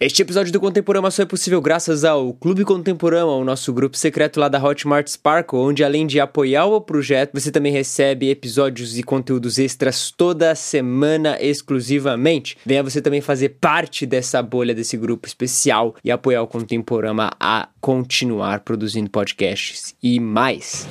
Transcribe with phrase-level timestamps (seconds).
[0.00, 4.40] Este episódio do Contemporama só é possível graças ao Clube Contemporama, o nosso grupo secreto
[4.40, 9.04] lá da Hotmart Sparkle, onde além de apoiar o projeto, você também recebe episódios e
[9.04, 12.58] conteúdos extras toda semana exclusivamente.
[12.66, 17.68] Venha você também fazer parte dessa bolha desse grupo especial e apoiar o Contemporama a
[17.80, 20.88] continuar produzindo podcasts e mais.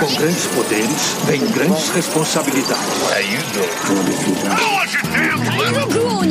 [0.00, 3.02] Com grandes poderes, vem grandes responsabilidades.
[3.08, 4.82] How you doing?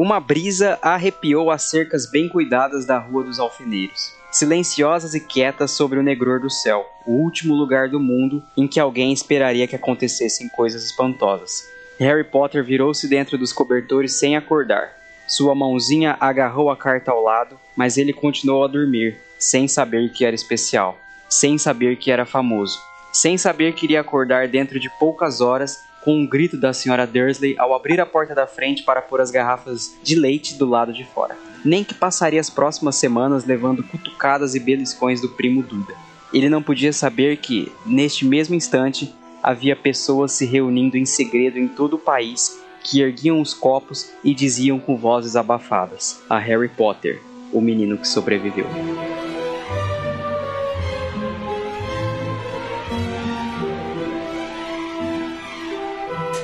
[0.01, 5.99] Uma brisa arrepiou as cercas bem cuidadas da Rua dos Alfeneiros, silenciosas e quietas sobre
[5.99, 10.49] o negror do céu, o último lugar do mundo em que alguém esperaria que acontecessem
[10.49, 11.69] coisas espantosas.
[11.99, 14.91] Harry Potter virou-se dentro dos cobertores sem acordar.
[15.27, 20.25] Sua mãozinha agarrou a carta ao lado, mas ele continuou a dormir, sem saber que
[20.25, 20.97] era especial,
[21.29, 22.79] sem saber que era famoso,
[23.13, 27.55] sem saber que iria acordar dentro de poucas horas com um grito da senhora Dursley
[27.57, 31.05] ao abrir a porta da frente para pôr as garrafas de leite do lado de
[31.05, 31.37] fora.
[31.63, 35.93] Nem que passaria as próximas semanas levando cutucadas e beliscões do primo Duda.
[36.33, 39.13] Ele não podia saber que, neste mesmo instante,
[39.43, 44.33] havia pessoas se reunindo em segredo em todo o país que erguiam os copos e
[44.33, 48.65] diziam com vozes abafadas: A Harry Potter, o menino que sobreviveu.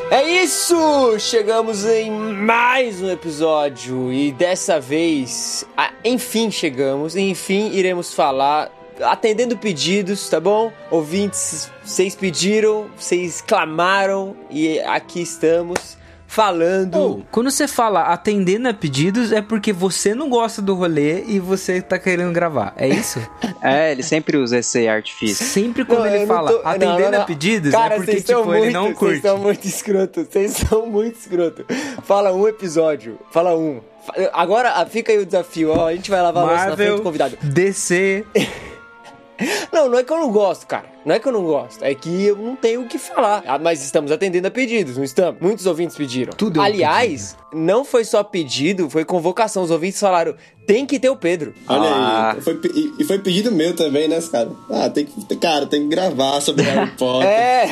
[0.09, 1.19] É isso!
[1.19, 7.17] Chegamos em mais um episódio e dessa vez, ah, enfim, chegamos.
[7.17, 10.71] Enfim, iremos falar atendendo pedidos, tá bom?
[10.89, 15.97] Ouvintes, vocês pediram, vocês clamaram e aqui estamos
[16.27, 16.95] falando.
[16.95, 21.39] Ou, quando você fala atendendo a pedidos, é porque você não gosta do rolê e
[21.39, 22.73] você tá querendo gravar.
[22.77, 23.19] É isso?
[23.59, 25.43] É, ele sempre usa esse artifício.
[25.43, 27.21] Sempre quando Não, ele fala tô- atendendo não, não.
[27.21, 29.13] a pedidos, Cara, é porque, tipo, são ele muito, não curte.
[29.19, 31.65] Vocês são muito escrotos, vocês são muito escrotos.
[32.03, 33.81] Fala um episódio, fala um.
[34.31, 35.87] Agora ah, fica aí o desafio, ó.
[35.87, 37.37] A gente vai lavar a louça na frente Marvel, do convidado.
[37.41, 38.25] DC.
[39.71, 40.85] Não, não é que eu não gosto, cara.
[41.07, 41.83] Não é que eu não gosto.
[41.83, 43.41] É que eu não tenho o que falar.
[43.47, 45.39] Ah, mas estamos atendendo a pedidos, não estamos?
[45.41, 46.33] Muitos ouvintes pediram.
[46.33, 49.63] Tudo é um Aliás, não foi só pedido, foi convocação.
[49.63, 50.35] Os ouvintes falaram:
[50.67, 51.53] tem que ter o Pedro.
[51.67, 52.31] Olha Ah.
[52.33, 52.41] aí.
[52.41, 54.51] Foi, e, e foi pedido meu também, né, cara?
[54.69, 55.35] Ah, tem que.
[55.37, 57.27] Cara, tem que gravar sobre Harry Potter.
[57.29, 57.65] É,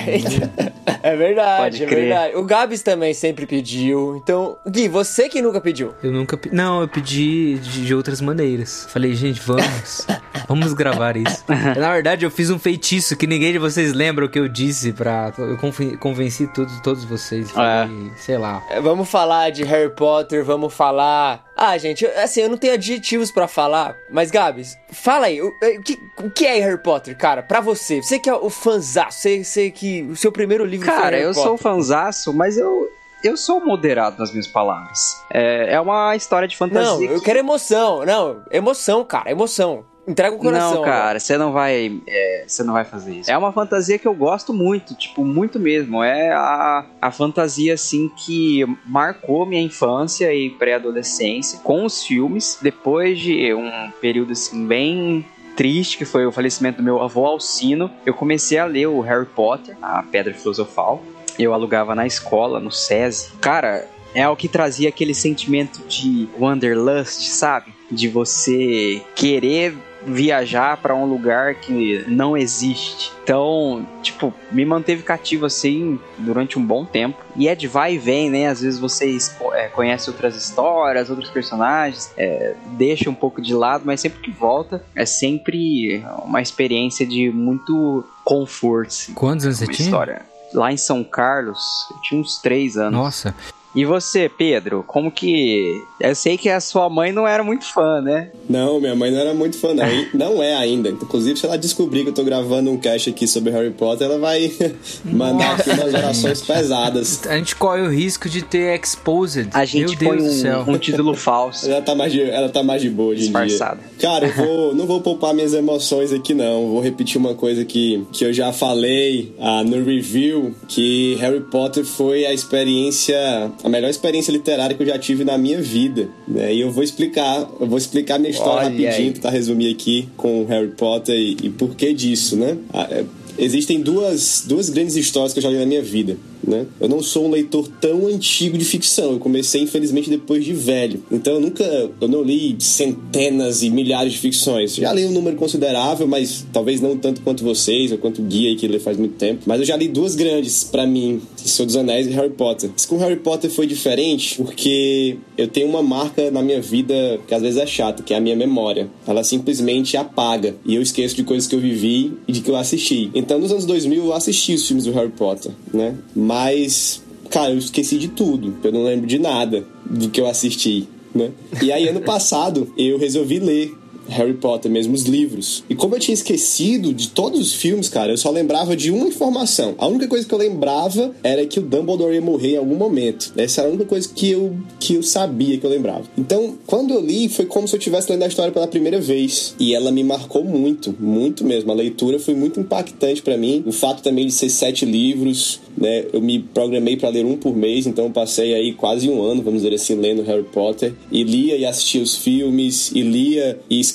[1.03, 2.35] é verdade, Pode é verdade.
[2.38, 4.16] O Gabs também sempre pediu.
[4.18, 5.94] Então, Gui, você que nunca pediu.
[6.01, 6.38] Eu nunca.
[6.38, 8.85] pe- Não, eu pedi de, de outras maneiras.
[8.90, 10.07] Falei, gente, vamos.
[10.47, 11.44] vamos gravar isso.
[11.78, 14.91] Na verdade, eu fiz um feitiço que ninguém de vocês lembra o que eu disse
[14.94, 15.31] pra.
[15.38, 17.52] Eu conven- convenci todos, todos vocês.
[17.52, 18.62] Falei, sei lá.
[18.69, 21.44] É, Vamos falar de Harry Potter, vamos falar.
[21.58, 25.47] Ah, gente, eu- assim, eu não tenho adjetivos pra falar, mas Gabs, fala aí, o,
[25.47, 28.02] o que, o que é Harry Potter, cara, pra você?
[28.02, 31.24] Você que é o fãzaço, você, você que o seu primeiro livro foi Cara, Harry
[31.28, 31.59] eu sou Potter.
[31.63, 32.90] fanzaço, mas eu,
[33.24, 35.00] eu sou moderado nas minhas palavras.
[35.31, 36.84] É, é uma história de fantasia.
[36.92, 39.86] Não, eu que- quero emoção, não, emoção, cara, emoção.
[40.08, 40.76] Entrega o coração.
[40.76, 43.31] Não, cara, você não vai, é, você não vai fazer isso.
[43.31, 46.04] É uma fantasia que eu gosto muito, tipo, muito mesmo.
[46.04, 52.57] É a, a fantasia, assim, que marcou minha infância e pré-adolescência com os filmes.
[52.62, 55.25] Depois de um período, assim, bem
[55.56, 59.25] triste, que foi o falecimento do meu avô Alcino, eu comecei a ler o Harry
[59.25, 61.01] Potter, a Pedra Filosofal.
[61.40, 63.31] Eu alugava na escola, no SESI.
[63.42, 67.74] Cara, é o que trazia aquele sentimento de wanderlust, sabe?
[67.92, 69.75] De você querer
[70.06, 73.12] viajar pra um lugar que não existe.
[73.24, 77.18] Então, tipo, me manteve cativo assim durante um bom tempo.
[77.36, 78.48] E é de vai e vem, né?
[78.48, 83.84] Às vezes vocês é, conhecem outras histórias, outros personagens, é, deixa um pouco de lado,
[83.86, 88.88] mas sempre que volta é sempre uma experiência de muito conforto.
[88.90, 89.86] Assim, Quantos anos você uma tinha?
[89.88, 90.22] história.
[90.54, 91.60] Lá em São Carlos,
[91.92, 92.94] eu tinha uns três anos.
[92.94, 93.36] Nossa,
[93.75, 95.81] E você, Pedro, como que.
[96.00, 98.31] Eu sei que a sua mãe não era muito fã, né?
[98.50, 99.86] Não, minha mãe não era muito fã, não.
[100.13, 100.89] Não é ainda.
[100.89, 104.18] Inclusive, se ela descobrir que eu tô gravando um cast aqui sobre Harry Potter, ela
[104.19, 104.51] vai
[105.04, 107.25] mandar aqui umas orações pesadas.
[107.27, 109.50] a gente corre o risco de ter exposed.
[109.54, 110.63] A gente Meu põe Deus do céu.
[110.68, 111.69] um, um título falso.
[111.69, 113.45] Ela tá mais de, ela tá mais de boa hoje em dia.
[113.45, 113.80] Disfarçada.
[114.00, 116.69] Cara, eu vou, não vou poupar minhas emoções aqui, não.
[116.69, 121.83] Vou repetir uma coisa que, que eu já falei ah, no review, que Harry Potter
[121.83, 126.07] foi a experiência, a melhor experiência literária que eu já tive na minha vida.
[126.27, 126.53] Né?
[126.53, 129.12] E eu vou explicar, eu vou explicar minha história Olha rapidinho, aí.
[129.12, 132.59] tentar resumir aqui com Harry Potter e, e por que disso, né?
[132.71, 133.03] Ah, é,
[133.38, 136.15] Existem duas, duas grandes histórias que eu já li na minha vida.
[136.44, 136.66] Né?
[136.80, 139.14] Eu não sou um leitor tão antigo de ficção.
[139.14, 141.04] Eu comecei, infelizmente, depois de velho.
[141.12, 141.64] Então eu nunca.
[142.00, 144.76] Eu não li centenas e milhares de ficções.
[144.76, 148.56] Já li um número considerável, mas talvez não tanto quanto vocês, ou quanto o Guia
[148.56, 149.44] que lê faz muito tempo.
[149.46, 152.70] Mas eu já li duas grandes pra mim: Senhor dos Anéis e Harry Potter.
[152.72, 157.34] Mas com Harry Potter foi diferente porque eu tenho uma marca na minha vida que
[157.34, 158.90] às vezes é chata, que é a minha memória.
[159.08, 160.56] Ela simplesmente apaga.
[160.66, 163.12] E eu esqueço de coisas que eu vivi e de que eu assisti.
[163.14, 165.96] Então, nos anos 2000, eu assisti os filmes do Harry Potter, né?
[166.25, 168.56] Mas, cara, eu esqueci de tudo.
[168.63, 171.30] Eu não lembro de nada do que eu assisti, né?
[171.62, 173.77] E aí, ano passado, eu resolvi ler
[174.10, 175.63] Harry Potter, mesmo os livros.
[175.69, 179.07] E como eu tinha esquecido de todos os filmes, cara, eu só lembrava de uma
[179.07, 179.75] informação.
[179.78, 183.34] A única coisa que eu lembrava era que o Dumbledore ia morrer em algum momento.
[183.36, 186.04] Essa era a única coisa que eu, que eu sabia, que eu lembrava.
[186.18, 189.56] Então, quando eu li, foi como se eu estivesse lendo a história pela primeira vez.
[189.60, 191.72] E ela me marcou muito, muito mesmo.
[191.72, 193.63] A leitura foi muito impactante pra mim.
[193.66, 196.06] O fato também de ser sete livros, né?
[196.13, 199.42] Eu me programei pra ler um por mês, então eu passei aí quase um ano,
[199.42, 200.94] vamos dizer assim, lendo Harry Potter.
[201.12, 203.94] E lia e assistia os filmes, e lia e escrevia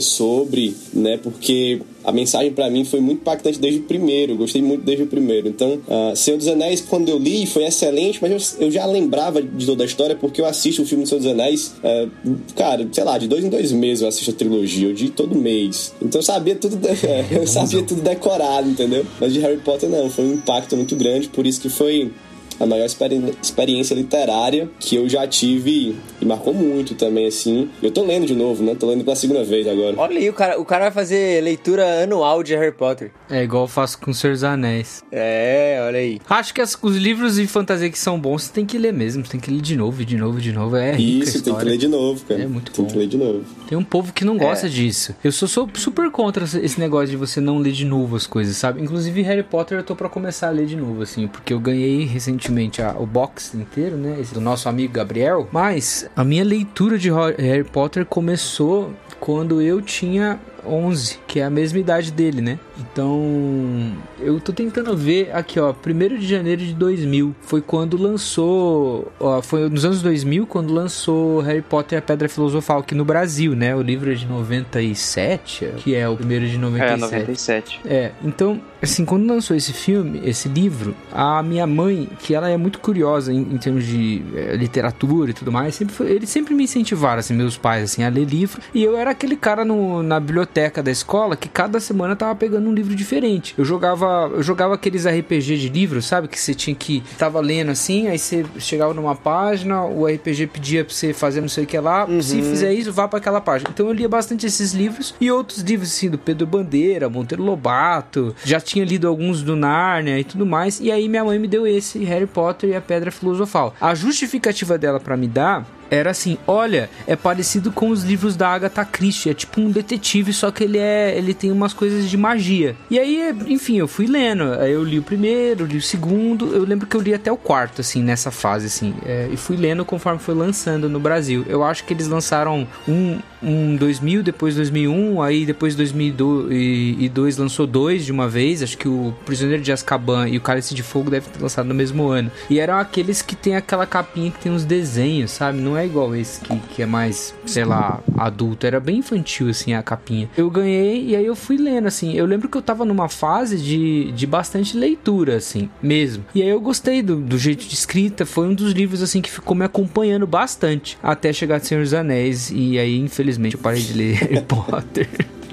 [0.00, 1.18] sobre, né?
[1.22, 5.06] Porque a mensagem pra mim foi muito impactante desde o primeiro, gostei muito desde o
[5.06, 5.48] primeiro.
[5.48, 9.42] Então, uh, Senhor dos Anéis, quando eu li, foi excelente, mas eu, eu já lembrava
[9.42, 12.10] de toda a história porque eu assisto o filme do Senhor dos Anéis, uh,
[12.56, 15.34] cara, sei lá, de dois em dois meses eu assisto a trilogia, eu de todo
[15.36, 15.92] mês.
[16.00, 16.88] Então eu sabia tudo, de-
[17.34, 19.04] eu sabia tudo decorado, entendeu?
[19.20, 22.10] Mas de Harry Potter não, foi um impacto muito grande, por isso que foi
[22.60, 27.68] a maior experi- experiência literária que eu já tive e marcou muito também, assim.
[27.82, 28.74] Eu tô lendo de novo, né?
[28.74, 29.94] Tô lendo pela segunda vez agora.
[29.96, 33.10] Olha aí, o cara, o cara vai fazer leitura anual de Harry Potter.
[33.30, 35.02] É igual eu faço com o Senhor dos Anéis.
[35.12, 36.18] É, olha aí.
[36.28, 39.24] Acho que as- os livros de fantasia que são bons, você tem que ler mesmo.
[39.24, 40.76] Você tem que ler de novo, de novo, de novo.
[40.76, 42.42] É Isso, tem que ler de novo, cara.
[42.42, 42.90] É muito Tem bom.
[42.90, 43.44] que ler de novo.
[43.68, 45.14] Tem um povo que não gosta disso.
[45.22, 48.26] Eu sou, sou super contra esse- esse negócio de você não ler de novo as
[48.26, 48.82] coisas, sabe?
[48.82, 52.04] Inclusive Harry Potter eu tô pra começar a ler de novo, assim, porque eu ganhei
[52.04, 52.47] recentemente
[52.82, 54.16] a- o box inteiro, né?
[54.20, 55.48] Esse do nosso amigo Gabriel.
[55.52, 61.50] Mas a minha leitura de Harry Potter começou quando eu tinha 11, que é a
[61.50, 62.58] mesma idade dele, né?
[62.78, 69.10] Então, eu tô tentando ver aqui, ó, 1 de janeiro de 2000 foi quando lançou,
[69.20, 73.04] ó, foi nos anos 2000 quando lançou Harry Potter e a Pedra Filosofal aqui no
[73.04, 73.74] Brasil, né?
[73.74, 77.00] O livro é de 97, que é o primeiro de É, 97.
[77.00, 77.80] 97.
[77.86, 82.56] É, então, assim, quando lançou esse filme, esse livro, a minha mãe, que ela é
[82.56, 86.54] muito curiosa em, em termos de eh, literatura e tudo mais, sempre foi- eles sempre
[86.54, 88.60] me incentivaram, assim, meus pais, assim, a ler livro.
[88.74, 90.47] E eu era aquele cara no- na biblioteca
[90.82, 93.54] da escola que cada semana tava pegando um livro diferente.
[93.56, 96.26] Eu jogava, eu jogava aqueles RPG de livro, sabe?
[96.28, 100.84] Que você tinha que tava lendo assim, aí você chegava numa página, o RPG pedia
[100.84, 102.06] pra você fazer não sei o que lá.
[102.20, 103.70] Se fizer isso, vá pra aquela página.
[103.72, 108.34] Então eu lia bastante esses livros e outros livros assim do Pedro Bandeira, Monteiro Lobato.
[108.44, 110.80] Já tinha lido alguns do Nárnia e tudo mais.
[110.80, 113.74] E aí minha mãe me deu esse Harry Potter e a Pedra Filosofal.
[113.80, 118.48] A justificativa dela pra me dar era assim, olha, é parecido com os livros da
[118.48, 122.16] Agatha Christie, é tipo um detetive, só que ele é, ele tem umas coisas de
[122.16, 122.76] magia.
[122.90, 126.64] E aí, enfim, eu fui lendo, aí eu li o primeiro, li o segundo, eu
[126.64, 129.84] lembro que eu li até o quarto, assim, nessa fase, assim, é, e fui lendo
[129.84, 131.44] conforme foi lançando no Brasil.
[131.48, 138.04] Eu acho que eles lançaram um, um 2000, depois 2001, aí depois 2002 lançou dois
[138.04, 141.30] de uma vez, acho que o Prisioneiro de Azkaban e o Cálice de Fogo devem
[141.30, 142.30] ter lançado no mesmo ano.
[142.50, 145.58] E eram aqueles que tem aquela capinha que tem uns desenhos, sabe?
[145.58, 148.66] Não é igual esse que, que é mais, sei lá, adulto.
[148.66, 150.28] Era bem infantil, assim, a capinha.
[150.36, 152.14] Eu ganhei e aí eu fui lendo, assim.
[152.14, 156.24] Eu lembro que eu tava numa fase de, de bastante leitura, assim, mesmo.
[156.34, 158.26] E aí eu gostei do, do jeito de escrita.
[158.26, 162.50] Foi um dos livros, assim, que ficou me acompanhando bastante até chegar Senhor dos Anéis.
[162.50, 165.08] E aí, infelizmente, eu parei de ler Harry Potter.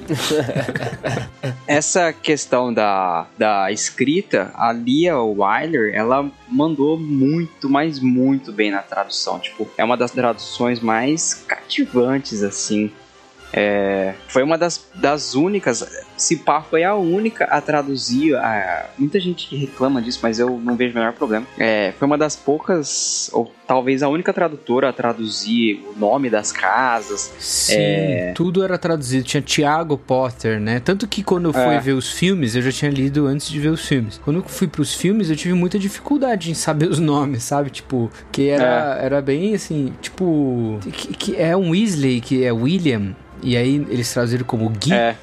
[1.68, 8.82] Essa questão da, da escrita, a Lia Wyler, ela mandou muito, mas muito bem na
[8.82, 9.40] tradução.
[9.40, 12.92] Tipo, é uma das traduções mais cativantes, assim.
[13.54, 18.36] É, foi uma das, das únicas, se pá, foi a única a traduzir.
[18.36, 21.46] A, muita gente reclama disso, mas eu não vejo o menor problema.
[21.58, 26.52] É, foi uma das poucas, ou talvez a única tradutora a traduzir o nome das
[26.52, 27.34] casas.
[27.40, 28.32] Sim, É.
[28.36, 29.24] tudo era traduzido.
[29.24, 30.80] Tinha Tiago Potter, né?
[30.80, 31.80] Tanto que quando eu fui É.
[31.80, 34.20] ver os filmes, eu já tinha lido antes de ver os filmes.
[34.24, 37.70] Quando eu fui pros filmes, eu tive muita dificuldade em saber os nomes, sabe?
[37.70, 40.80] Tipo, que era, era bem assim, tipo.
[40.92, 43.16] Que, que é um Weasley, que é William.
[43.44, 44.94] E aí eles traduziram como Gui.
[44.94, 45.16] É,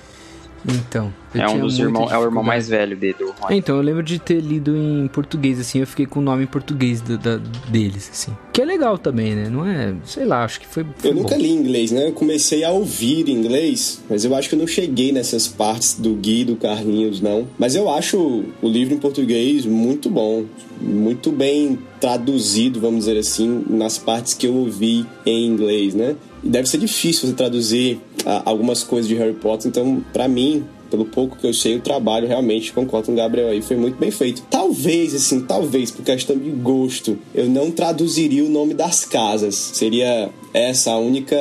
[0.67, 1.13] Então.
[1.35, 3.49] Eu é um dos irmãos, é o irmão mais velho dele, do Ron.
[3.51, 6.47] Então, eu lembro de ter lido em português, assim, eu fiquei com o nome em
[6.47, 8.37] português da- da- deles, assim.
[8.53, 9.49] Que é legal também, né?
[9.49, 11.41] Não é, sei lá, acho que foi, foi Eu nunca bom.
[11.41, 12.09] li inglês, né?
[12.09, 16.15] Eu comecei a ouvir inglês, mas eu acho que eu não cheguei nessas partes do
[16.15, 17.47] Gui, do Carlinhos, não.
[17.59, 18.19] Mas eu acho
[18.61, 20.45] o livro em português muito bom,
[20.81, 26.17] muito bem traduzido, vamos dizer assim, nas partes que eu ouvi em inglês, né?
[26.45, 30.65] E deve ser difícil você traduzir ah, algumas coisas de Harry Potter, então, pra mim,
[30.93, 33.99] pelo pouco que eu sei, o trabalho realmente, concordo com o Gabriel aí, foi muito
[33.99, 34.43] bem feito.
[34.51, 39.55] Talvez, assim, talvez, por questão de gosto, eu não traduziria o nome das casas.
[39.55, 41.35] Seria essa a única.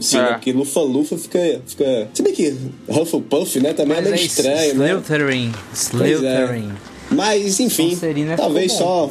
[0.00, 0.32] Sim, É.
[0.32, 2.08] porque Lufa-Lufa fica, fica.
[2.12, 2.52] Se bem que
[2.88, 4.90] Hufflepuff, né, também é meio estranho, né?
[4.92, 6.72] Slytherin, Slytherin.
[7.12, 9.08] Mas, enfim, Sonserina talvez só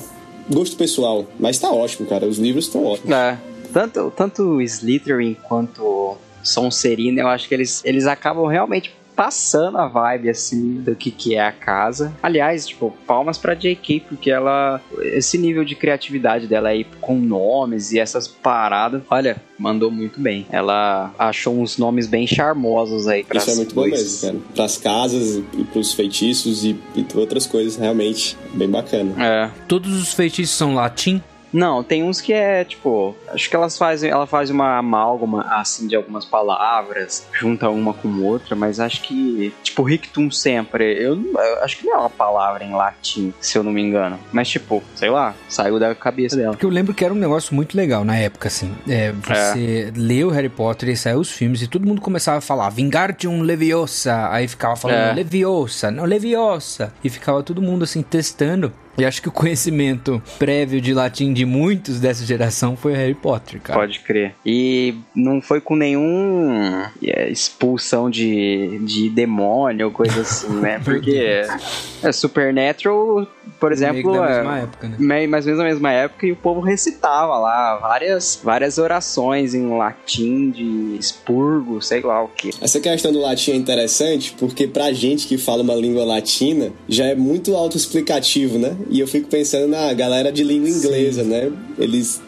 [0.50, 1.26] gosto pessoal.
[1.40, 2.26] Mas tá ótimo, cara.
[2.28, 3.12] Os livros estão ótimos.
[3.16, 3.38] É,
[3.72, 10.30] tanto, tanto Slytherin quanto Sonserina, eu acho que eles, eles acabam realmente passando a vibe,
[10.30, 12.16] assim, do que, que é a casa.
[12.24, 14.80] Aliás, tipo, palmas pra J.K., porque ela...
[15.02, 20.48] Esse nível de criatividade dela aí, com nomes e essas paradas, olha, mandou muito bem.
[20.50, 24.44] Ela achou uns nomes bem charmosos aí pra Isso é muito bom mesmo, cara.
[24.56, 29.14] Pras casas e pros feitiços e, e outras coisas, realmente, bem bacana.
[29.22, 29.52] É.
[29.68, 31.22] Todos os feitiços são latim?
[31.52, 35.88] Não, tem uns que é, tipo, acho que elas fazem, ela faz uma amálgama, assim,
[35.88, 41.64] de algumas palavras, junta uma com outra, mas acho que, tipo, rictum sempre, eu, eu
[41.64, 44.20] acho que não é uma palavra em latim, se eu não me engano.
[44.32, 46.52] Mas, tipo, sei lá, saiu da cabeça dela.
[46.52, 48.76] Porque eu lembro que era um negócio muito legal na época, assim.
[48.88, 52.70] É, você leu Harry Potter e saiu os filmes e todo mundo começava a falar
[52.70, 54.30] Vingardium Leviosa.
[54.30, 55.14] Aí ficava falando É.
[55.14, 56.94] Leviosa, não Leviosa.
[57.04, 58.72] E ficava todo mundo assim testando.
[58.98, 63.62] E acho que o conhecimento prévio de latim de muitos dessa geração foi Harry Potter,
[63.62, 63.80] cara.
[63.80, 64.36] Pode crer.
[64.46, 70.80] E não foi com nenhum é, expulsão de, de demônio ou coisa assim, né?
[70.84, 71.46] Porque
[72.04, 73.26] é, Supernatural,
[73.60, 75.28] por exemplo, é, mesma época, né?
[75.28, 79.68] mais ou menos na mesma época e o povo recitava lá várias, várias orações em
[79.78, 82.52] latim de expurgo, sei lá o que.
[82.62, 87.06] Essa questão do latim é interessante porque pra gente que fala uma língua latina já
[87.06, 88.76] é muito autoexplicativo, né?
[88.90, 91.52] E eu fico pensando na galera de língua inglesa, né?
[91.78, 92.22] Eles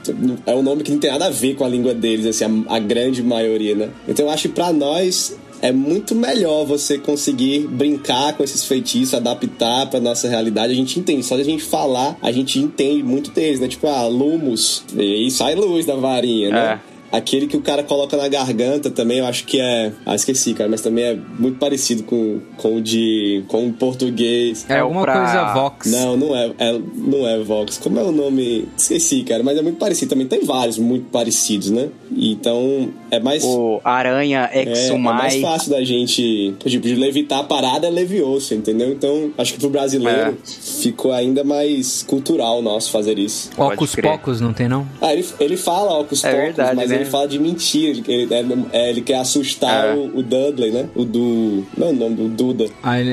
[0.45, 2.75] é um nome que não tem nada a ver com a língua deles, assim, a,
[2.75, 3.89] a grande maioria, né?
[4.07, 9.13] Então eu acho que pra nós é muito melhor você conseguir brincar com esses feitiços,
[9.13, 10.73] adaptar pra nossa realidade.
[10.73, 13.67] A gente entende, só de a gente falar, a gente entende muito deles, né?
[13.67, 16.79] Tipo, ah, lumos, e sai luz da varinha, né?
[16.87, 16.90] É.
[17.11, 19.91] Aquele que o cara coloca na garganta também, eu acho que é.
[20.05, 23.43] Ah, esqueci, cara, mas também é muito parecido com, com o de.
[23.47, 24.65] com o português.
[24.69, 25.91] É É alguma pra- coisa Vox.
[25.91, 27.77] Não, não é, é- Não é Vox.
[27.77, 28.67] Como é o nome?
[28.77, 30.09] Esqueci, cara, mas é muito parecido.
[30.11, 31.89] Também tem vários muito parecidos, né?
[32.15, 33.43] Então, é mais.
[33.43, 34.79] O Aranha É, é mais
[35.35, 35.41] Exumai.
[35.41, 38.91] fácil da gente, tipo, de levitar a parada é levioso, entendeu?
[38.91, 40.33] Então, acho que pro brasileiro É.
[40.45, 43.49] ficou ainda mais cultural nosso fazer isso.
[43.91, 44.03] Crer.
[44.11, 44.87] Pocos, não tem não?
[45.01, 46.97] Ah, ele, ele fala Ocus É Pocus, verdade, mas né?
[47.01, 47.91] Ele fala de mentira.
[47.91, 48.45] Ele, ele, é-
[48.85, 49.93] é, ele quer assustar É.
[49.93, 50.89] o, o Dudley, né?
[50.95, 51.63] O do.
[51.77, 52.65] Não é o nome do Duda.
[52.83, 53.11] Ah, ele...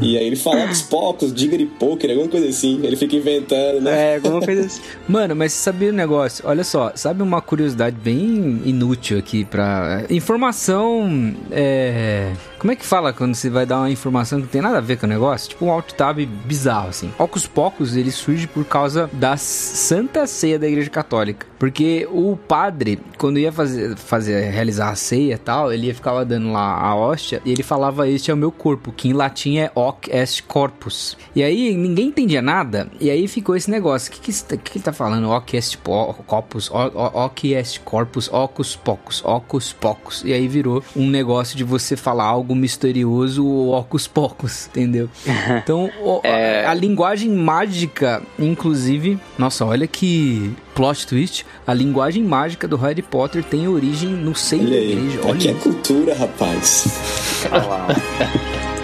[0.00, 2.80] E aí ele fala Ocus Pocos, Digger Poker, alguma coisa assim.
[2.82, 4.12] Ele fica inventando, né?
[4.12, 4.80] É, alguma coisa assim.
[5.08, 6.44] Mano, mas você sabia o negócio?
[6.46, 10.04] Olha só, sabe uma curiosidade bem inútil aqui pra.
[10.10, 11.34] Informação.
[11.50, 12.32] É.
[12.58, 14.80] Como é que fala quando você vai dar uma informação que não tem nada a
[14.80, 15.50] ver com o negócio?
[15.50, 17.10] Tipo um alt tab bizarro, assim.
[17.18, 21.46] Ocus Pocus, ele surge por causa da Santa Ceia da Igreja Católica.
[21.58, 26.24] Porque o padre, quando ia fazer, fazer realizar a ceia e tal, ele ia ficava
[26.24, 29.56] dando lá a hóstia e ele falava: Este é o meu corpo, que em latim
[29.58, 31.16] é hoc est corpus.
[31.34, 34.84] E aí ninguém entendia nada, e aí ficou esse negócio: O que, que, que, ele
[34.84, 35.30] tá falando?
[35.30, 35.78] Hoc est
[36.26, 40.22] corpus, hoc est corpus, ocus pocus, ocus pocus.
[40.24, 45.08] E aí virou um negócio de você falar algo misterioso, ocus pocus, entendeu?
[45.62, 52.68] Então, o- a, a linguagem mágica, inclusive, nossa, olha que plot twist, a linguagem mágica
[52.68, 55.18] do Harry Potter tem origem no seio Olha da igreja.
[55.20, 56.86] Aqui Olha é cultura, rapaz.
[57.50, 57.86] Olha lá.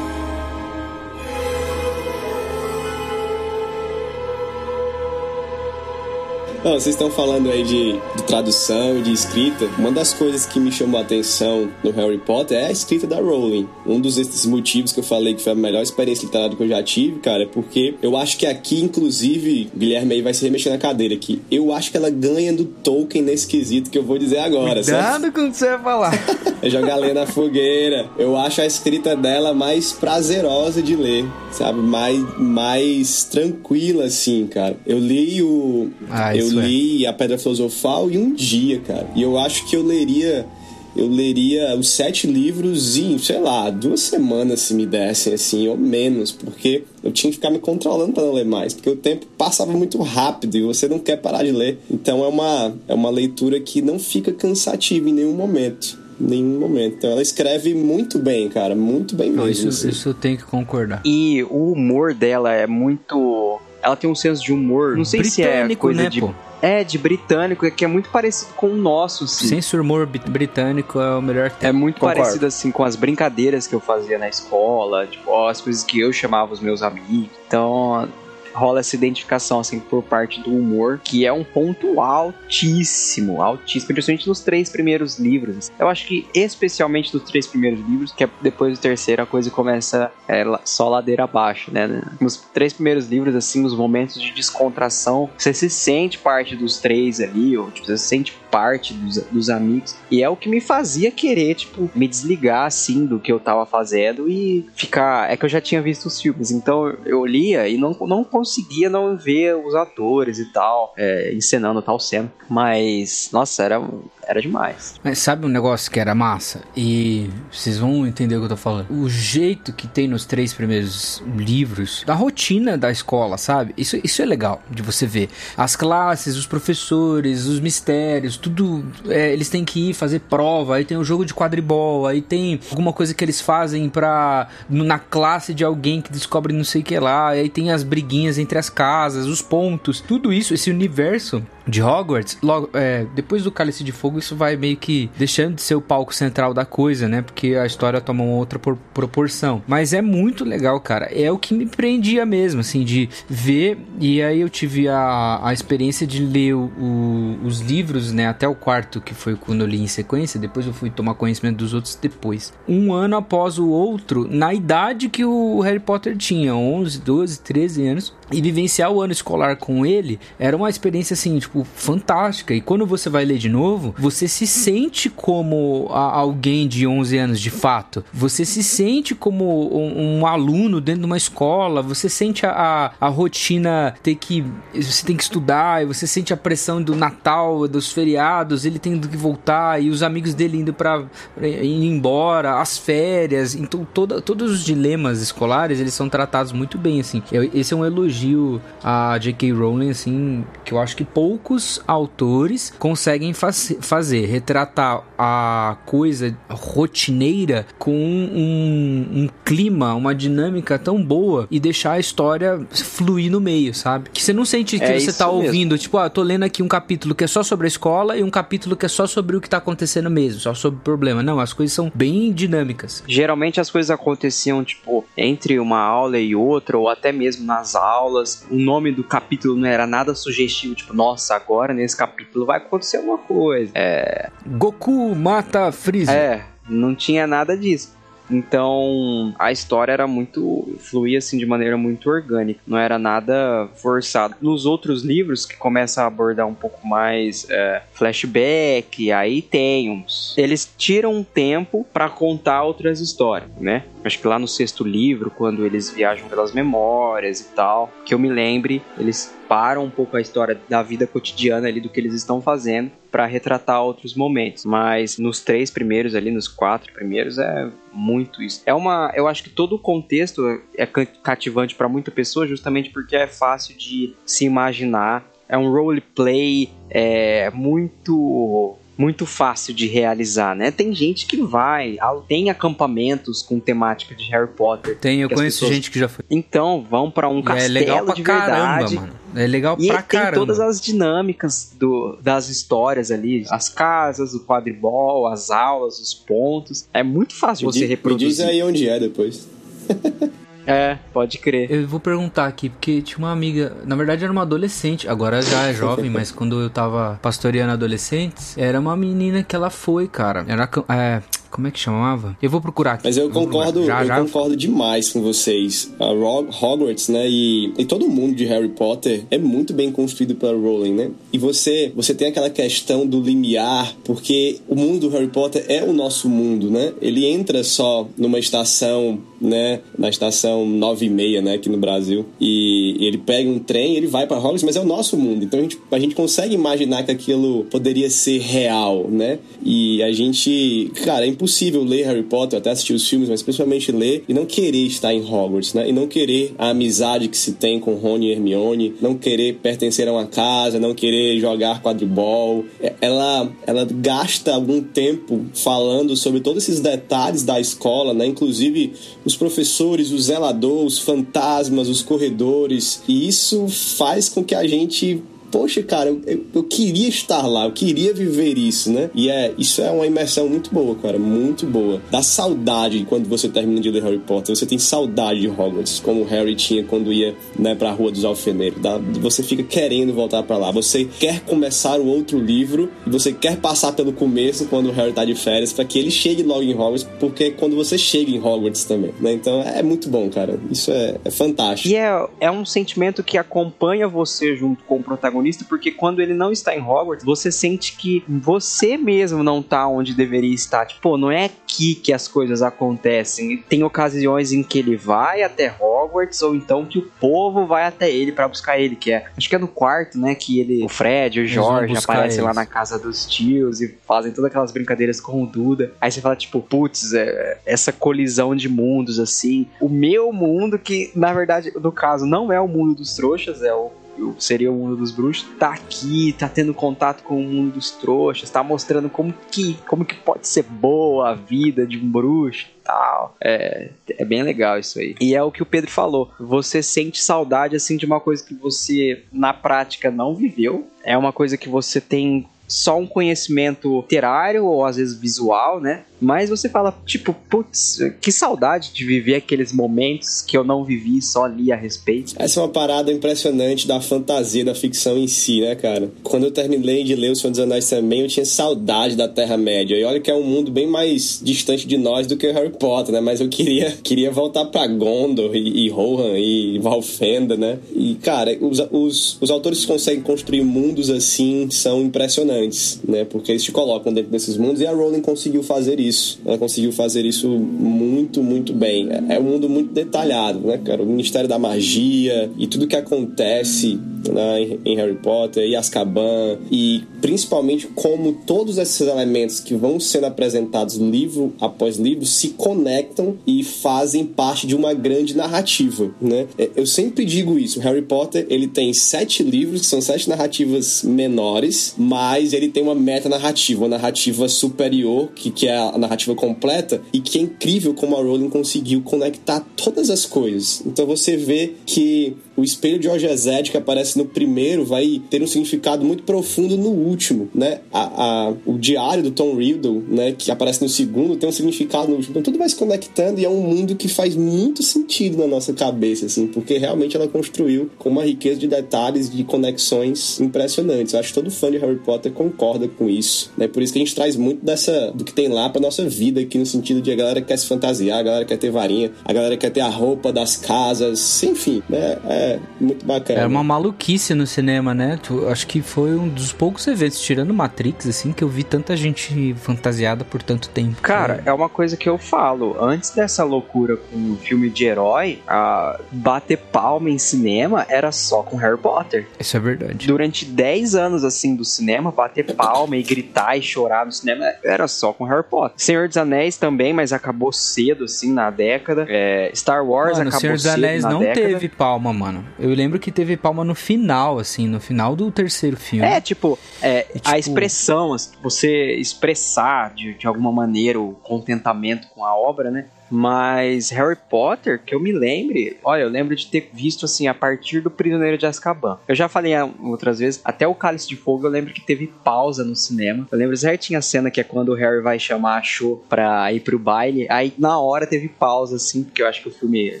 [6.66, 9.66] Não, vocês estão falando aí de, de tradução, de escrita.
[9.78, 13.20] Uma das coisas que me chamou a atenção no Harry Potter é a escrita da
[13.20, 13.68] Rowling.
[13.86, 16.68] Um dos esses motivos que eu falei que foi a melhor experiência literária que eu
[16.68, 20.72] já tive, cara, é porque eu acho que aqui, inclusive, Guilherme aí vai se remexer
[20.72, 21.40] na cadeira aqui.
[21.48, 24.96] Eu acho que ela ganha do Tolkien nesse quesito que eu vou dizer agora, sabe?
[24.96, 26.12] Cuidado com o que você vai falar.
[26.62, 28.08] É jogar lenha na fogueira.
[28.18, 31.78] Eu acho a escrita dela mais prazerosa de ler, sabe?
[31.80, 34.74] Mais, mais tranquila, assim, cara.
[34.86, 35.90] Eu li o.
[36.10, 36.66] Ah, eu isso é.
[36.68, 39.08] li a Pedra Filosofal em um dia, cara.
[39.14, 40.46] E eu acho que eu leria.
[40.94, 45.76] Eu leria os sete livros em, sei lá, duas semanas se me dessem, assim, ou
[45.76, 49.26] menos, porque eu tinha que ficar me controlando para não ler mais, porque o tempo
[49.36, 51.78] passava muito rápido e você não quer parar de ler.
[51.90, 55.98] Então é uma, é uma leitura que não fica cansativa em nenhum momento.
[56.18, 56.94] Nenhum momento.
[56.96, 59.68] Então ela escreve muito bem, cara, muito bem Não, mesmo.
[59.68, 59.88] isso, assim.
[59.90, 61.02] isso eu tenho que concordar.
[61.04, 63.60] E o humor dela é muito.
[63.86, 64.96] Ela tem um senso de humor.
[64.96, 66.20] Não sei se é Britânico, coisa né, de.
[66.20, 66.34] pô?
[66.60, 69.46] É, de britânico, que é muito parecido com o nosso, assim.
[69.46, 71.68] Senso humor brit- britânico é o melhor que tem.
[71.68, 72.20] É muito Concordo.
[72.20, 76.00] parecido assim com as brincadeiras que eu fazia na escola, tipo, ó, as coisas que
[76.00, 77.28] eu chamava os meus amigos.
[77.46, 78.08] Então,
[78.56, 84.28] rola essa identificação assim por parte do humor, que é um ponto altíssimo, altíssimo, principalmente
[84.28, 85.70] nos três primeiros livros.
[85.78, 89.50] Eu acho que especialmente nos três primeiros livros, que é depois do terceiro a coisa
[89.50, 92.02] começa é, só ladeira abaixo, né?
[92.20, 97.20] Nos três primeiros livros assim, os momentos de descontração, você se sente parte dos três
[97.20, 99.94] ali, ou tipo, você se sente parte dos, dos amigos.
[100.10, 103.66] E é o que me fazia querer, tipo, me desligar assim do que eu tava
[103.66, 105.30] fazendo e ficar.
[105.30, 108.88] É que eu já tinha visto os filmes, então eu lia e não, não conseguia
[108.88, 112.32] não ver os atores e tal, é, encenando tal cena.
[112.48, 113.80] Mas, nossa, era,
[114.26, 114.96] era demais.
[115.04, 116.62] Mas sabe um negócio que era massa?
[116.76, 118.90] E vocês vão entender o que eu tô falando.
[118.90, 123.72] O jeito que tem nos três primeiros livros, da rotina da escola, sabe?
[123.76, 125.28] Isso, isso é legal de você ver.
[125.56, 128.84] As classes, os professores, os mistérios, tudo.
[129.08, 132.58] é, eles têm que ir fazer prova, aí tem o jogo de quadribol, aí tem
[132.70, 134.48] alguma coisa que eles fazem pra.
[134.68, 138.38] na classe de alguém que descobre não sei o que lá, aí tem as briguinhas
[138.38, 143.50] entre as casas, os pontos, tudo isso, esse universo de Hogwarts, logo, é, depois do
[143.50, 147.08] Cálice de Fogo, isso vai meio que deixando de ser o palco central da coisa,
[147.08, 147.22] né?
[147.22, 149.62] Porque a história toma uma outra por- proporção.
[149.66, 151.06] Mas é muito legal, cara.
[151.06, 153.78] É o que me prendia mesmo, assim, de ver.
[154.00, 158.26] E aí eu tive a, a experiência de ler o- o- os livros, né?
[158.28, 160.38] Até o quarto, que foi quando eu li em sequência.
[160.40, 162.52] Depois eu fui tomar conhecimento dos outros depois.
[162.68, 167.86] Um ano após o outro, na idade que o Harry Potter tinha, 11, 12, 13
[167.86, 168.14] anos.
[168.32, 172.54] E vivenciar o ano escolar com ele era uma experiência assim, tipo, fantástica.
[172.54, 177.40] E quando você vai ler de novo, você se sente como alguém de 11 anos
[177.40, 178.04] de fato.
[178.12, 181.82] Você se sente como um, um aluno dentro de uma escola.
[181.82, 184.44] Você sente a, a, a rotina ter que.
[184.74, 189.08] Você tem que estudar, e você sente a pressão do Natal, dos feriados, ele tendo
[189.08, 191.04] que voltar, e os amigos dele indo para
[191.40, 193.54] ir embora, as férias.
[193.54, 197.22] Então, toda, todos os dilemas escolares eles são tratados muito bem, assim.
[197.54, 199.52] Esse é um elogio a J.K.
[199.52, 201.04] Rowling, assim, que eu acho que
[201.46, 210.76] poucos autores conseguem faz- fazer, retratar a coisa rotineira com um, um clima, uma dinâmica
[210.76, 214.10] tão boa e deixar a história fluir no meio, sabe?
[214.12, 215.42] Que você não sente que É você tá mesmo.
[215.44, 218.24] ouvindo, tipo, ah, tô lendo aqui um capítulo que é só sobre a escola e
[218.24, 221.22] um capítulo que é só sobre o que tá acontecendo mesmo, só sobre o problema.
[221.22, 223.04] Não, as coisas são bem dinâmicas.
[223.06, 228.44] Geralmente as coisas aconteciam, tipo, entre uma aula e outra, ou até mesmo nas aulas.
[228.50, 232.98] O nome do capítulo não era nada sugestivo, tipo, nossa, agora nesse capítulo vai acontecer
[232.98, 233.72] alguma coisa.
[233.74, 236.12] É, Goku mata Freeza.
[236.12, 237.94] é não tinha nada disso.
[238.28, 240.76] Então, a história era muito.
[240.80, 244.34] fluía assim de maneira muito orgânica, não era nada forçado.
[244.40, 250.34] Nos outros livros, que começa a abordar um pouco mais é, flashback, aí tem uns.
[250.36, 253.84] Eles tiram um tempo pra contar outras histórias, né?
[254.06, 258.18] Acho que lá no sexto livro, quando eles viajam pelas memórias e tal, que eu
[258.18, 262.14] me lembre, eles param um pouco a história da vida cotidiana ali do que eles
[262.14, 264.64] estão fazendo para retratar outros momentos.
[264.64, 268.62] Mas nos três primeiros ali, nos quatro primeiros, é muito isso.
[268.66, 272.90] É uma, eu acho que todo o contexto é ca- cativante para muita pessoa, justamente
[272.90, 280.56] porque é fácil de se imaginar é um roleplay é, muito muito fácil de realizar,
[280.56, 280.70] né?
[280.70, 281.96] Tem gente que vai,
[282.28, 284.96] tem acampamentos com temática de Harry Potter.
[284.98, 286.24] Tem, eu conheço pessoas- gente que já foi.
[286.30, 288.94] Então, vão pra um E castelo é legal pra de caramba, verdade.
[288.96, 289.12] mano.
[289.34, 290.36] É legal E pra tem caramba.
[290.46, 296.88] todas as dinâmicas do, das histórias ali, as casas, o quadribol, as aulas, os pontos.
[296.94, 298.28] É muito fácil Me você di- Me reproduzir.
[298.28, 299.46] diz aí onde é depois.
[300.66, 301.70] É, pode crer.
[301.70, 305.68] Eu vou perguntar aqui, porque tinha uma amiga, na verdade era uma adolescente, agora já
[305.68, 310.44] é jovem, mas quando eu tava pastoreando adolescentes, era uma menina que ela foi, cara.
[310.48, 312.36] Era, é, como é que chamava?
[312.42, 313.04] Eu vou procurar aqui.
[313.04, 314.20] Mas eu vou concordo, Já, eu já.
[314.20, 315.90] concordo demais com vocês.
[315.98, 320.52] A Hogwarts, né, e, e todo mundo de Harry Potter é muito bem construído pela
[320.52, 321.10] Rowling, né?
[321.32, 325.82] E você, você tem aquela questão do limiar, porque o mundo do Harry Potter é
[325.82, 326.92] o nosso mundo, né?
[327.00, 332.26] Ele entra só numa estação, né, na estação 9 e meia, né, aqui no Brasil,
[332.40, 335.44] e, ele pega um trem, ele vai para Hogwarts, mas é o nosso mundo.
[335.44, 339.38] Então a gente, a gente consegue imaginar que aquilo poderia ser real, né?
[339.64, 343.92] E a gente, cara, é impossível ler Harry Potter, até assistir os filmes, mas principalmente
[343.92, 345.88] ler e não querer estar em Hogwarts, né?
[345.88, 350.08] E não querer a amizade que se tem com Rony e Hermione, não querer pertencer
[350.08, 352.64] a uma casa, não querer jogar quadribol.
[352.80, 358.26] É, Ela, ela gasta algum tempo falando sobre todos esses detalhes da escola, né?
[358.26, 358.92] Inclusive
[359.26, 363.02] os professores, os zeladores, os fantasmas, os corredores.
[363.08, 367.72] E isso faz com que a gente poxa, cara, eu, eu, queria estar lá, eu
[367.72, 369.10] queria viver isso, né?
[369.14, 372.00] E é, isso é uma imersão muito boa, cara, muito boa.
[372.10, 376.22] Dá saudade quando você termina de ler Harry Potter, você tem saudade de Hogwarts, como
[376.22, 378.80] o Harry tinha quando ia, né, pra Rua dos Alfeneiros.
[378.80, 383.56] Dá, você fica querendo voltar pra lá, você quer começar o outro livro, você quer
[383.56, 386.74] passar pelo começo quando o Harry tá de férias, pra que ele chegue logo em
[386.74, 389.32] Hogwarts, porque é quando você chega em Hogwarts também, né?
[389.32, 391.88] Então é muito bom, cara, isso é, é fantástico.
[391.88, 396.34] E é, é um sentimento que acompanha você junto com o protagonista, porque quando ele
[396.34, 400.86] não está em Hogwarts, você sente que você mesmo não tá onde deveria estar.
[400.86, 403.58] Tipo, não é aqui que as coisas acontecem.
[403.68, 408.10] Tem ocasiões em que ele vai até Hogwarts, ou então que o povo vai até
[408.10, 409.26] ele pra buscar ele, que é.
[409.36, 410.34] Acho que é no quarto, né?
[410.34, 410.84] Que ele.
[410.84, 415.20] O Fred, o Jorge aparecem lá na casa dos tios e fazem todas aquelas brincadeiras
[415.20, 415.92] com o Duda.
[416.00, 419.66] Aí você fala, tipo, putz, é, essa colisão de mundos, assim.
[419.80, 423.74] O meu mundo, que na verdade, no caso, não é o mundo dos trouxas, é
[423.74, 423.90] o.
[424.38, 428.50] Seria o mundo dos bruxos, tá aqui, tá tendo contato com o mundo dos trouxas,
[428.50, 432.84] tá mostrando como que, como que pode ser boa a vida de um bruxo e
[432.84, 433.36] tal.
[433.42, 435.14] É, é bem legal isso aí.
[435.20, 436.30] E é o que o Pedro falou.
[436.38, 440.86] Você sente saudade assim de uma coisa que você na prática não viveu.
[441.04, 446.04] É uma coisa que você tem só um conhecimento literário ou às vezes visual, né?
[446.20, 451.20] Mas você fala, tipo, putz, que saudade de viver aqueles momentos que eu não vivi,
[451.20, 452.34] só li a respeito.
[452.38, 456.10] Essa é uma parada impressionante da fantasia, da ficção em si, né, cara?
[456.22, 459.96] Quando eu terminei de ler O Senhor dos Anéis também, eu tinha saudade da Terra-média.
[459.96, 462.70] E olha que é um mundo bem mais distante de nós do que o Harry
[462.70, 463.20] Potter, né?
[463.20, 467.78] Mas eu queria, queria voltar pra Gondor e, e Rohan e Valfenda, né?
[467.94, 473.24] E, cara, os, os, os autores que conseguem construir mundos assim são impressionantes, né?
[473.24, 476.05] Porque eles te colocam dentro desses mundos e a Rowling conseguiu fazer isso.
[476.44, 479.08] Ela conseguiu fazer isso muito, muito bem.
[479.10, 481.02] É, é um mundo muito detalhado, né, cara?
[481.02, 486.58] O Ministério da Magia e tudo que acontece né, em, em Harry Potter e Azkaban
[486.70, 493.36] e principalmente como todos esses elementos que vão sendo apresentados livro após livro se conectam
[493.46, 496.46] e fazem parte de uma grande narrativa, né?
[496.58, 497.80] É, Eu sempre digo isso.
[497.80, 502.94] Harry Potter ele tem sete livros que são sete narrativas menores, mas ele tem uma
[502.94, 507.94] meta narrativa, uma narrativa superior que, que é a narrativa completa e que é incrível
[507.94, 510.82] como a Rowling conseguiu conectar todas as coisas.
[510.84, 515.46] Então você vê que o espelho de Ogezed que aparece no primeiro vai ter um
[515.46, 517.80] significado muito profundo no último, né?
[517.92, 522.08] A, a- o diário do Tom Riddle, né, que aparece no segundo, tem um significado
[522.08, 522.30] no último.
[522.30, 525.72] Então tudo vai se conectando e é um mundo que faz muito sentido na nossa
[525.72, 531.12] cabeça, assim, porque realmente ela construiu com uma riqueza de detalhes, de conexões impressionantes.
[531.14, 533.68] Eu acho que todo fã de Harry Potter concorda com isso, né?
[533.68, 536.40] Por isso que a gente traz muito dessa do que tem lá pra nossa vida
[536.40, 539.32] aqui no sentido de a galera quer se fantasiar, a galera quer ter varinha, a
[539.32, 542.18] galera quer ter a roupa das casas, enfim, né?
[542.28, 542.45] É
[542.80, 543.40] muito bacana.
[543.40, 545.18] Era uma maluquice no cinema, né?
[545.22, 548.96] Tu- acho que foi um dos poucos eventos, tirando Matrix, assim, que eu vi tanta
[548.96, 551.00] gente fantasiada por tanto tempo.
[551.02, 552.76] Cara, é uma coisa que eu falo.
[552.82, 558.56] Antes dessa loucura com filme de herói, a bater palma em cinema era só com
[558.56, 559.26] Harry Potter.
[559.38, 560.06] Isso é verdade.
[560.06, 564.86] Durante 10 anos, assim, do cinema, bater palma e gritar e chorar no cinema era
[564.88, 565.74] só com Harry Potter.
[565.76, 569.06] Senhor dos Anéis também, mas acabou cedo, assim, na década.
[569.08, 571.40] É, Star Wars Mano, o acabou Senhor dos cedo Anéis na não década.
[571.46, 572.35] teve palma, mano.
[572.36, 572.48] Mano.
[572.58, 576.06] Eu lembro que teve palma no final, assim, no final do terceiro filme.
[576.06, 582.24] É, tipo, é, tipo- a expressão, você expressar de, de alguma maneira o contentamento com
[582.24, 582.86] a obra, né?
[583.10, 587.34] Mas Harry Potter, que eu me lembre, olha, eu lembro de ter visto assim a
[587.34, 588.98] partir do Prisioneiro de Azkaban.
[589.06, 592.64] Eu já falei outras vezes, até o Cálice de Fogo eu lembro que teve pausa
[592.64, 593.26] no cinema.
[593.30, 596.52] Eu lembro certinho a cena que é quando o Harry vai chamar a Cho pra
[596.52, 597.26] ir pro baile.
[597.30, 600.00] Aí na hora teve pausa, assim, porque eu acho que o filme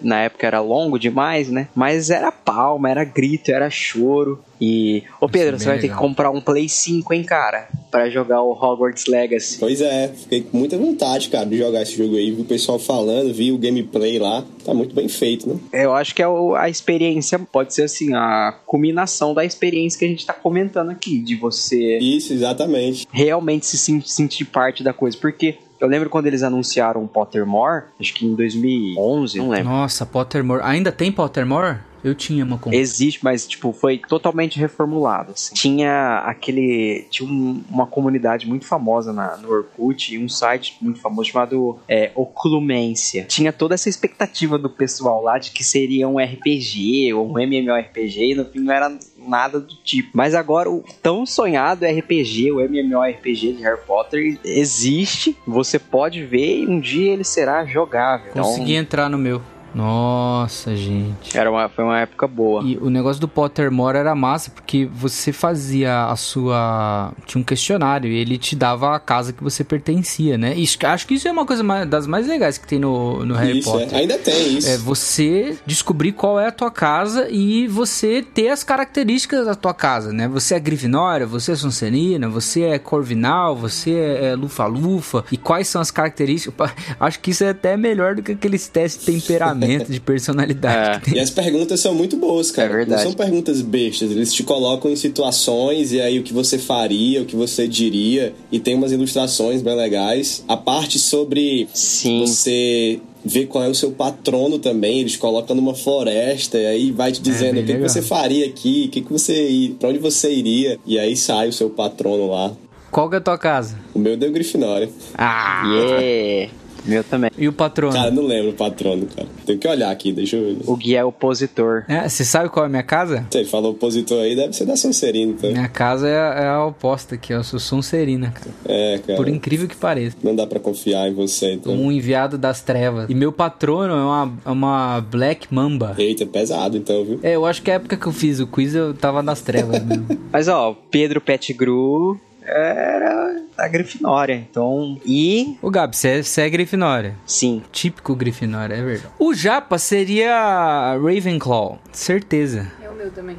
[0.00, 1.68] na época era longo demais, né?
[1.74, 4.42] Mas era palma, era grito, era choro.
[4.60, 5.02] E.
[5.20, 5.98] Ô Pedro, é você bem vai ter que legal.
[6.00, 7.68] comprar um Play 5, hein, cara?
[7.90, 9.58] Pra jogar o Hogwarts Legacy.
[9.58, 12.30] Pois é, fiquei com muita vontade, cara, de jogar esse jogo aí.
[12.30, 14.44] Vi o pessoal falando, vi o gameplay lá.
[14.64, 15.58] Tá muito bem feito, né?
[15.72, 20.08] Eu acho que é a experiência, pode ser assim, a culminação da experiência que a
[20.08, 23.06] gente tá comentando aqui, de você Isso, exatamente.
[23.12, 25.16] realmente se sen- sentir parte da coisa.
[25.16, 29.68] Porque eu lembro quando eles anunciaram o Pottermore, acho que em 2011, não lembro.
[29.68, 30.62] Nossa, Pottermore.
[30.64, 31.78] Ainda tem Pottermore?
[32.06, 32.72] Eu tinha uma com.
[32.72, 35.32] Existe, mas tipo, foi totalmente reformulado.
[35.32, 35.54] assim.
[35.54, 37.06] Tinha aquele.
[37.10, 41.78] Tinha um- uma comunidade muito famosa na, no Orkut e um site muito famoso chamado
[41.88, 43.24] é, Oclumência.
[43.24, 48.32] Tinha toda essa expectativa do pessoal lá de que seria um RPG ou um MMORPG
[48.32, 50.10] e no fim não era nada do tipo.
[50.14, 55.36] Mas agora o tão sonhado RPG, o MMORPG de Harry Potter, existe.
[55.46, 58.32] Você pode ver e um dia ele será jogável.
[58.32, 59.42] Consegui Então, entrar no meu.
[59.76, 61.36] Nossa, gente.
[61.36, 62.62] era uma, foi uma época boa.
[62.64, 67.12] E o negócio do Pottermore era massa, porque você fazia a sua.
[67.26, 70.54] Tinha um questionário e ele te dava a casa que você pertencia, né?
[70.56, 73.34] E acho que isso é uma coisa mais- das mais legais que tem no, no
[73.34, 73.92] Harry isso, Potter.
[73.94, 73.98] é.
[74.00, 74.68] Ainda tem isso.
[74.68, 79.74] É você descobrir qual é a tua casa e você ter as características da tua
[79.74, 80.26] casa, né?
[80.28, 85.24] Você é Grifinória, você é Sonserina, você é Corvinal, você é Lufa-Lufa.
[85.30, 86.70] E quais são as características?
[86.98, 90.96] Acho que isso é até melhor do que aqueles testes de temperamento, de personalidade.
[90.96, 91.00] É.
[91.00, 91.18] que tem.
[91.18, 92.68] E as perguntas são muito boas, cara.
[92.68, 93.04] É verdade.
[93.04, 94.10] Não são perguntas bestas.
[94.10, 98.34] Eles te colocam em situações e aí o que você faria, o que você diria.
[98.50, 100.44] E tem umas ilustrações bem legais.
[100.48, 102.20] A parte sobre Sim.
[102.20, 105.00] você ver qual é o seu patrono também.
[105.00, 108.46] Eles colocam numa floresta e aí vai te dizendo bem o que, que você faria
[108.46, 110.78] aqui, o que, que você pra onde você iria.
[110.86, 112.52] E aí sai o seu patrono lá.
[112.90, 113.76] Qual que é a tua casa?
[113.92, 114.88] O meu deu Grifinória.
[115.18, 115.62] Ah!
[115.66, 116.52] Yeah.
[116.86, 117.30] Meu também.
[117.36, 117.92] E o patrono?
[117.94, 119.28] Cara, não lembro o patrono, cara.
[119.44, 120.58] Tenho que olhar aqui, deixa eu ver.
[120.66, 121.84] O Gui é opositor.
[121.88, 123.26] É, você sabe qual é a minha casa?
[123.30, 125.50] Você falou opositor aí, deve ser da Sonserina, então.
[125.50, 128.50] Minha casa é, a- é a oposta aqui, eu sou Sonserina, cara.
[128.66, 129.16] É, cara.
[129.16, 130.16] Por incrível que pareça.
[130.22, 131.72] Não dá pra confiar em você, então.
[131.74, 133.08] Um enviado das trevas.
[133.10, 135.94] E meu patrono é uma, é uma Black Mamba.
[135.98, 137.20] Eita, é pesado então, viu?
[137.22, 139.82] É, eu acho que a época que eu fiz o quiz eu tava nas trevas
[139.84, 140.06] mesmo.
[140.32, 144.34] Mas ó, Pedro Pettigrew era da Grifinória.
[144.34, 147.14] Então, e Ô Gabi, você é, você é Grifinória.
[147.26, 149.14] sim, Típico Grifinória, é verdade.
[149.18, 152.70] O Japa seria Ravenclaw, certeza.
[152.82, 153.36] É o meu também.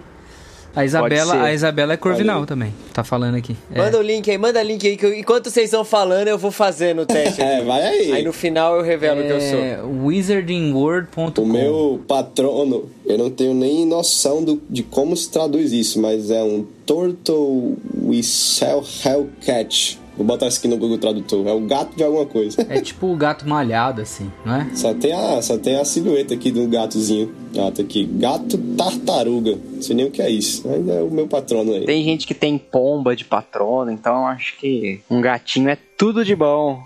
[0.78, 2.74] A Isabela, a Isabela é Corvinal também.
[2.94, 3.56] Tá falando aqui.
[3.74, 3.78] É.
[3.80, 6.52] Manda o link aí, manda link aí, que eu- enquanto vocês estão falando, eu vou
[6.52, 7.42] fazendo o teste.
[7.48, 8.12] É, vai aí.
[8.12, 9.60] Aí no final eu revelo o que eu sou.
[9.60, 11.42] É, wizardingworld.com.
[11.42, 16.30] O meu patrono, eu não tenho nem noção do, de como se traduz isso, mas
[16.30, 20.00] é um Turtle Whistle Hellcat.
[20.18, 21.48] Vou botar isso aqui no Google Tradutor.
[21.48, 22.66] É o gato de alguma coisa.
[22.68, 24.70] É tipo o gato malhado, assim, não é?
[24.74, 27.32] Só tem a, só tem a silhueta aqui do gatozinho.
[27.58, 28.06] Ah, tá aqui.
[28.06, 29.58] Gato tartaruga.
[29.74, 30.68] Não sei nem o que é isso.
[30.68, 31.86] Mas é o meu patrono aí.
[31.86, 36.26] tem gente que tem pomba de patrono, então eu acho que um gatinho é tudo
[36.26, 36.82] de bom.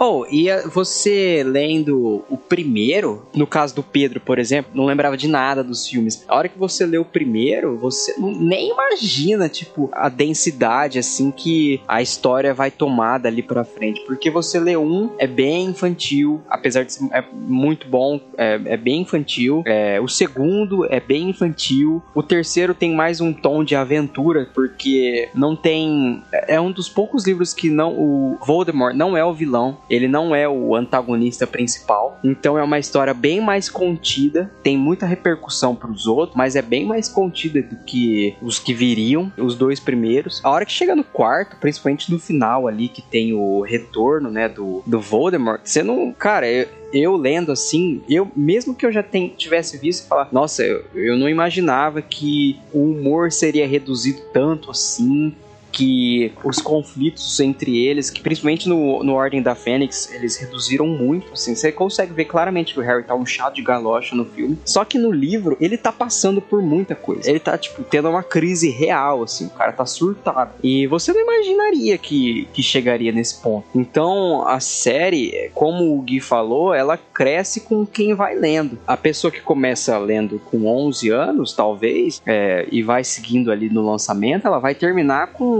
[0.00, 5.16] Oh, e a- você lendo o primeiro, no caso do Pedro, por exemplo, não lembrava
[5.16, 6.24] de nada dos filmes.
[6.28, 11.80] A hora que você lê o primeiro, você nem imagina, tipo, a densidade, assim, que
[11.88, 14.00] a história vai tomar dali pra frente.
[14.06, 18.76] Porque você lê um, é bem infantil, apesar de ser é muito bom, é, é
[18.76, 19.62] bem infantil.
[19.66, 22.02] É, o segundo é bem infantil.
[22.14, 26.22] O terceiro tem mais um tom de aventura, porque não tem.
[26.46, 27.92] É um dos poucos livros que não.
[27.98, 32.18] O Voldemort não é o vilão, ele não é o antagonista principal.
[32.22, 36.84] Então é uma história bem mais contida, tem muita repercussão pros outros, mas é bem
[36.84, 40.40] mais contida do que os que viriam, os dois primeiros.
[40.44, 44.48] A hora que chega no quarto, principalmente no final ali, que tem o retorno, né,
[44.48, 46.12] do, do Voldemort, você não.
[46.12, 49.04] Cara, eu, eu lendo assim, eu mesmo que eu já
[49.36, 55.34] tivesse visto falar, nossa, eu, eu não imaginava que o humor seria reduzido tanto assim.
[55.72, 61.32] Que os conflitos entre eles, que principalmente no, no Ordem da Fênix, eles reduziram muito,
[61.32, 64.58] assim, você consegue ver claramente que o Harry tá um chá de galocha no filme,
[64.64, 67.28] só que no livro ele tá passando por muita coisa.
[67.28, 70.52] Ele tá, tipo, tendo uma crise real, assim, o cara tá surtado.
[70.62, 73.66] E você não imaginaria que, que chegaria nesse ponto.
[73.74, 78.78] Então, a série, como o Gui falou, ela cresce com quem vai lendo.
[78.86, 83.84] A pessoa que começa lendo com 11 anos, talvez, é, e vai seguindo ali no
[83.84, 85.57] lançamento, ela vai terminar com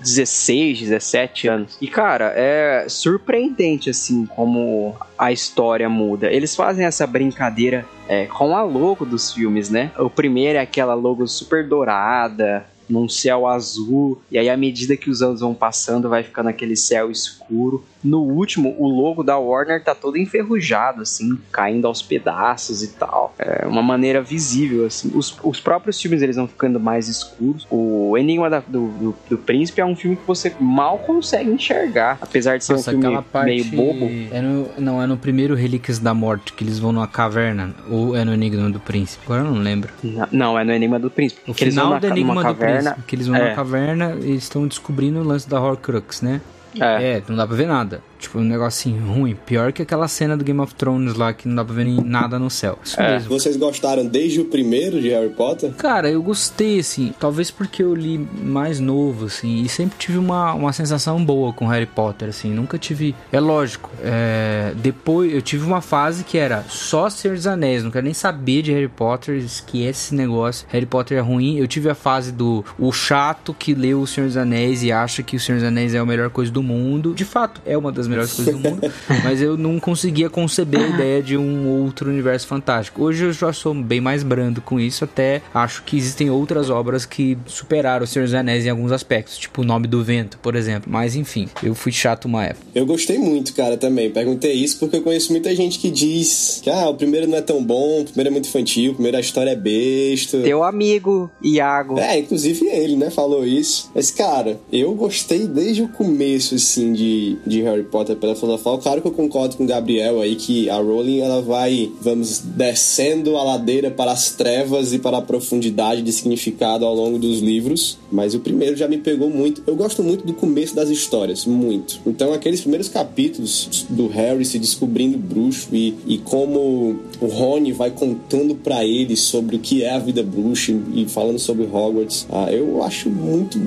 [0.00, 1.78] 16, 17 anos.
[1.80, 6.32] E cara, é surpreendente assim como a história muda.
[6.32, 9.90] Eles fazem essa brincadeira é, com a logo dos filmes, né?
[9.98, 15.10] O primeiro é aquela logo super dourada, num céu azul, e aí à medida que
[15.10, 17.84] os anos vão passando, vai ficando aquele céu escuro.
[18.02, 23.34] No último, o logo da Warner tá todo enferrujado, assim, caindo aos pedaços e tal.
[23.38, 25.12] É uma maneira visível, assim.
[25.14, 27.66] Os, os próprios filmes eles vão ficando mais escuros.
[27.70, 32.18] O Enigma da, do, do, do, Príncipe é um filme que você mal consegue enxergar,
[32.20, 33.46] apesar de ser Nossa, um filme parte...
[33.46, 34.06] meio bobo.
[34.30, 38.16] É no, não, é no primeiro Relíquias da Morte que eles vão numa caverna, ou
[38.16, 39.22] é no Enigma do Príncipe?
[39.26, 39.92] Agora eu não lembro.
[40.02, 41.50] Não, não é no Enigma do Príncipe.
[41.50, 43.50] O final do Enigma do Príncipe, que eles vão é.
[43.50, 46.40] na caverna e estão descobrindo o lance da Horcrux, né?
[46.78, 47.16] É.
[47.16, 48.02] é, não dá pra ver nada.
[48.20, 49.36] Tipo, um negocinho ruim.
[49.46, 52.38] Pior que aquela cena do Game of Thrones lá que não dá pra ver nada
[52.38, 52.78] no céu.
[52.84, 53.14] Isso é.
[53.14, 53.28] mesmo.
[53.28, 55.72] Vocês gostaram desde o primeiro de Harry Potter?
[55.72, 57.14] Cara, eu gostei, assim.
[57.18, 59.62] Talvez porque eu li mais novo, assim.
[59.62, 62.50] E sempre tive uma, uma sensação boa com Harry Potter, assim.
[62.50, 63.14] Nunca tive.
[63.32, 63.90] É lógico.
[64.02, 64.72] É...
[64.76, 67.82] Depois eu tive uma fase que era só Senhor dos Anéis.
[67.82, 69.36] Não quero nem saber de Harry Potter.
[69.36, 70.66] Esquece esse negócio.
[70.70, 71.56] Harry Potter é ruim.
[71.56, 75.22] Eu tive a fase do o chato que leu o Senhor dos Anéis e acha
[75.22, 77.14] que o Senhor dos Anéis é a melhor coisa do mundo.
[77.14, 78.92] De fato, é uma das melhores coisas do mundo,
[79.24, 83.02] mas eu não conseguia conceber a ideia de um outro universo fantástico.
[83.02, 87.04] Hoje eu já sou bem mais brando com isso, até acho que existem outras obras
[87.06, 90.54] que superaram o Senhor dos Anéis em alguns aspectos, tipo O Nome do Vento, por
[90.54, 90.90] exemplo.
[90.90, 92.66] Mas enfim, eu fui chato uma época.
[92.74, 94.10] Eu gostei muito, cara, também.
[94.10, 97.42] Perguntei isso porque eu conheço muita gente que diz que ah, o primeiro não é
[97.42, 100.38] tão bom, o primeiro é muito infantil, o primeiro a história é besta.
[100.38, 101.98] Teu amigo, Iago.
[101.98, 103.90] É, inclusive ele, né, falou isso.
[103.94, 108.78] Mas, cara, eu gostei desde o começo, assim, de, de Harry Potter pela filosofal.
[108.78, 113.36] Claro que eu concordo com o Gabriel aí que a Rowling ela vai, vamos, descendo
[113.36, 117.98] a ladeira para as trevas e para a profundidade de significado ao longo dos livros.
[118.10, 119.62] Mas o primeiro já me pegou muito.
[119.66, 122.00] Eu gosto muito do começo das histórias, muito.
[122.06, 127.90] Então, aqueles primeiros capítulos do Harry se descobrindo bruxo e, e como o Rony vai
[127.90, 132.26] contando para ele sobre o que é a vida bruxa e falando sobre Hogwarts.
[132.30, 133.58] Ah, eu acho muito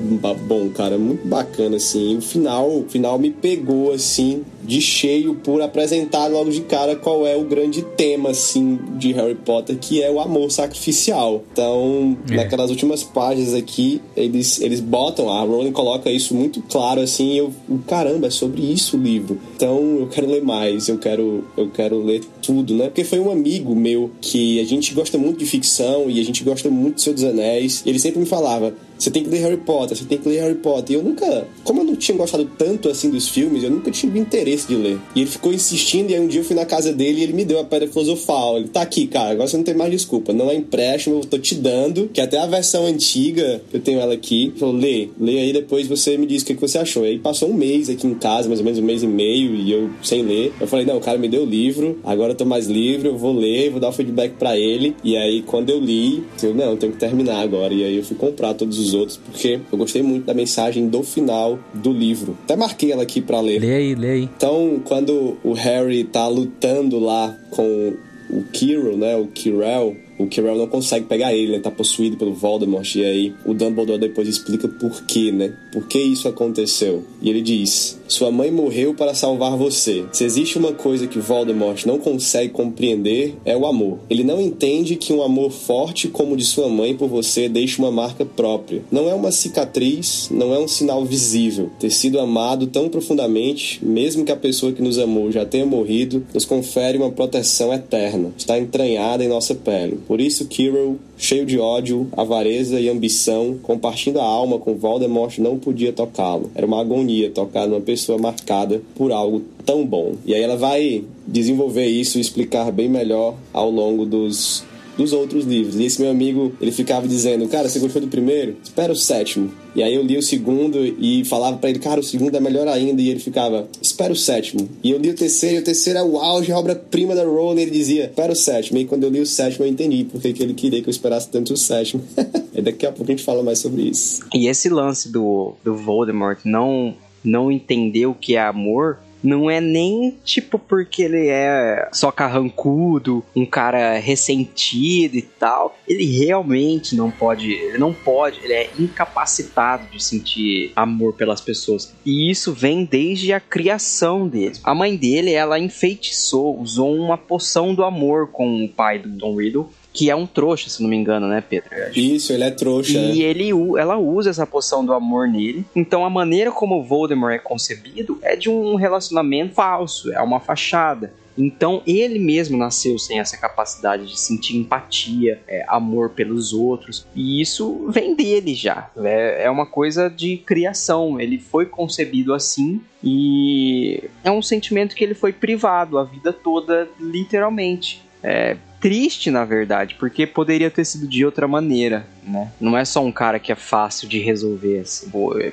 [0.46, 2.16] bom, cara, muito bacana assim.
[2.16, 3.92] O final, o final me pegou
[4.24, 9.12] assim de cheio por apresentar logo de cara qual é o grande tema assim de
[9.12, 11.44] Harry Potter, que é o amor sacrificial.
[11.52, 12.36] Então, é.
[12.36, 17.52] naquelas últimas páginas aqui, eles eles botam, a Rowling coloca isso muito claro assim, eu,
[17.86, 19.38] caramba, é sobre isso o livro.
[19.54, 22.84] Então, eu quero ler mais, eu quero eu quero ler tudo, né?
[22.86, 26.42] Porque foi um amigo meu que a gente gosta muito de ficção e a gente
[26.42, 29.40] gosta muito de Senhor dos Anéis, e ele sempre me falava: você tem que ler
[29.40, 30.96] Harry Potter, você tem que ler Harry Potter.
[30.96, 34.18] E eu nunca, como eu não tinha gostado tanto assim dos filmes, eu nunca tive
[34.18, 34.98] interesse de ler.
[35.14, 37.34] E ele ficou insistindo, e aí um dia eu fui na casa dele e ele
[37.34, 38.56] me deu a pedra filosofal.
[38.56, 40.32] Ele tá aqui, cara, agora você não tem mais desculpa.
[40.32, 44.14] Não é empréstimo, eu tô te dando, que até a versão antiga, eu tenho ela
[44.14, 44.44] aqui.
[44.44, 47.04] Ele falou, lê, lê aí depois você me diz o que, você achou.
[47.04, 49.54] E aí passou um mês aqui em casa, mais ou menos um mês e meio,
[49.54, 50.50] e eu sem ler.
[50.58, 53.18] Eu falei, não, o cara me deu o livro, agora eu tô mais livre, eu
[53.18, 54.96] vou ler, vou dar o feedback para ele.
[55.04, 57.74] E aí quando eu li, eu, não, eu tenho que terminar agora.
[57.74, 61.02] E aí eu fui comprar todos os outros, porque eu gostei muito da mensagem do
[61.02, 62.36] final do livro.
[62.44, 63.60] Até marquei ela aqui para ler.
[63.60, 64.22] Lê aí, lê aí.
[64.22, 67.94] Então, quando o Harry tá lutando lá com
[68.30, 72.32] o Kirill, né, o Kirel, o Quirrell não consegue pegar ele, ele tá possuído pelo
[72.32, 72.94] Voldemort.
[72.94, 75.52] E aí o Dumbledore depois explica por quê, né?
[75.72, 77.04] Por que isso aconteceu?
[77.20, 80.04] E ele diz: Sua mãe morreu para salvar você.
[80.12, 83.98] Se existe uma coisa que Voldemort não consegue compreender, é o amor.
[84.10, 87.80] Ele não entende que um amor forte como o de sua mãe por você deixa
[87.80, 88.82] uma marca própria.
[88.90, 91.70] Não é uma cicatriz, não é um sinal visível.
[91.80, 96.24] Ter sido amado tão profundamente, mesmo que a pessoa que nos amou já tenha morrido,
[96.34, 98.32] nos confere uma proteção eterna.
[98.36, 99.98] Está entranhada em nossa pele.
[100.06, 105.58] Por isso, Kirill, cheio de ódio, avareza e ambição, compartilhando a alma com Voldemort, não
[105.58, 106.50] podia tocá-lo.
[106.54, 110.16] Era uma agonia tocar numa pessoa marcada por algo tão bom.
[110.26, 114.64] E aí ela vai desenvolver isso e explicar bem melhor ao longo dos
[114.96, 115.76] dos outros livros.
[115.76, 118.56] E esse meu amigo, ele ficava dizendo, cara, você gostou do primeiro?
[118.62, 119.50] Espera o sétimo.
[119.74, 122.68] E aí eu li o segundo e falava para ele, cara, o segundo é melhor
[122.68, 123.02] ainda.
[123.02, 124.68] E ele ficava, espera o sétimo.
[124.82, 127.62] E eu li o terceiro, e o terceiro é o auge, a obra-prima da Rowling.
[127.62, 128.78] Ele dizia, espera o sétimo.
[128.78, 131.28] E quando eu li o sétimo, eu entendi porque que ele queria que eu esperasse
[131.28, 132.02] tanto o sétimo.
[132.54, 134.24] e daqui a pouco a gente fala mais sobre isso.
[134.32, 136.94] E esse lance do, do Voldemort não,
[137.24, 143.24] não entender o que é amor não é nem tipo porque ele é só carrancudo,
[143.34, 145.76] um cara ressentido e tal.
[145.88, 151.94] Ele realmente não pode, ele não pode, ele é incapacitado de sentir amor pelas pessoas.
[152.04, 154.58] E isso vem desde a criação dele.
[154.62, 159.36] A mãe dele, ela enfeitiçou, usou uma poção do amor com o pai do Tom
[159.36, 161.70] Riddle que é um trouxa, se não me engano, né, Pedro?
[161.94, 162.98] Isso, ele é trouxa.
[162.98, 165.64] E ele, ela usa essa poção do amor nele.
[165.74, 171.12] Então a maneira como Voldemort é concebido é de um relacionamento falso, é uma fachada.
[171.38, 177.40] Então ele mesmo nasceu sem essa capacidade de sentir empatia, é, amor pelos outros, e
[177.40, 178.90] isso vem dele já.
[178.96, 181.20] É, é uma coisa de criação.
[181.20, 186.88] Ele foi concebido assim e é um sentimento que ele foi privado a vida toda,
[187.00, 188.02] literalmente.
[188.22, 192.52] É, triste, na verdade, porque poderia ter sido de outra maneira, né?
[192.60, 195.10] Não é só um cara que é fácil de resolver, assim.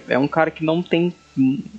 [0.10, 1.14] É um cara que não tem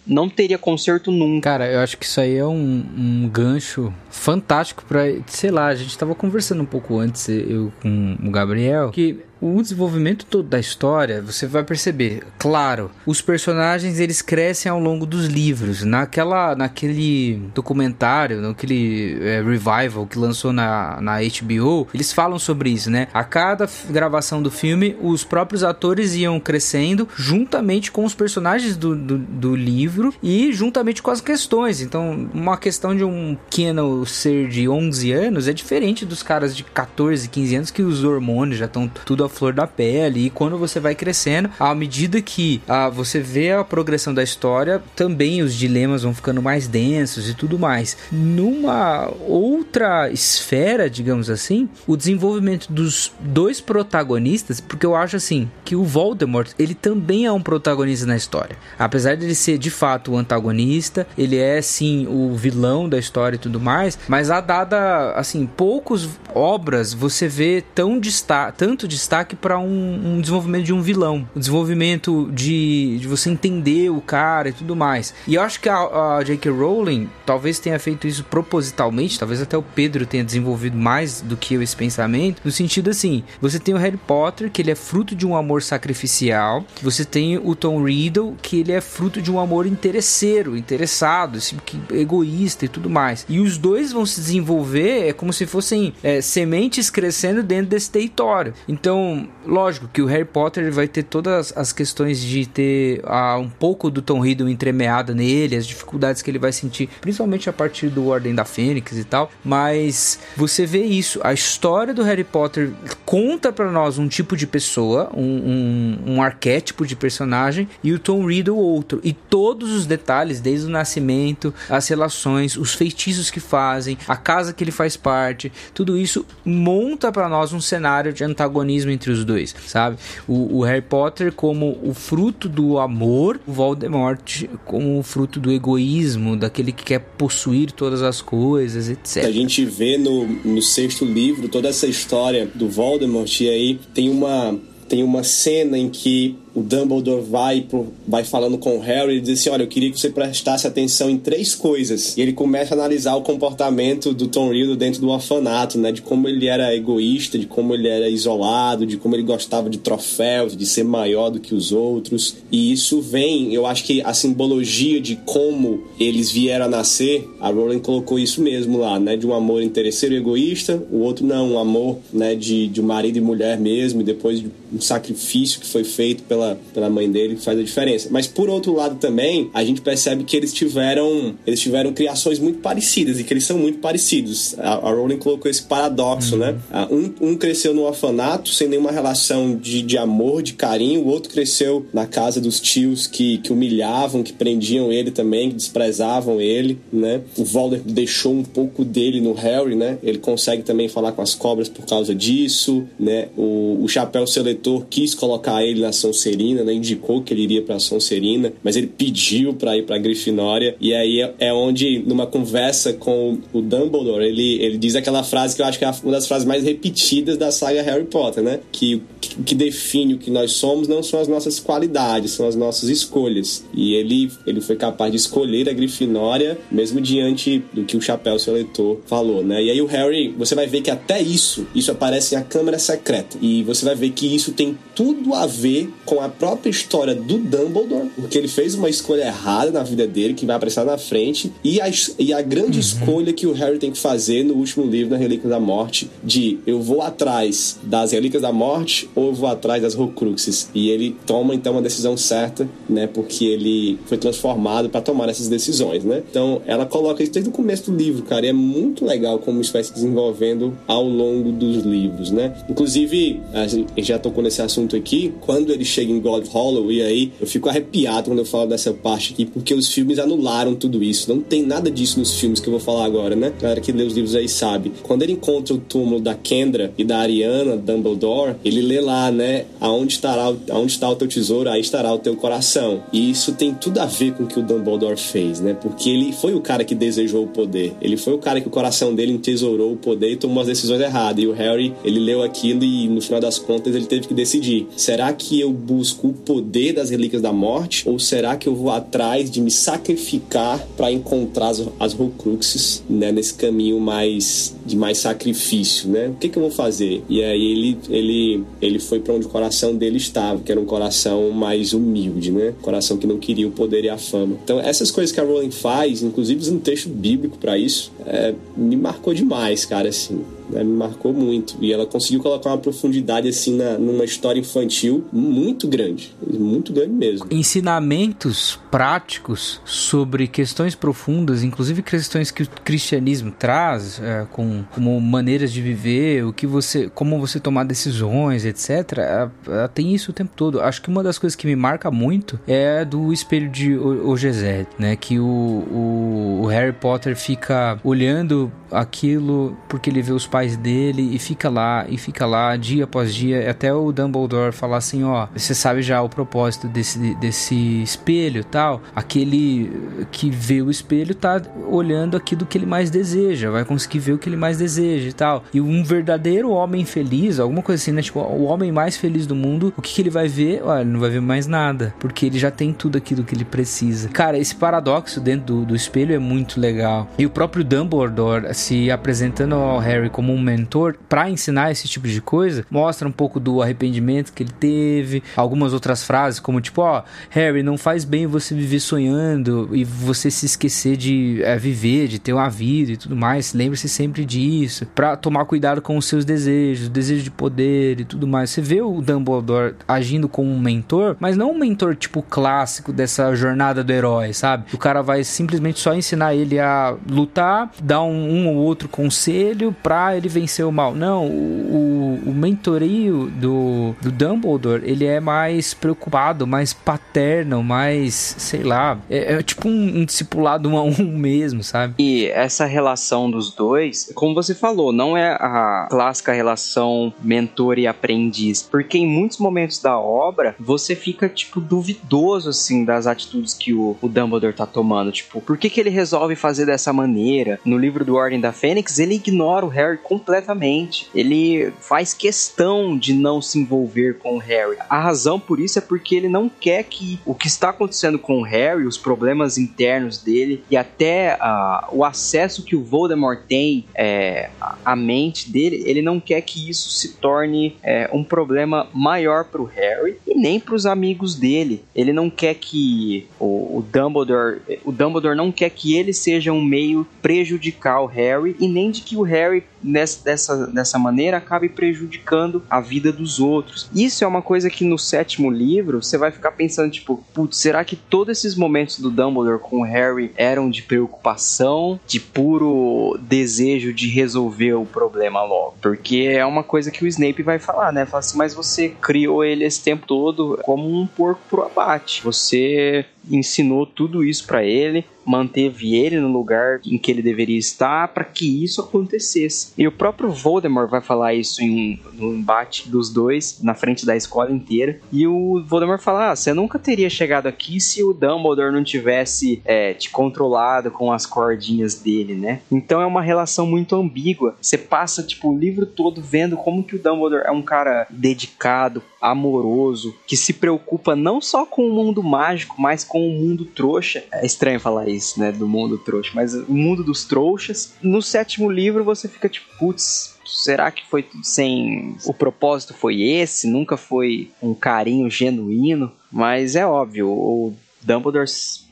[0.07, 1.51] não teria conserto nunca.
[1.51, 5.75] Cara, eu acho que isso aí é um, um gancho fantástico para, sei lá, a
[5.75, 10.61] gente tava conversando um pouco antes eu com o Gabriel que o desenvolvimento todo da
[10.61, 15.83] história, você vai perceber, claro, os personagens eles crescem ao longo dos livros.
[15.83, 22.89] Naquela, naquele documentário, naquele é, revival que lançou na, na HBO, eles falam sobre isso,
[22.89, 23.09] né?
[23.13, 28.95] A cada gravação do filme, os próprios atores iam crescendo juntamente com os personagens do,
[28.95, 31.81] do, do livro e juntamente com as questões.
[31.81, 36.63] Então, uma questão de um pequeno ser de 11 anos é diferente dos caras de
[36.63, 40.27] 14, 15 anos que os hormônios já estão tudo flor da pele.
[40.27, 44.83] E quando você vai crescendo, à medida que ah, você vê a progressão da história,
[44.95, 47.97] também os dilemas vão ficando mais densos e tudo mais.
[48.11, 55.75] Numa outra esfera, digamos assim, o desenvolvimento dos dois protagonistas, porque eu acho assim que
[55.75, 60.13] o Voldemort ele também é um protagonista na história, apesar de ele ser de fato
[60.13, 65.13] o antagonista, ele é sim o vilão da história e tudo mais, mas a dada
[65.13, 70.73] assim poucos obras você vê tão destaque, tanto destaque destaque para um, um, desenvolvimento de
[70.73, 75.15] um vilão, o desenvolvimento de, de você entender o cara e tudo mais.
[75.27, 76.51] E eu acho que a, a J.K.
[76.51, 81.55] Rowling talvez tenha feito isso propositalmente, talvez até o Pedro tenha desenvolvido mais do que
[81.55, 85.15] eu esse pensamento, no sentido assim, você tem o Harry Potter, que ele é fruto
[85.15, 89.39] de um amor sacrificial, você tem o Tom Riddle, que ele é fruto de um
[89.39, 91.57] amor interesseiro, interessado, assim,
[91.93, 93.25] egoísta e tudo mais.
[93.29, 97.91] E os dois vão se desenvolver é como se fossem é, sementes crescendo dentro desse
[97.91, 98.55] território.
[98.67, 99.12] Então,
[99.47, 103.91] lógico que o Harry Potter vai ter todas as questões de ter ah, um pouco
[103.91, 108.07] do Tom Riddle entremeada nele, as dificuldades que ele vai sentir, principalmente a partir do
[108.07, 109.31] Ordem da Fênix e tal.
[109.45, 112.71] Mas você vê isso, a história do Harry Potter
[113.05, 117.99] conta para nós um tipo de pessoa, um, um, um arquétipo de personagem, e o
[117.99, 119.01] Tom Riddle outro.
[119.03, 124.53] E todos os detalhes, desde o nascimento, as relações, os feitiços que fazem, a casa
[124.53, 129.25] que ele faz parte, tudo isso monta para nós um cenário de antagonismo entre os
[129.25, 129.97] dois, sabe?
[130.29, 135.51] O, o, Harry Potter como o fruto do amor, o Voldemort como o fruto do
[135.51, 139.25] egoísmo, daquele que quer possuir todas as coisas, etc.
[139.25, 144.09] A gente vê no, no sexto livro toda essa história do Voldemort e aí tem
[144.09, 144.57] uma
[144.89, 149.21] tem uma cena em que o Dumbledore vai, pro, vai falando com o Harry e
[149.21, 152.17] diz assim: Olha, eu queria que você prestasse atenção em três coisas.
[152.17, 155.91] E ele começa a analisar o comportamento do Tom Riddle dentro do orfanato, né?
[155.93, 159.79] De como ele era egoísta, de como ele era isolado, de como ele gostava de
[159.79, 162.37] troféus, de ser maior do que os outros.
[162.51, 167.49] E isso vem, eu acho que a simbologia de como eles vieram a nascer, a
[167.49, 169.17] Rowling colocou isso mesmo lá, né?
[169.17, 173.17] De um amor interesseiro e egoísta, o outro não, um amor né, de, de marido
[173.17, 177.11] e mulher mesmo, e depois de um sacrifício que foi feito pela pela, pela mãe
[177.11, 178.09] dele que faz a diferença.
[178.11, 182.59] Mas por outro lado também, a gente percebe que eles tiveram eles tiveram criações muito
[182.59, 184.59] parecidas e que eles são muito parecidos.
[184.59, 186.59] A, a Rowling colocou esse paradoxo, né?
[186.73, 187.03] uhum.
[187.03, 187.13] né?
[187.21, 191.31] Um, um cresceu no orfanato sem nenhuma relação de, de amor, de carinho, o outro
[191.31, 196.79] cresceu na casa dos tios que, que humilhavam, que prendiam ele também, que desprezavam ele,
[196.93, 197.21] né?
[197.37, 199.99] O Voldemort deixou um pouco dele no Harry, né?
[200.03, 203.29] Ele consegue também falar com as cobras por causa disso, né?
[203.37, 206.73] O, o chapéu seletor quis colocar ele na Sonserina Sonserina, né?
[206.73, 210.75] Indicou que ele iria pra Sonserina, mas ele pediu pra ir pra Grifinória.
[210.81, 215.55] E aí é, é onde, numa conversa com o Dumbledore, ele, ele diz aquela frase
[215.55, 218.61] que eu acho que é uma das frases mais repetidas da saga Harry Potter, né?
[218.71, 219.03] Que
[219.39, 222.89] o que define o que nós somos não são as nossas qualidades, são as nossas
[222.89, 223.65] escolhas.
[223.75, 228.39] E ele, ele foi capaz de escolher a Grifinória, mesmo diante do que o Chapéu
[228.39, 229.63] Seletor falou, né?
[229.63, 233.37] E aí o Harry, você vai ver que até isso, isso aparece na Câmara Secreta.
[233.41, 237.39] E você vai ver que isso tem tudo a ver com a própria história do
[237.39, 241.53] Dumbledore, porque ele fez uma escolha errada na vida dele, que vai aparecer na frente,
[241.65, 242.81] e a, e a grande uhum.
[242.81, 246.59] escolha que o Harry tem que fazer no último livro, na Relíquia da Morte, de
[246.67, 250.69] eu vou atrás das Relíquias da Morte ou eu vou atrás das Horcruxes.
[250.75, 255.49] E ele toma então uma decisão certa, né, porque ele foi transformado para tomar essas
[255.49, 256.23] decisões, né?
[256.29, 259.61] Então ela coloca isso desde o começo do livro, cara, e é muito legal como
[259.61, 262.55] isso vai se desenvolvendo ao longo dos livros, né?
[262.69, 266.91] Inclusive, a gente já tocou nesse assunto assunto aqui, quando ele chega em God Hollow,
[266.91, 270.75] e aí eu fico arrepiado quando eu falo dessa parte aqui, porque os filmes anularam
[270.75, 271.33] tudo isso.
[271.33, 273.53] Não tem nada disso nos filmes que eu vou falar agora, né?
[273.59, 274.93] A galera que lê os livros aí sabe.
[275.03, 279.65] Quando ele encontra o túmulo da Kendra e da Ariana, Dumbledore, ele lê lá, né?
[279.81, 283.03] Aonde estará, aonde está o teu tesouro, aí estará o teu coração.
[283.13, 285.75] E isso tem tudo a ver com o que o Dumbledore fez, né?
[285.75, 287.93] Porque ele foi o cara que desejou o poder.
[288.01, 291.01] Ele foi o cara que o coração dele entesourou o poder e tomou as decisões
[291.01, 291.43] erradas.
[291.43, 294.87] E o Harry, ele leu aquilo e no final das contas ele teve que decidir
[294.97, 298.91] será que eu busco o poder das relíquias da morte ou será que eu vou
[298.91, 305.19] atrás de me sacrificar para encontrar as, as Horcruxes, né, nesse caminho mais de mais
[305.19, 306.29] sacrifício, né?
[306.29, 307.23] O que, que eu vou fazer?
[307.29, 310.85] E aí ele ele ele foi para onde o coração dele estava, que era um
[310.85, 312.75] coração mais humilde, né?
[312.83, 314.57] Coração que não queria o poder e a fama.
[314.65, 318.97] Então essas coisas que a Rowling faz, inclusive um texto bíblico para isso, é, me
[318.97, 320.41] marcou demais, cara, assim
[320.71, 321.77] né, me marcou muito.
[321.81, 327.13] E ela conseguiu colocar uma profundidade assim na, numa história infantil muito grande, muito grande
[327.13, 327.47] mesmo.
[327.51, 335.73] Ensinamentos práticos sobre questões profundas, inclusive questões que o cristianismo traz, é, com, como maneiras
[335.73, 339.19] de viver, o que você, como você tomar decisões, etc.
[339.19, 340.81] Ela, ela tem isso o tempo todo.
[340.81, 345.17] Acho que uma das coisas que me marca muito é do espelho de Ogezé, né?
[345.17, 351.35] Que o, o, o Harry Potter fica olhando aquilo porque ele vê os pais dele
[351.35, 355.49] e fica lá e fica lá dia após dia até o Dumbledore falar assim, ó,
[355.55, 359.03] você sabe já o propósito desse, desse espelho, tal.
[359.15, 359.93] Aquele
[360.31, 364.39] que vê o espelho tá olhando aquilo que ele mais deseja, vai conseguir ver o
[364.39, 365.65] que ele mais deseja e tal.
[365.73, 368.23] E um verdadeiro homem feliz, alguma coisa assim, né?
[368.23, 370.83] Tipo, o homem mais feliz do mundo, o que, que ele vai ver?
[370.83, 373.65] Olha, ele não vai ver mais nada, porque ele já tem tudo aquilo que ele
[373.65, 374.29] precisa.
[374.29, 377.29] Cara, esse paradoxo dentro do, do espelho é muito legal.
[377.39, 382.27] E o próprio Dumbledore, se apresentando ao Harry como um mentor para ensinar esse tipo
[382.27, 387.03] de coisa, mostra um pouco do arrependimento que ele teve, algumas outras frases como tipo,
[387.03, 392.29] ó, Harry, não faz bem você viver sonhando e você se esquecer de é, viver,
[392.29, 393.75] de ter uma vida e tudo mais.
[393.75, 398.47] Lembre-se sempre disso, para tomar cuidado com os seus desejos, desejo de poder e tudo
[398.47, 398.71] mais.
[398.71, 403.55] Você vê o Dumbledore agindo como um mentor, mas não um mentor tipo clássico dessa
[403.55, 404.85] jornada do herói, sabe?
[404.93, 409.95] O cara vai simplesmente só ensinar ele a lutar, dar um, um ou outro conselho
[410.33, 411.15] para ele vencer o mal.
[411.15, 418.83] Não, o, o mentorio do, do Dumbledore, ele é mais preocupado, mais paterno, mais, sei
[418.83, 422.15] lá, é, é tipo um, um, discipulado um a um mesmo, sabe?
[422.19, 428.07] E essa relação dos dois, como você falou, não é a clássica relação mentor e
[428.07, 433.93] aprendiz, porque em muitos momentos da obra você fica, tipo, duvidoso, assim, das atitudes que
[433.93, 435.31] o, o Dumbledore tá tomando.
[435.31, 437.79] Tipo, por que, que ele resolve fazer dessa maneira?
[437.85, 441.29] No livro do Ordem da Fênix, ele ignora o Harry completamente.
[441.35, 444.97] Ele faz questão de não se envolver com o Harry.
[445.09, 448.61] A razão por isso é porque ele não quer que o que está acontecendo com
[448.61, 454.05] o Harry, os problemas internos dele e até uh, o acesso que o Voldemort tem
[454.15, 454.71] é,
[455.05, 459.83] à mente dele, ele não quer que isso se torne é, um problema maior para
[459.83, 462.05] o Harry e nem para os amigos dele.
[462.15, 466.83] Ele não quer que o, o Dumbledore, o Dumbledore não quer que ele seja um
[466.83, 472.83] meio prejudicar o Harry e nem de que o Harry dessa, dessa maneira acabe prejudicando
[472.91, 474.09] a vida dos outros.
[474.15, 478.05] Isso é uma coisa que no sétimo livro você vai ficar pensando, tipo, putz, será
[478.05, 484.13] que todos esses momentos do Dumbledore com o Harry eram de preocupação, de puro desejo
[484.13, 485.97] de resolver o problema logo?
[486.01, 488.27] Porque é uma coisa que o Snape vai falar, né?
[488.27, 492.43] Fala assim, mas você criou ele esse tempo todo como um porco pro abate.
[492.43, 498.29] Você ensinou tudo isso para ele, manteve ele no lugar em que ele deveria estar
[498.29, 499.93] para que isso acontecesse.
[499.99, 504.25] E o próprio Voldemort vai falar isso em um, no embate dos dois na frente
[504.25, 505.21] da escola inteira.
[505.33, 509.83] E o Voldemort fala: ah, você nunca teria chegado aqui se o Dumbledore não tivesse
[509.85, 512.81] é, te controlado com as cordinhas dele, né?
[512.91, 514.77] Então é uma relação muito ambígua.
[514.81, 519.23] Você passa tipo o livro todo vendo como que o Dumbledore é um cara dedicado,
[519.43, 524.45] amoroso, que se preocupa não só com o mundo mágico, mas com o mundo trouxa.
[524.53, 528.15] É estranho falar isso, né, do mundo trouxa, mas o mundo dos trouxas.
[528.23, 532.37] No sétimo livro você fica tipo, putz, será que foi tudo sem.
[532.47, 533.89] O propósito foi esse?
[533.89, 536.31] Nunca foi um carinho genuíno?
[536.51, 538.71] Mas é óbvio, o Dumbledore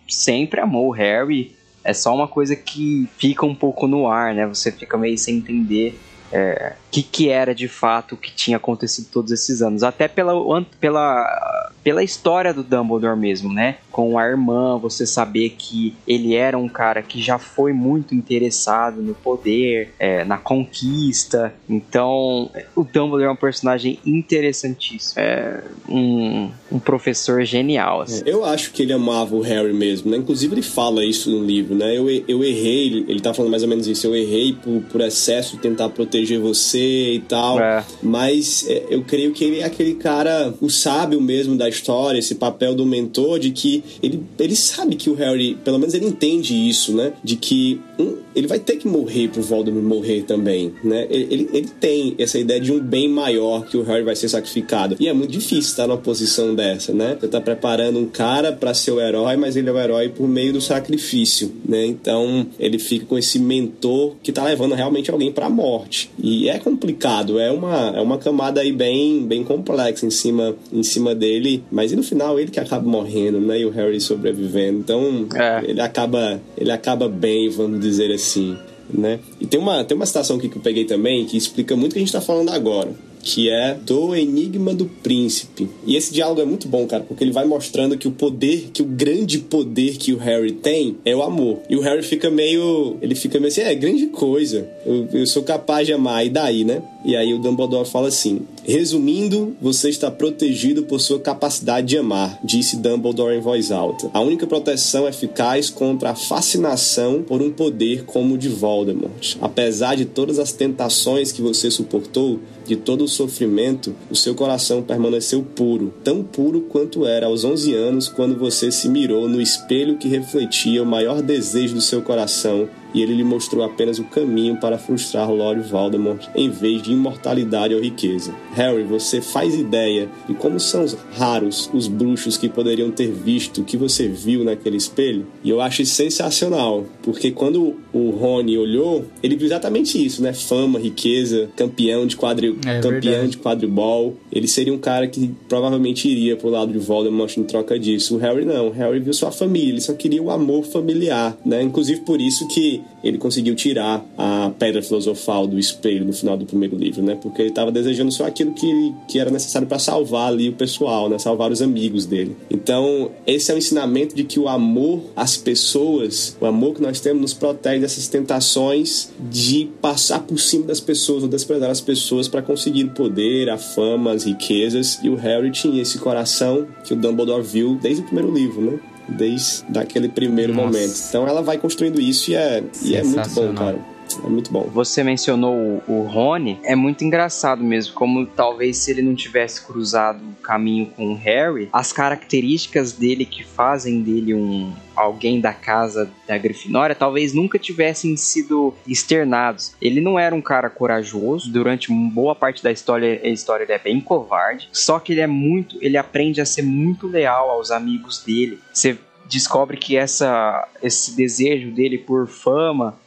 [0.09, 1.57] sempre amou o Harry.
[1.83, 4.47] É só uma coisa que fica um pouco no ar, né?
[4.47, 5.99] Você fica meio sem entender
[6.33, 9.83] é, que, que era de fato o que tinha acontecido todos esses anos.
[9.83, 10.33] Até pela,
[10.81, 13.77] pela, pela história do Dumbledore mesmo, né?
[13.91, 19.03] Com a irmã, você saber que ele era um cara que já foi muito interessado
[19.03, 21.53] no poder, é, na conquista.
[21.69, 25.21] Então, o Dumbledore é um personagem interessantíssimo.
[25.21, 28.03] É um, um professor genial.
[28.03, 28.23] Assim.
[28.27, 30.19] É, eu acho que ele amava o Harry mesmo, né?
[30.19, 31.97] Inclusive, ele fala isso no livro, né?
[31.97, 35.57] Eu, eu errei, ele tá falando mais ou menos isso, eu errei por, por excesso
[35.57, 37.59] de tentar proteger você e tal.
[37.59, 37.85] É.
[38.03, 42.35] Mas é, eu creio que ele é aquele cara, o sábio mesmo da história, esse
[42.35, 46.55] papel do mentor, de que ele, ele sabe que o Harry, pelo menos ele entende
[46.55, 47.13] isso, né?
[47.25, 51.07] De que um, ele vai ter que morrer pro Voldemort morrer também, né?
[51.11, 54.29] Ele, ele, ele, tem essa ideia de um bem maior que o Harry vai ser
[54.29, 54.97] sacrificado.
[55.01, 57.17] E é muito difícil estar numa posição dessa, né?
[57.21, 60.29] Você tá preparando um cara para ser o herói, mas ele é o herói por
[60.29, 61.87] meio do sacrifício, né?
[61.87, 66.11] Então ele fica com esse mentor que tá levando realmente alguém para a morte.
[66.23, 70.83] E é complicado, é uma, é uma camada aí bem, bem complexa em cima, em
[70.83, 73.61] cima dele, mas e no final ele que acaba morrendo, né?
[73.61, 74.79] E o Harry sobrevivendo.
[74.79, 75.63] Então é.
[75.65, 78.57] ele acaba ele acaba bem, vamos dizer assim.
[78.93, 79.21] Né?
[79.41, 81.95] E tem uma, tem uma citação aqui que eu peguei também que explica muito o
[81.95, 82.91] que a gente está falando agora
[83.23, 85.69] que é do Enigma do Príncipe.
[85.87, 88.83] E esse diálogo é muito bom, cara, porque ele vai mostrando que o poder, que
[88.83, 91.61] o grande poder que o Harry tem é o amor.
[91.69, 92.97] E o Harry fica meio.
[93.01, 94.69] Ele fica meio assim, é, grande coisa.
[94.85, 96.83] Eu, eu sou capaz de amar, e daí, né?
[97.05, 102.39] E aí o Dumbledore fala assim: Resumindo, você está protegido por sua capacidade de amar,
[102.45, 104.11] disse Dumbledore em voz alta.
[104.13, 109.37] A única proteção eficaz contra a fascinação por um poder como o de Voldemort.
[109.41, 112.39] Apesar de todas as tentações que você suportou,
[112.71, 117.75] de todo o sofrimento, o seu coração permaneceu puro, tão puro quanto era aos 11
[117.75, 122.69] anos quando você se mirou no espelho que refletia o maior desejo do seu coração
[122.95, 127.75] e ele lhe mostrou apenas o caminho para frustrar Lord Voldemort em vez de imortalidade
[127.75, 128.35] ou riqueza.
[128.55, 133.65] Harry, você faz ideia de como são raros os bruxos que poderiam ter visto o
[133.65, 135.27] que você viu naquele espelho?
[135.43, 140.33] E eu acho sensacional, porque quando o Rony olhou, ele viu exatamente isso, né?
[140.33, 142.57] Fama, riqueza, campeão de quadri...
[142.67, 143.31] É, campeão verdade.
[143.31, 144.17] de quadribol.
[144.33, 148.17] Ele seria um cara que provavelmente iria pro lado de Voldemort em troca disso.
[148.17, 151.63] O Harry não, o Harry viu sua família, ele só queria o amor familiar, né?
[151.63, 156.45] Inclusive por isso que ele conseguiu tirar a pedra filosofal do espelho no final do
[156.45, 157.17] primeiro livro, né?
[157.21, 161.09] Porque ele estava desejando só aquilo que, que era necessário para salvar ali o pessoal,
[161.09, 161.19] né?
[161.19, 162.37] Salvar os amigos dele.
[162.51, 167.01] Então, esse é o ensinamento de que o amor às pessoas, o amor que nós
[167.01, 172.29] temos, nos protege dessas tentações de passar por cima das pessoas ou desprezar as pessoas
[172.29, 175.01] para conseguir o poder, a fama, as riquezas.
[175.03, 178.81] E o Harry tinha esse coração que o Dumbledore viu desde o primeiro livro, né?
[179.11, 180.67] Desde aquele primeiro Nossa.
[180.67, 180.95] momento.
[181.09, 183.79] Então ela vai construindo isso e é, e é muito bom, cara.
[184.19, 184.63] É muito bom.
[184.73, 189.65] Você mencionou o, o Rony, é muito engraçado mesmo, como talvez se ele não tivesse
[189.65, 195.55] cruzado o caminho com o Harry, as características dele que fazem dele um alguém da
[195.55, 199.75] casa da Grifinória talvez nunca tivessem sido externados.
[199.81, 203.79] Ele não era um cara corajoso, durante boa parte da história, a história ele é
[203.79, 208.23] bem covarde, só que ele é muito, ele aprende a ser muito leal aos amigos
[208.23, 208.59] dele.
[208.73, 212.99] Você descobre que essa, esse desejo dele por fama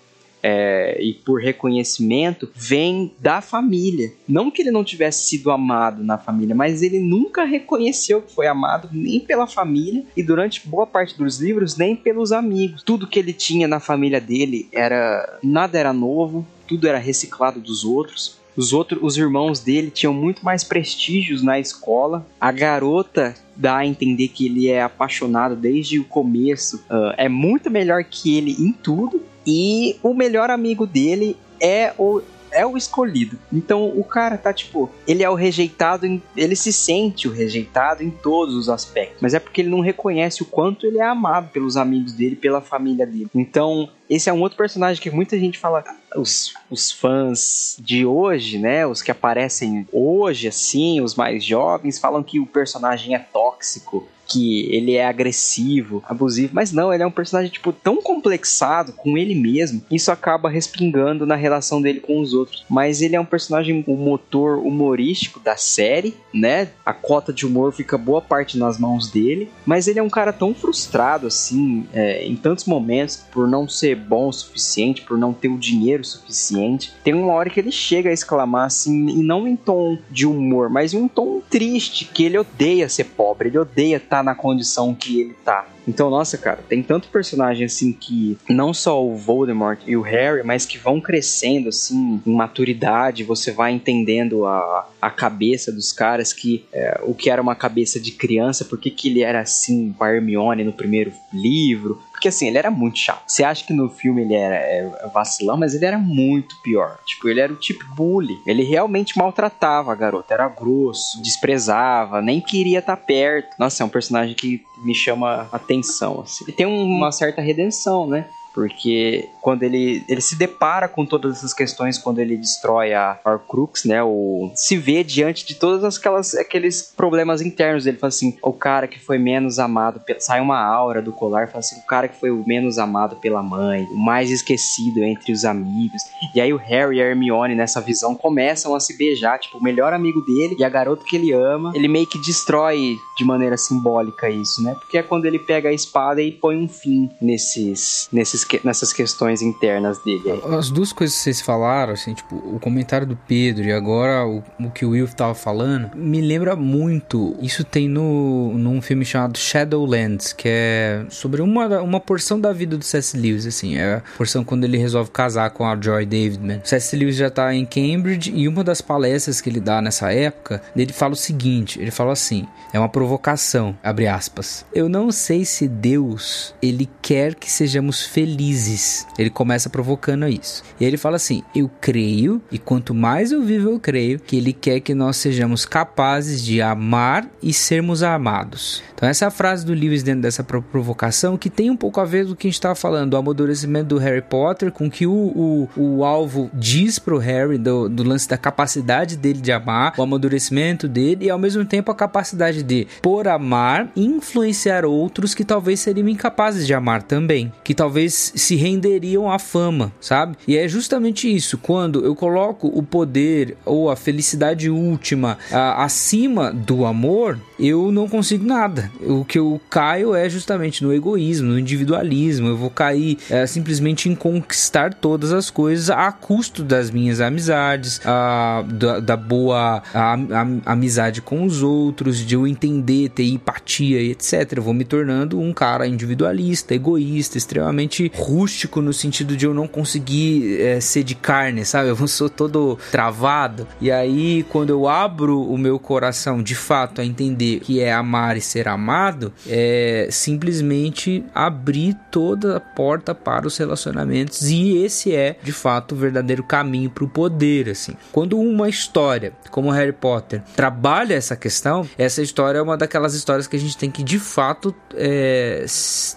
[0.44, 4.12] é, e por reconhecimento vem da família.
[4.28, 8.46] Não que ele não tivesse sido amado na família, mas ele nunca reconheceu que foi
[8.48, 12.84] amado nem pela família e durante boa parte dos livros nem pelos amigos.
[12.84, 17.86] Tudo que ele tinha na família dele era nada era novo, tudo era reciclado dos
[17.86, 18.44] outros.
[18.56, 22.26] Os outros, os irmãos dele tinham muito mais prestígios na escola.
[22.40, 26.78] A garota dá a entender que ele é apaixonado desde o começo.
[26.90, 29.24] Uh, é muito melhor que ele em tudo.
[29.46, 32.22] E o melhor amigo dele é o
[32.54, 33.38] é o escolhido.
[33.52, 36.06] Então o cara tá tipo, ele é o rejeitado,
[36.38, 40.44] ele se sente o rejeitado em todos os aspectos, mas é porque ele não reconhece
[40.44, 43.28] o quanto ele é amado pelos amigos dele, pela família dele.
[43.34, 45.84] Então esse é um outro personagem que muita gente fala.
[46.16, 48.86] Os, os fãs de hoje, né?
[48.86, 54.68] Os que aparecem hoje, assim, os mais jovens, falam que o personagem é tóxico que
[54.74, 59.36] ele é agressivo, abusivo, mas não, ele é um personagem tipo tão complexado com ele
[59.36, 62.66] mesmo, isso acaba respingando na relação dele com os outros.
[62.70, 66.70] Mas ele é um personagem o motor humorístico da série, né?
[66.86, 70.32] A cota de humor fica boa parte nas mãos dele, mas ele é um cara
[70.32, 75.34] tão frustrado assim, é, em tantos momentos por não ser bom o suficiente, por não
[75.34, 76.94] ter o dinheiro suficiente.
[77.04, 80.70] Tem uma hora que ele chega a exclamar assim, e não em tom de humor,
[80.70, 85.22] mas em um tom triste, que ele odeia ser pobre, ele odeia na condição que
[85.22, 85.66] ele tá.
[85.88, 90.44] Então, nossa, cara, tem tanto personagem assim que não só o Voldemort e o Harry,
[90.44, 96.32] mas que vão crescendo assim em maturidade, você vai entendendo a, a cabeça dos caras
[96.32, 99.94] que é, o que era uma cabeça de criança, por que, que ele era assim
[99.94, 103.24] com a Hermione no primeiro livro, porque assim, ele era muito chato.
[103.28, 106.98] Você acha que no filme ele era é, vacilão, mas ele era muito pior.
[107.06, 108.40] Tipo, ele era o tipo bully.
[108.48, 110.34] Ele realmente maltratava a garota.
[110.34, 113.50] Era grosso, desprezava, nem queria estar tá perto.
[113.60, 116.22] Nossa, é um personagem que me chama atenção.
[116.22, 116.44] Assim.
[116.46, 118.30] Ele tem uma certa redenção, né?
[118.54, 123.86] Porque quando ele, ele se depara com todas essas questões quando ele destrói a Horcrux,
[123.86, 128.54] né, o se vê diante de todas aquelas aqueles problemas internos ele fala assim, o
[128.54, 132.20] cara que foi menos amado, sai uma aura do colar, fala assim, o cara que
[132.20, 136.02] foi o menos amado pela mãe, o mais esquecido entre os amigos.
[136.36, 139.64] E aí o Harry e a Hermione nessa visão começam a se beijar, tipo, o
[139.64, 143.58] melhor amigo dele e a garota que ele ama, ele meio que destrói de maneira
[143.58, 144.76] simbólica isso, né?
[144.76, 149.42] Porque é quando ele pega a espada e põe um fim nesses nesses nessas questões
[149.42, 150.24] internas dele.
[150.58, 154.44] As duas coisas que vocês falaram, assim, tipo, o comentário do Pedro e agora o,
[154.60, 157.36] o que o Will tava falando, me lembra muito.
[157.42, 162.78] Isso tem no num filme chamado Shadowlands, que é sobre uma, uma porção da vida
[162.78, 163.18] do C.S.
[163.18, 166.62] Lewis, assim, é a porção quando ele resolve casar com a Joy Davidman.
[166.64, 166.96] O C.S.
[166.96, 170.94] Lewis já tá em Cambridge e uma das palestras que ele dá nessa época, ele
[170.94, 174.66] fala o seguinte, ele fala assim, é uma provocação, abre aspas.
[174.74, 179.06] Eu não sei se Deus, ele quer que sejamos felizes felizes.
[179.18, 180.64] Ele começa provocando isso.
[180.80, 184.52] E ele fala assim: Eu creio, e quanto mais eu vivo, eu creio, que ele
[184.52, 188.82] quer que nós sejamos capazes de amar e sermos amados.
[188.96, 192.26] Então, essa é frase do Lewis dentro dessa provocação que tem um pouco a ver
[192.26, 195.12] com o que a gente estava falando, do amadurecimento do Harry Potter, com que o,
[195.12, 200.02] o, o alvo diz pro Harry do, do lance da capacidade dele de amar, o
[200.02, 205.82] amadurecimento dele, e ao mesmo tempo a capacidade de, por amar, influenciar outros que talvez
[205.82, 210.38] seriam incapazes de amar também, que talvez se renderiam à fama, sabe?
[210.48, 216.52] E é justamente isso, quando eu coloco o poder ou a felicidade última a, acima
[216.52, 218.92] do amor, eu não consigo nada.
[219.02, 222.48] O que eu caio é justamente no egoísmo, no individualismo.
[222.48, 228.02] Eu vou cair é, simplesmente em conquistar todas as coisas a custo das minhas amizades,
[228.06, 230.18] a, da, da boa a,
[230.66, 234.54] amizade com os outros, de eu entender, ter empatia e etc.
[234.58, 239.68] Eu vou me tornando um cara individualista, egoísta, extremamente rústico no sentido de eu não
[239.68, 241.90] conseguir é, ser de carne, sabe?
[241.90, 243.68] Eu sou todo travado.
[243.82, 248.38] E aí, quando eu abro o meu coração de fato a entender que é amar
[248.38, 254.44] e ser amado, é simplesmente abrir toda a porta para os relacionamentos.
[254.44, 257.96] E esse é, de fato, o verdadeiro caminho para o poder, assim.
[258.12, 263.48] Quando uma história, como Harry Potter, trabalha essa questão, essa história é uma daquelas histórias
[263.48, 265.66] que a gente tem que, de fato, é,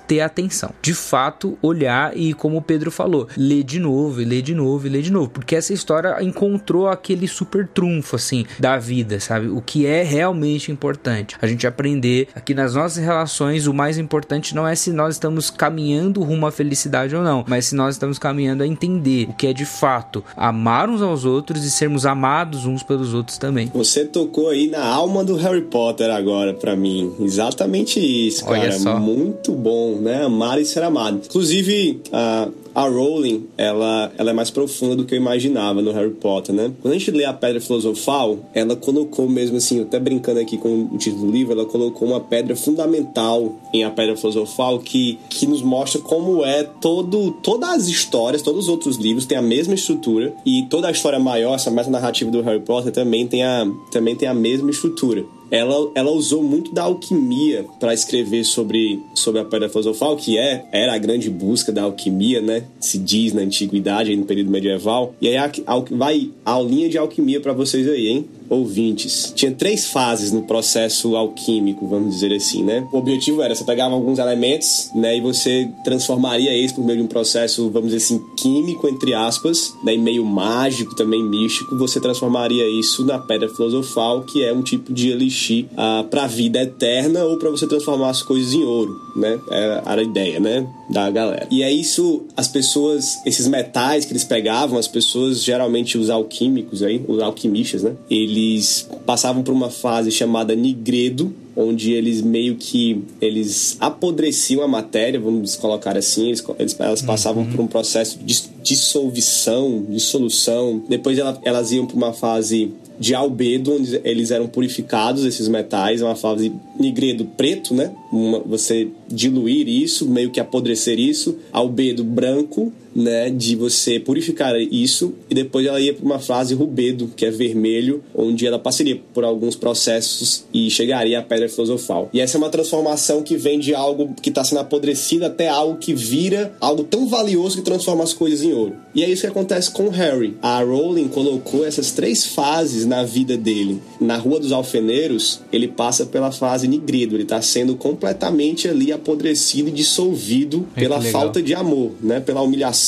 [0.07, 0.71] ter atenção.
[0.83, 4.55] De fato, olhar olhar e, como o Pedro falou, ler de novo, e ler de
[4.55, 5.31] novo, e ler de novo.
[5.31, 9.49] Porque essa história encontrou aquele super trunfo, assim, da vida, sabe?
[9.49, 11.37] O que é realmente importante.
[11.41, 15.49] A gente aprender aqui nas nossas relações, o mais importante não é se nós estamos
[15.51, 19.47] caminhando rumo à felicidade ou não, mas se nós estamos caminhando a entender o que
[19.47, 23.71] é de fato amar uns aos outros e sermos amados uns pelos outros também.
[23.75, 27.13] Você tocou aí na alma do Harry Potter agora, para mim.
[27.21, 28.99] Exatamente isso, cara.
[28.99, 30.25] Muito bom, né?
[30.25, 31.21] Amar e ser amado.
[31.25, 31.66] Inclusive,
[32.13, 36.55] a, a Rowling, ela, ela é mais profunda do que eu imaginava no Harry Potter,
[36.55, 36.71] né?
[36.83, 40.89] Quando a gente lê a Pedra Filosofal, ela colocou mesmo assim, até brincando aqui com
[40.93, 45.47] o título do livro, ela colocou uma pedra fundamental em A Pedra Filosofal que, que
[45.47, 49.75] nos mostra como é todo, todas as histórias, todos os outros livros têm a mesma
[49.75, 53.67] estrutura e toda a história maior, essa meta narrativa do Harry Potter também tem a,
[53.91, 55.25] também tem a mesma estrutura.
[55.51, 60.67] Ela, ela usou muito da alquimia para escrever sobre, sobre a Pedra Filosofal, que é
[60.73, 62.65] era a grande busca da alquimia, né?
[62.81, 65.15] Se diz na antiguidade, no período medieval.
[65.21, 68.27] E aí a, a, vai a aulinha de alquimia para vocês aí, hein?
[68.49, 69.33] Ouvintes.
[69.35, 72.87] Tinha três fases no processo alquímico, vamos dizer assim, né?
[72.93, 77.05] O objetivo era você pegava alguns elementos, né, e você transformaria eles por meio de
[77.05, 82.01] um processo, vamos dizer assim, químico entre aspas, né, e meio mágico, também místico, você
[82.01, 87.25] transformaria isso na pedra filosofal, que é um tipo de elixir ah, para vida eterna
[87.25, 89.39] ou para você transformar as coisas em ouro, né?
[89.51, 91.47] Era, era a ideia, né, da galera.
[91.51, 96.83] E é isso, as pessoas, esses metais que eles pegavam, as pessoas geralmente os alquímicos
[96.83, 97.93] aí, os alquimistas, né?
[98.09, 105.19] Eles passavam por uma fase chamada nigredo, onde eles meio que eles apodreciam a matéria,
[105.19, 107.51] vamos colocar assim, eles, eles elas passavam uhum.
[107.51, 110.83] por um processo de dissolução, dissolução.
[110.89, 116.01] Depois elas, elas iam para uma fase de albedo, onde eles eram purificados, esses metais,
[116.01, 117.93] é uma fase nigredo preto, né?
[118.13, 125.13] Uma, você diluir isso, meio que apodrecer isso, albedo branco, né, de você purificar isso
[125.29, 129.23] e depois ela ia para uma fase rubedo, que é vermelho, onde ela passaria por
[129.23, 132.09] alguns processos e chegaria à pedra filosofal.
[132.13, 135.77] E essa é uma transformação que vem de algo que está sendo apodrecido até algo
[135.77, 138.75] que vira algo tão valioso que transforma as coisas em ouro.
[138.95, 140.35] E é isso que acontece com o Harry.
[140.41, 143.83] A Rowling colocou essas três fases na vida dele.
[144.01, 149.69] Na Rua dos Alfeneiros, ele passa pela fase nigredo, ele está sendo completamente ali apodrecido
[149.69, 152.86] e dissolvido é pela falta de amor, né, pela humilhação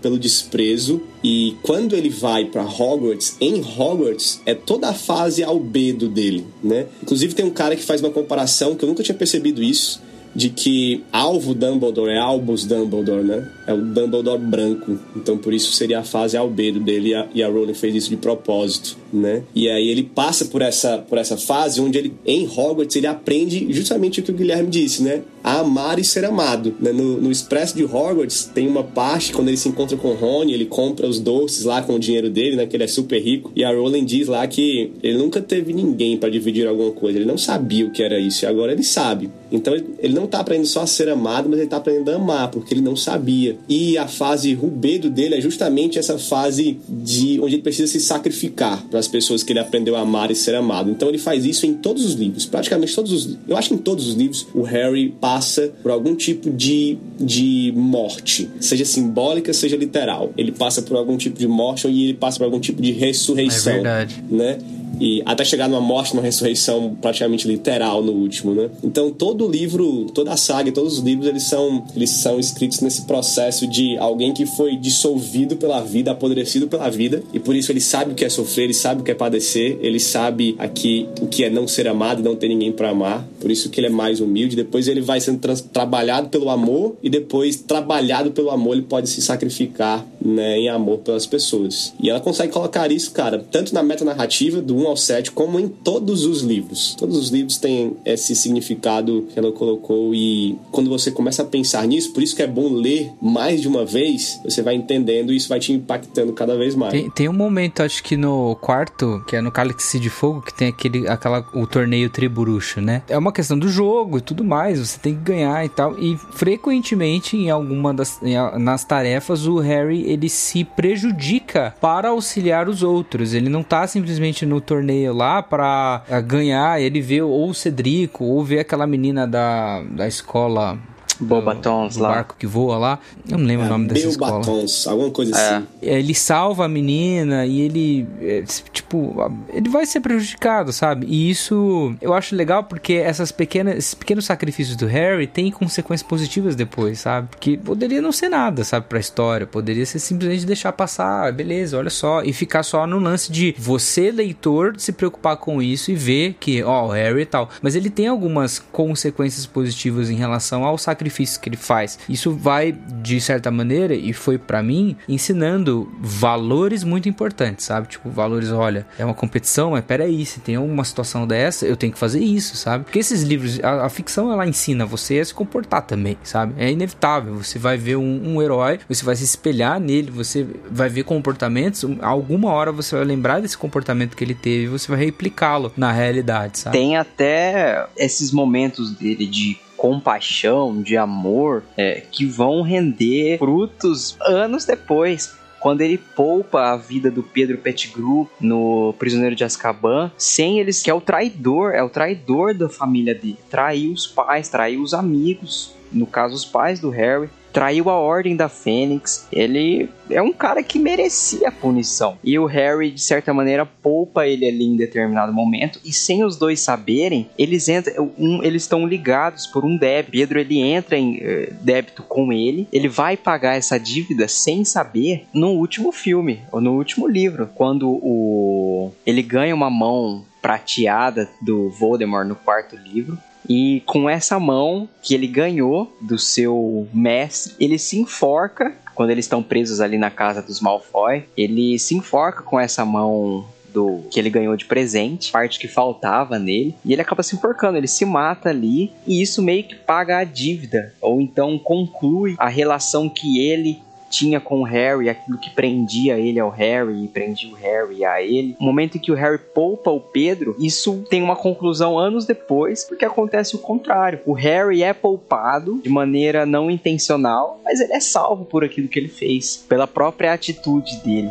[0.00, 1.02] pelo desprezo.
[1.22, 6.86] E quando ele vai para Hogwarts, em Hogwarts é toda a fase albedo dele, né?
[7.02, 10.00] Inclusive tem um cara que faz uma comparação que eu nunca tinha percebido isso
[10.34, 13.48] de que alvo Dumbledore é Albus Dumbledore, né?
[13.66, 14.98] É o Dumbledore branco.
[15.14, 18.10] Então por isso seria a fase albedo dele e a, e a Rowling fez isso
[18.10, 19.42] de propósito, né?
[19.54, 23.72] E aí ele passa por essa, por essa fase onde ele, em Hogwarts, ele aprende
[23.72, 25.22] justamente o que o Guilherme disse, né?
[25.44, 26.74] A amar e ser amado.
[26.80, 26.90] Né?
[26.90, 30.54] No, no Expresso de Hogwarts tem uma parte quando ele se encontra com o Rony,
[30.54, 32.66] ele compra os doces lá com o dinheiro dele, né?
[32.66, 33.52] Que ele é super rico.
[33.54, 37.18] E a Rowling diz lá que ele nunca teve ninguém para dividir alguma coisa.
[37.18, 39.30] Ele não sabia o que era isso e agora ele sabe.
[39.52, 42.50] Então ele não está aprendendo só a ser amado, mas ele está aprendendo a amar,
[42.50, 43.56] porque ele não sabia.
[43.68, 48.84] E a fase rubedo dele é justamente essa fase de onde ele precisa se sacrificar
[48.88, 50.90] para as pessoas que ele aprendeu a amar e ser amado.
[50.90, 53.38] Então ele faz isso em todos os livros, praticamente todos os.
[53.46, 55.33] Eu acho que em todos os livros o Harry passa
[55.82, 60.32] por algum tipo de, de morte, seja simbólica, seja literal.
[60.36, 63.72] Ele passa por algum tipo de morte e ele passa por algum tipo de ressurreição.
[63.72, 64.24] É verdade.
[64.30, 64.58] Né?
[65.00, 68.70] E até chegar numa morte, numa ressurreição praticamente literal no último, né?
[68.82, 72.80] Então todo o livro, toda a saga, todos os livros eles são eles são escritos
[72.80, 77.72] nesse processo de alguém que foi dissolvido pela vida, apodrecido pela vida e por isso
[77.72, 81.08] ele sabe o que é sofrer, ele sabe o que é padecer, ele sabe aqui
[81.20, 83.26] o que é não ser amado, não ter ninguém para amar.
[83.40, 84.56] Por isso que ele é mais humilde.
[84.56, 85.40] Depois ele vai sendo
[85.72, 90.98] trabalhado pelo amor e depois trabalhado pelo amor ele pode se sacrificar, né, em amor
[90.98, 91.92] pelas pessoas.
[92.00, 95.58] E ela consegue colocar isso, cara, tanto na meta narrativa do 1 ao 7, como
[95.58, 96.94] em todos os livros.
[96.98, 101.86] Todos os livros têm esse significado que ela colocou e quando você começa a pensar
[101.86, 105.36] nisso, por isso que é bom ler mais de uma vez, você vai entendendo e
[105.36, 106.92] isso vai te impactando cada vez mais.
[106.92, 110.54] Tem, tem um momento, acho que no quarto, que é no Cálice de Fogo, que
[110.54, 113.02] tem aquele, aquela, o torneio Triburuxo, né?
[113.08, 115.98] É uma questão do jogo e tudo mais, você tem que ganhar e tal.
[115.98, 122.68] E frequentemente, em alguma das em, nas tarefas, o Harry ele se prejudica para auxiliar
[122.68, 123.34] os outros.
[123.34, 127.54] Ele não tá simplesmente no torneio torneio lá pra eh, ganhar, ele vê ou o
[127.54, 130.78] Cedrico, ou vê aquela menina da, da escola
[131.20, 132.08] Bobatons lá.
[132.08, 132.98] barco que voa lá.
[133.28, 134.38] Eu não lembro é, o nome dessa escola.
[134.38, 135.56] Batons, alguma coisa é.
[135.56, 135.66] assim.
[135.80, 138.42] Ele salva a menina e ele, é,
[138.72, 139.14] tipo,
[139.52, 141.06] ele vai ser prejudicado, sabe?
[141.06, 146.06] E isso eu acho legal porque essas pequenas, esses pequenos sacrifícios do Harry têm consequências
[146.06, 147.28] positivas depois, sabe?
[147.38, 149.46] Que poderia não ser nada, sabe, pra história.
[149.46, 152.22] Poderia ser simplesmente deixar passar, beleza, olha só.
[152.22, 156.62] E ficar só no lance de você, leitor, se preocupar com isso e ver que,
[156.62, 157.48] ó, o Harry e tal.
[157.62, 161.98] Mas ele tem algumas consequências positivas em relação ao sacrifício sacrifícios que ele faz.
[162.08, 167.88] Isso vai, de certa maneira, e foi para mim, ensinando valores muito importantes, sabe?
[167.88, 171.92] Tipo, valores, olha, é uma competição, mas peraí, se tem alguma situação dessa, eu tenho
[171.92, 172.84] que fazer isso, sabe?
[172.84, 176.54] Porque esses livros, a, a ficção, ela ensina você a se comportar também, sabe?
[176.56, 180.88] É inevitável, você vai ver um, um herói, você vai se espelhar nele, você vai
[180.88, 185.72] ver comportamentos, alguma hora você vai lembrar desse comportamento que ele teve você vai replicá-lo
[185.76, 186.76] na realidade, sabe?
[186.76, 194.64] Tem até esses momentos dele de compaixão, de amor, é, que vão render frutos anos
[194.64, 200.82] depois quando ele poupa a vida do Pedro Pettigrew no Prisioneiro de Azkaban, sem eles
[200.82, 203.38] que é o traidor, é o traidor da família dele.
[203.48, 208.34] Traiu os pais, traiu os amigos, no caso os pais do Harry traiu a ordem
[208.34, 209.28] da Fênix.
[209.32, 212.18] Ele é um cara que merecia a punição.
[212.22, 215.78] E o Harry, de certa maneira, poupa ele ali em determinado momento.
[215.84, 220.10] E sem os dois saberem, eles entram, um, eles estão ligados por um débito.
[220.10, 222.66] Pedro ele entra em uh, débito com ele.
[222.72, 227.88] Ele vai pagar essa dívida sem saber no último filme ou no último livro, quando
[227.88, 233.16] o ele ganha uma mão prateada do Voldemort no quarto livro.
[233.48, 239.24] E com essa mão que ele ganhou do seu mestre, ele se enforca quando eles
[239.24, 241.24] estão presos ali na casa dos Malfoy.
[241.36, 246.38] Ele se enforca com essa mão do que ele ganhou de presente, parte que faltava
[246.38, 250.18] nele, e ele acaba se enforcando, ele se mata ali, e isso meio que paga
[250.18, 253.82] a dívida, ou então conclui a relação que ele
[254.14, 258.22] tinha com o Harry, aquilo que prendia ele ao Harry e prendia o Harry a
[258.22, 258.56] ele.
[258.60, 262.84] O momento em que o Harry poupa o Pedro, isso tem uma conclusão anos depois,
[262.84, 264.20] porque acontece o contrário.
[264.24, 268.98] O Harry é poupado de maneira não intencional, mas ele é salvo por aquilo que
[268.98, 271.30] ele fez, pela própria atitude dele.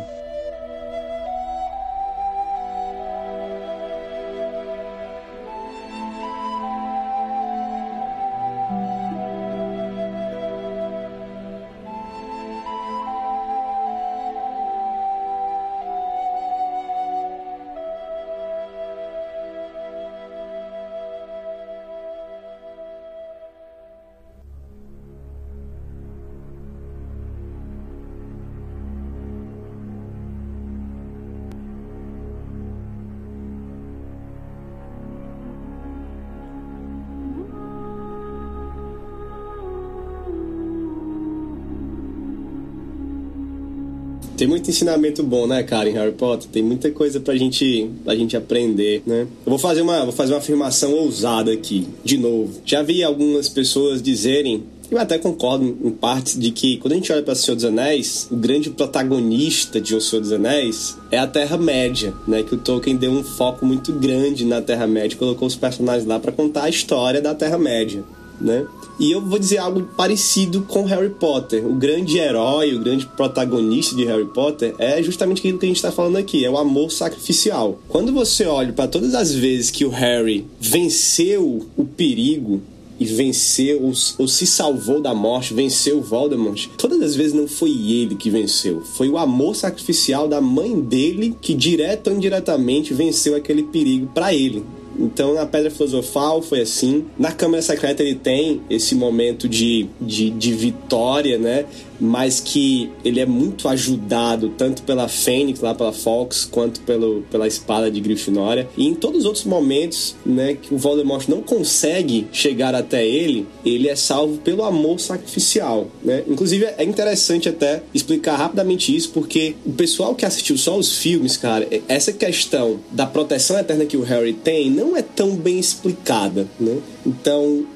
[44.44, 46.50] Tem muito ensinamento bom, né, cara, em Harry Potter.
[46.52, 49.22] Tem muita coisa pra gente, pra gente aprender, né?
[49.22, 52.60] Eu vou fazer uma, vou fazer uma afirmação ousada aqui, de novo.
[52.62, 57.10] Já vi algumas pessoas dizerem eu até concordo em parte de que quando a gente
[57.10, 61.18] olha para O Senhor dos Anéis, o grande protagonista de O Senhor dos Anéis é
[61.18, 62.42] a Terra-média, né?
[62.42, 66.32] Que o Tolkien deu um foco muito grande na Terra-média, colocou os personagens lá para
[66.32, 68.04] contar a história da Terra-média,
[68.40, 68.66] né?
[68.98, 71.66] E eu vou dizer algo parecido com Harry Potter.
[71.66, 75.76] O grande herói, o grande protagonista de Harry Potter é justamente aquilo que a gente
[75.76, 77.78] está falando aqui, é o amor sacrificial.
[77.88, 82.60] Quando você olha para todas as vezes que o Harry venceu o perigo
[82.98, 86.68] e venceu ou, ou, se salvou da morte, venceu Voldemort.
[86.78, 91.36] Todas as vezes não foi ele que venceu, foi o amor sacrificial da mãe dele
[91.40, 94.64] que direto ou indiretamente venceu aquele perigo para ele.
[94.98, 97.06] Então, na Pedra Filosofal foi assim.
[97.18, 101.64] Na Câmara Secreta ele tem esse momento de, de, de vitória, né?
[102.00, 107.46] Mas que ele é muito ajudado tanto pela Fênix lá pela Fox quanto pelo, pela
[107.46, 108.68] espada de Grifinória.
[108.76, 113.46] E em todos os outros momentos né que o Voldemort não consegue chegar até ele
[113.64, 116.22] ele é salvo pelo amor sacrificial né?
[116.28, 121.36] Inclusive é interessante até explicar rapidamente isso porque o pessoal que assistiu só os filmes
[121.36, 126.46] cara essa questão da proteção eterna que o Harry tem não é tão bem explicada
[126.58, 126.78] né?
[127.06, 127.66] Então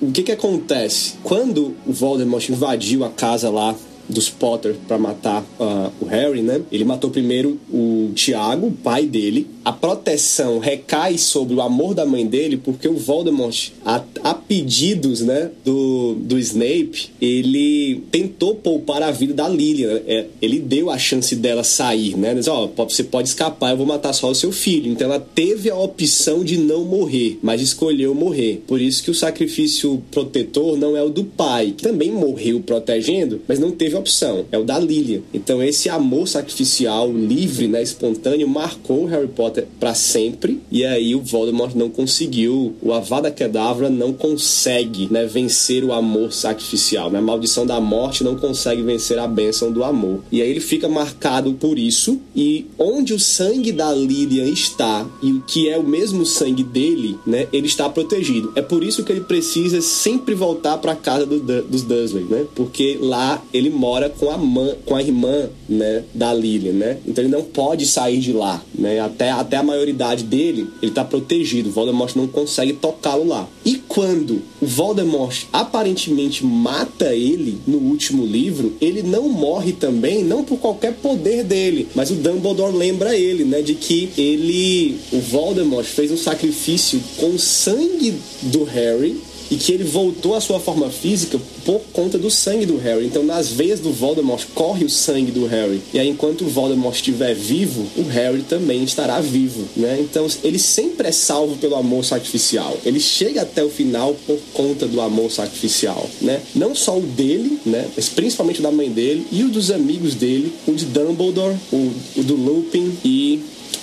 [0.00, 1.14] o que que acontece?
[1.22, 3.74] Quando o Voldemort invadiu a casa lá
[4.08, 6.62] dos Potter para matar uh, o Harry, né?
[6.70, 9.48] Ele matou primeiro o Tiago, o pai dele.
[9.66, 15.22] A proteção recai sobre o amor da mãe dele, porque o Voldemort, a, a pedidos,
[15.22, 19.94] né, do, do Snape, ele tentou poupar a vida da Lilian.
[19.94, 20.02] Né?
[20.06, 22.32] É, ele deu a chance dela sair, né?
[22.32, 24.92] Diz, oh, você pode escapar, eu vou matar só o seu filho.
[24.92, 28.62] Então ela teve a opção de não morrer, mas escolheu morrer.
[28.68, 33.40] Por isso que o sacrifício protetor não é o do pai, que também morreu protegendo,
[33.48, 35.22] mas não teve opção, é o da Lilian.
[35.34, 40.60] Então esse amor sacrificial, livre, né, espontâneo, marcou Harry Potter para sempre.
[40.70, 46.32] E aí o Voldemort não conseguiu, o Avada Kedavra não consegue, né, vencer o amor
[46.32, 47.10] sacrificial.
[47.10, 47.18] Né?
[47.18, 50.20] A maldição da morte não consegue vencer a bênção do amor.
[50.30, 52.20] E aí ele fica marcado por isso.
[52.34, 57.18] E onde o sangue da Lilian está e o que é o mesmo sangue dele,
[57.26, 58.52] né, ele está protegido.
[58.54, 62.46] É por isso que ele precisa sempre voltar para casa do, dos Dursley, né?
[62.54, 66.98] Porque lá ele mora com a, mãe, com a irmã né, da Lily, né?
[67.06, 69.00] Então ele não pode sair de lá, né?
[69.00, 71.68] Até, até a maioridade dele, ele tá protegido.
[71.68, 73.48] O Voldemort não consegue tocá-lo lá.
[73.64, 80.44] E quando o Voldemort aparentemente mata ele no último livro, ele não morre também, não
[80.44, 83.62] por qualquer poder dele, mas o Dumbledore lembra ele, né?
[83.62, 89.16] De que ele, o Voldemort, fez um sacrifício com o sangue do Harry
[89.50, 93.06] e que ele voltou à sua forma física por conta do sangue do Harry.
[93.06, 95.80] Então, nas veias do Voldemort corre o sangue do Harry.
[95.92, 99.98] E aí, enquanto o Voldemort estiver vivo, o Harry também estará vivo, né?
[100.00, 102.76] Então, ele sempre é salvo pelo amor sacrificial.
[102.84, 106.40] Ele chega até o final por conta do amor sacrificial, né?
[106.54, 107.86] Não só o dele, né?
[107.94, 111.92] Mas principalmente o da mãe dele e o dos amigos dele, o de Dumbledore, o,
[112.16, 113.40] o do Lupin e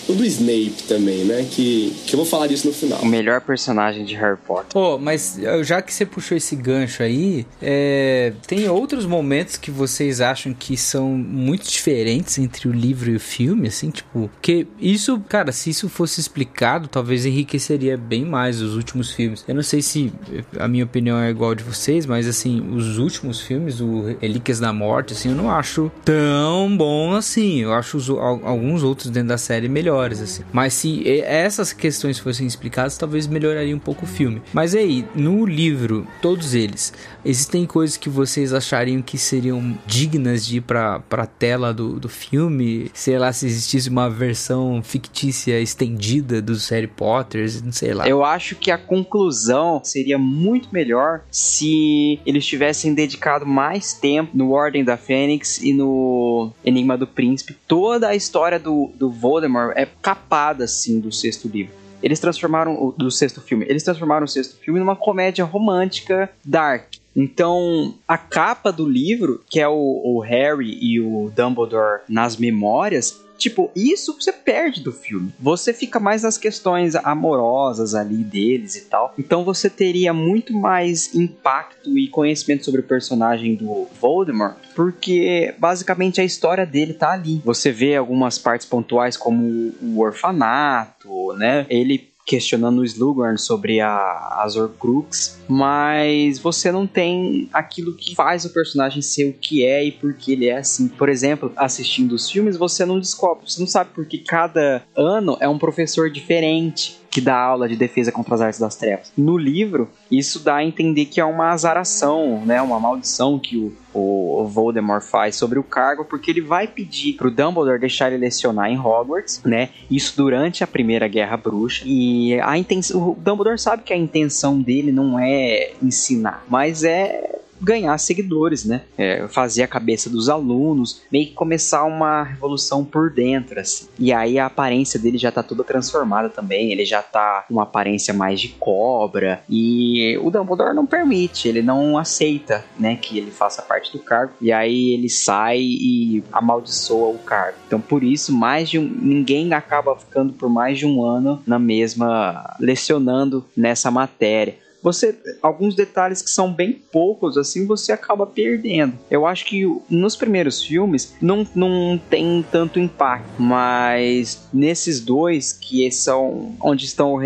[0.08, 1.46] o do Snape também, né?
[1.50, 3.00] Que, que eu vou falar disso no final.
[3.02, 4.72] O melhor personagem de Harry Potter.
[4.72, 9.72] Pô, mas eh, já que você puxou esse gancho aí, é, tem outros momentos que
[9.72, 14.68] vocês acham que são muito diferentes entre o livro e o filme, assim, tipo, que
[14.80, 19.44] isso, cara, se isso fosse explicado, talvez enriqueceria bem mais os últimos filmes.
[19.48, 20.12] Eu não sei se
[20.60, 24.74] a minha opinião é igual de vocês, mas assim, os últimos filmes, o Relíquias da
[24.74, 27.62] Morte, assim, eu não acho tão bom assim.
[27.62, 30.44] Eu acho os, alguns outros dentro da série melhores, assim.
[30.52, 34.42] Mas se essas questões fossem explicadas, talvez melhoraria um pouco o filme.
[34.52, 40.58] Mas aí, no livro, todos eles, existem coisas que vocês achariam que seriam dignas de
[40.58, 42.90] ir pra, pra tela do, do filme?
[42.94, 48.08] Sei lá, se existisse uma versão fictícia estendida dos Harry Potters, não sei lá.
[48.08, 54.52] Eu acho que a conclusão seria muito melhor se eles tivessem dedicado mais tempo no
[54.52, 57.56] Ordem da Fênix e no Enigma do Príncipe.
[57.68, 61.74] Toda a história do, do Voldemort é capada, assim, do sexto livro.
[62.02, 66.96] Eles transformaram, do sexto filme, eles transformaram o sexto filme numa comédia romântica dark.
[67.16, 73.23] Então, a capa do livro, que é o, o Harry e o Dumbledore nas memórias,
[73.38, 75.34] Tipo, isso você perde do filme.
[75.40, 79.14] Você fica mais nas questões amorosas ali deles e tal.
[79.18, 86.22] Então você teria muito mais impacto e conhecimento sobre o personagem do Voldemort, porque basicamente
[86.22, 87.42] a história dele tá ali.
[87.44, 91.66] Você vê algumas partes pontuais como o orfanato, né?
[91.70, 98.46] Ele questionando o Slughorn sobre a Azor Crux, mas você não tem aquilo que faz
[98.46, 100.88] o personagem ser o que é e por que ele é assim.
[100.88, 105.48] Por exemplo, assistindo os filmes, você não descobre, você não sabe porque cada ano é
[105.48, 109.14] um professor diferente que dá aula de defesa contra as artes das trevas.
[109.16, 113.72] No livro, isso dá a entender que é uma azaração, né, uma maldição que o,
[113.94, 118.72] o Voldemort faz sobre o cargo, porque ele vai pedir pro Dumbledore deixar ele lecionar
[118.72, 119.70] em Hogwarts, né?
[119.92, 121.84] Isso durante a Primeira Guerra Bruxa.
[121.86, 127.42] E a intenção, o Dumbledore sabe que a intenção dele não é ensinar, mas é
[127.62, 128.82] ganhar seguidores, né?
[128.98, 133.88] É, fazer a cabeça dos alunos, meio que começar uma revolução por dentro, assim.
[133.98, 137.64] E aí a aparência dele já tá toda transformada também, ele já tá com uma
[137.64, 143.32] aparência mais de cobra, e o Dumbledore não permite, ele não aceita, né, que ele
[143.32, 147.58] faça parte do cargo, e aí ele sai e amaldiçoa o cargo.
[147.68, 151.60] Então por isso, mais de um, ninguém acaba ficando por mais de um ano na
[151.60, 159.00] mesma, lecionando nessa matéria você alguns detalhes que são bem poucos assim você acaba perdendo.
[159.10, 165.90] Eu acho que nos primeiros filmes não, não tem tanto impacto, mas nesses dois que
[165.92, 167.18] são onde estão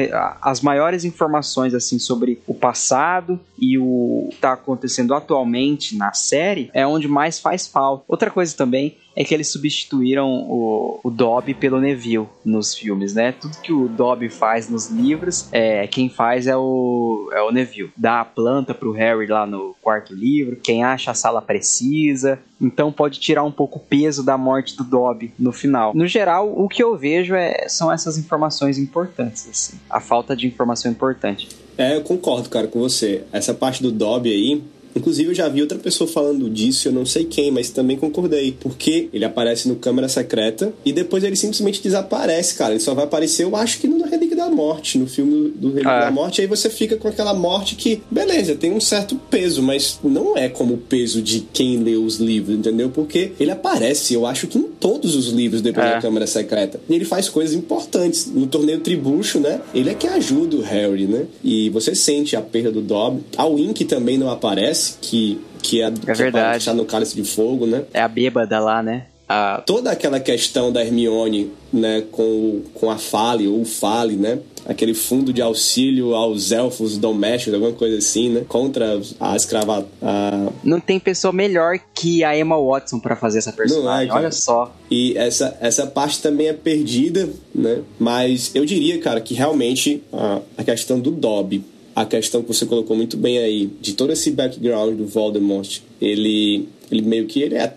[0.41, 6.69] as maiores informações assim sobre o passado e o que está acontecendo atualmente na série
[6.73, 8.03] é onde mais faz falta.
[8.07, 13.31] Outra coisa também é que eles substituíram o, o Dobby pelo Neville nos filmes, né?
[13.31, 17.91] Tudo que o Dobby faz nos livros, é quem faz é o, é o Neville.
[17.97, 22.37] Dá a planta pro Harry lá no quarto livro, quem acha a sala precisa.
[22.61, 25.95] Então pode tirar um pouco o peso da morte do Dobby no final.
[25.95, 29.79] No geral, o que eu vejo é, são essas informações importantes, assim.
[29.89, 31.49] A falta de informação importante.
[31.75, 33.23] É, eu concordo, cara, com você.
[33.31, 34.63] Essa parte do Dobby aí,
[34.97, 38.55] Inclusive, eu já vi outra pessoa falando disso, eu não sei quem, mas também concordei.
[38.59, 42.73] Porque ele aparece no Câmara Secreta e depois ele simplesmente desaparece, cara.
[42.73, 45.91] Ele só vai aparecer, eu acho que no Relíquia da Morte, no filme do Relíquia
[45.91, 46.05] ah.
[46.05, 46.41] da Morte.
[46.41, 50.49] Aí você fica com aquela morte que, beleza, tem um certo peso, mas não é
[50.49, 52.89] como o peso de quem lê os livros, entendeu?
[52.89, 55.91] Porque ele aparece, eu acho que em todos os livros depois é.
[55.91, 56.79] da Câmara Secreta.
[56.89, 58.27] E ele faz coisas importantes.
[58.27, 59.61] No torneio Tribucho, né?
[59.73, 61.25] Ele é que ajuda o Harry, né?
[61.43, 63.21] E você sente a perda do Dobby.
[63.35, 66.69] A Wink também não aparece que, que é, é que verdade.
[66.69, 67.83] É no cálice de fogo, né?
[67.93, 69.07] É a bêbada lá, né?
[69.29, 69.61] A...
[69.65, 74.39] Toda aquela questão da Hermione, né, com, com a Fale, ou Fale, né?
[74.65, 78.45] Aquele fundo de auxílio aos elfos domésticos, alguma coisa assim, né?
[78.47, 79.85] Contra a escrava...
[80.01, 80.49] A...
[80.63, 84.73] Não tem pessoa melhor que a Emma Watson para fazer essa personagem, é, olha só.
[84.89, 87.81] E essa, essa parte também é perdida, né?
[87.99, 91.63] Mas eu diria, cara, que realmente a, a questão do Dobby
[91.97, 96.69] a questão que você colocou muito bem aí, de todo esse background do Voldemort, ele,
[96.91, 97.73] ele meio que ele é,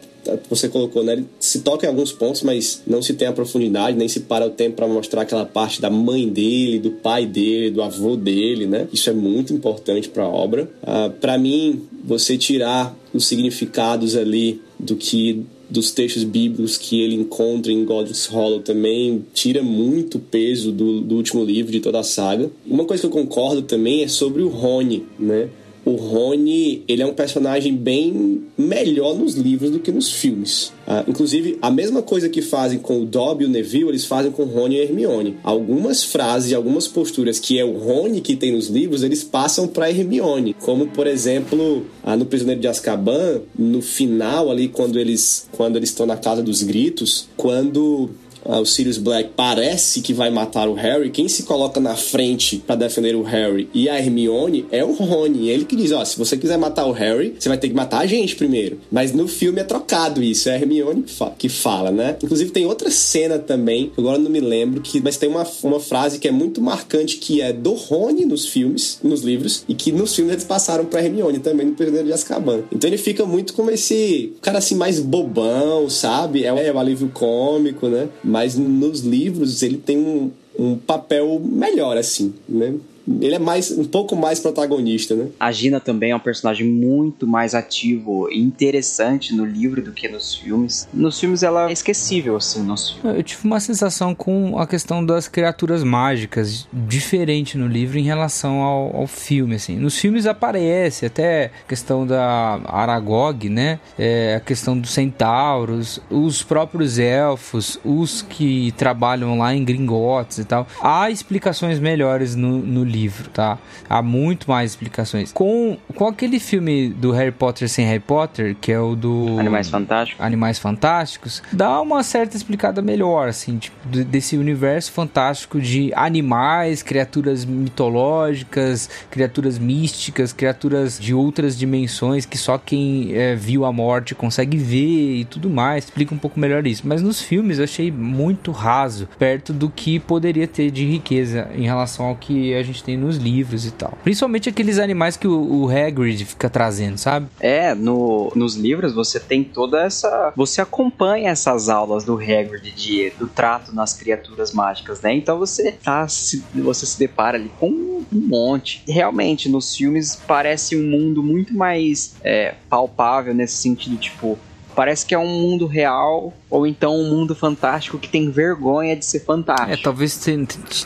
[0.51, 1.15] você colocou, né?
[1.15, 4.47] Ele se toca em alguns pontos, mas não se tem a profundidade, nem se para
[4.47, 8.67] o tempo para mostrar aquela parte da mãe dele, do pai dele, do avô dele,
[8.67, 8.87] né?
[8.93, 10.71] Isso é muito importante para a obra.
[10.83, 17.15] Uh, para mim, você tirar os significados ali do que dos textos bíblicos que ele
[17.15, 22.03] encontra em Godric's Hollow também tira muito peso do, do último livro de toda a
[22.03, 22.51] saga.
[22.67, 25.49] Uma coisa que eu concordo também é sobre o Rony, né?
[25.85, 30.73] O Rony ele é um personagem bem melhor nos livros do que nos filmes.
[30.87, 34.31] Uh, inclusive, a mesma coisa que fazem com o Dobby e o Neville, eles fazem
[34.31, 35.37] com o Rony e Hermione.
[35.43, 39.67] Algumas frases e algumas posturas que é o Rony que tem nos livros, eles passam
[39.67, 40.55] para Hermione.
[40.55, 45.91] Como, por exemplo, uh, no Prisioneiro de Azkaban, no final ali, quando eles quando eles
[45.91, 48.11] estão na Casa dos Gritos, quando
[48.45, 52.77] o Sirius Black parece que vai matar o Harry, quem se coloca na frente para
[52.77, 55.49] defender o Harry e a Hermione é o Rony.
[55.49, 58.01] Ele que diz: ó, se você quiser matar o Harry, você vai ter que matar
[58.01, 58.79] a gente primeiro.
[58.91, 61.05] Mas no filme é trocado isso, é a Hermione
[61.39, 62.17] que fala, né?
[62.23, 66.19] Inclusive tem outra cena também, agora não me lembro, que mas tem uma, uma frase
[66.19, 70.15] que é muito marcante que é do Rony nos filmes, nos livros, e que nos
[70.15, 72.65] filmes eles passaram pra Hermione também no Prisioneiro de Azkaban.
[72.73, 76.45] Então ele fica muito como esse cara assim mais bobão, sabe?
[76.45, 78.09] É, é o alívio cômico, né?
[78.31, 82.75] Mas nos livros ele tem um, um papel melhor, assim, né?
[83.21, 85.29] Ele é mais um pouco mais protagonista, né?
[85.39, 90.09] A Gina também é um personagem muito mais ativo e interessante no livro do que
[90.09, 90.89] nos filmes.
[90.93, 93.17] Nos filmes ela é esquecível, assim, nos filmes.
[93.17, 98.61] Eu tive uma sensação com a questão das criaturas mágicas diferente no livro em relação
[98.61, 99.77] ao, ao filme, assim.
[99.77, 103.81] Nos filmes aparece até a questão da Aragog, né?
[103.99, 110.45] É, a questão dos centauros, os próprios elfos, os que trabalham lá em Gringotts e
[110.45, 110.67] tal.
[110.81, 113.00] Há explicações melhores no, no livro,
[113.33, 113.59] tá?
[113.89, 115.33] Há muito mais explicações.
[115.33, 119.39] Com, com aquele filme do Harry Potter sem Harry Potter, que é o do...
[119.39, 120.25] Animais Fantásticos.
[120.25, 127.45] Animais Fantásticos, dá uma certa explicada melhor, assim, tipo, desse universo fantástico de animais, criaturas
[127.45, 134.57] mitológicas, criaturas místicas, criaturas de outras dimensões que só quem é, viu a morte consegue
[134.57, 135.85] ver e tudo mais.
[135.85, 136.83] Explica um pouco melhor isso.
[136.85, 141.63] Mas nos filmes eu achei muito raso, perto do que poderia ter de riqueza em
[141.63, 143.97] relação ao que a gente gente tem nos livros e tal.
[144.03, 147.29] Principalmente aqueles animais que o, o Hagrid fica trazendo, sabe?
[147.39, 150.33] É, no, nos livros você tem toda essa.
[150.37, 155.15] Você acompanha essas aulas do Hagrid de, do trato nas criaturas mágicas, né?
[155.15, 158.83] Então você tá, se, você se depara ali com um monte.
[158.89, 164.39] Realmente, nos filmes parece um mundo muito mais é, palpável nesse sentido, tipo,
[164.81, 169.05] parece que é um mundo real ou então um mundo fantástico que tem vergonha de
[169.05, 169.71] ser fantástico.
[169.71, 170.19] É, talvez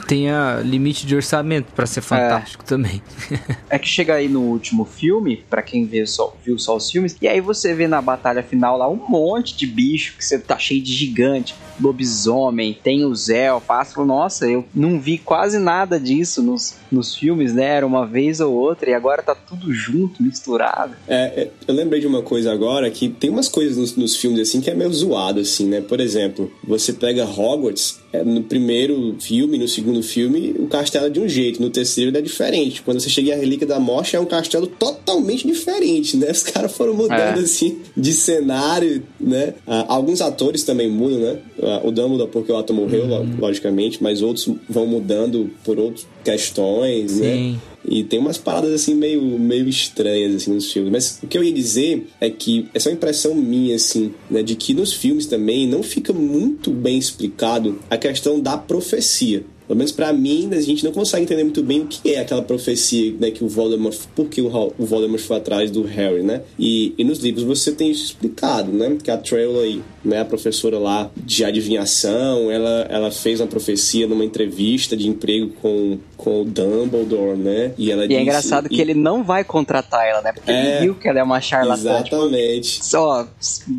[0.09, 2.66] tenha limite de orçamento para ser fantástico é.
[2.66, 3.01] também.
[3.71, 7.16] é que chega aí no último filme, para quem viu só, viu só os filmes,
[7.23, 10.59] e aí você vê na batalha final lá um monte de bicho que você tá
[10.59, 14.07] cheio de gigante, lobisomem, tem o Zé, o pássaro.
[14.07, 17.65] Nossa, eu não vi quase nada disso nos, nos filmes, né?
[17.65, 20.95] Era uma vez ou outra, e agora tá tudo junto, misturado.
[21.07, 24.41] É, é eu lembrei de uma coisa agora que tem umas coisas nos, nos filmes
[24.41, 25.81] assim que é meio zoado, assim né?
[25.81, 31.19] Por exemplo, você pega Hogwarts, no primeiro filme, no segundo filme, o castelo é de
[31.19, 32.82] um jeito, no terceiro ele é diferente.
[32.82, 36.31] Quando você chega à Relíquia da Morte, é um castelo totalmente diferente, né?
[36.31, 37.43] Os caras foram mudando, é.
[37.43, 39.55] assim, de cenário, né?
[39.66, 41.39] Ah, alguns atores também mudam, né?
[41.62, 43.36] Ah, o Dumbledore, porque o ator morreu, uhum.
[43.39, 47.32] logicamente, mas outros vão mudando por outras questões, né?
[47.32, 47.53] Sim.
[47.53, 47.74] né?
[47.86, 50.90] E tem umas paradas assim meio, meio estranhas assim nos filmes.
[50.90, 54.43] Mas o que eu ia dizer é que essa é uma impressão minha assim, né,
[54.43, 59.44] de que nos filmes também não fica muito bem explicado a questão da profecia.
[59.66, 62.43] Pelo menos para mim, a gente não consegue entender muito bem o que é aquela
[62.43, 66.43] profecia, né, que o Voldemort, por que o, o Voldemort foi atrás do Harry, né?
[66.59, 68.97] E, e nos livros você tem isso explicado, né?
[69.03, 74.24] Que a Trelawney, né, a professora lá de adivinhação, ela, ela fez uma profecia numa
[74.24, 77.73] entrevista de emprego com, com o Dumbledore, né?
[77.78, 78.69] E ela e disse, é engraçado e...
[78.69, 80.32] que ele não vai contratar ela, né?
[80.32, 82.03] Porque é, ele viu que ela é uma charlatã.
[82.03, 82.73] Tipo, Exatamente.
[82.74, 83.28] Tipo, só,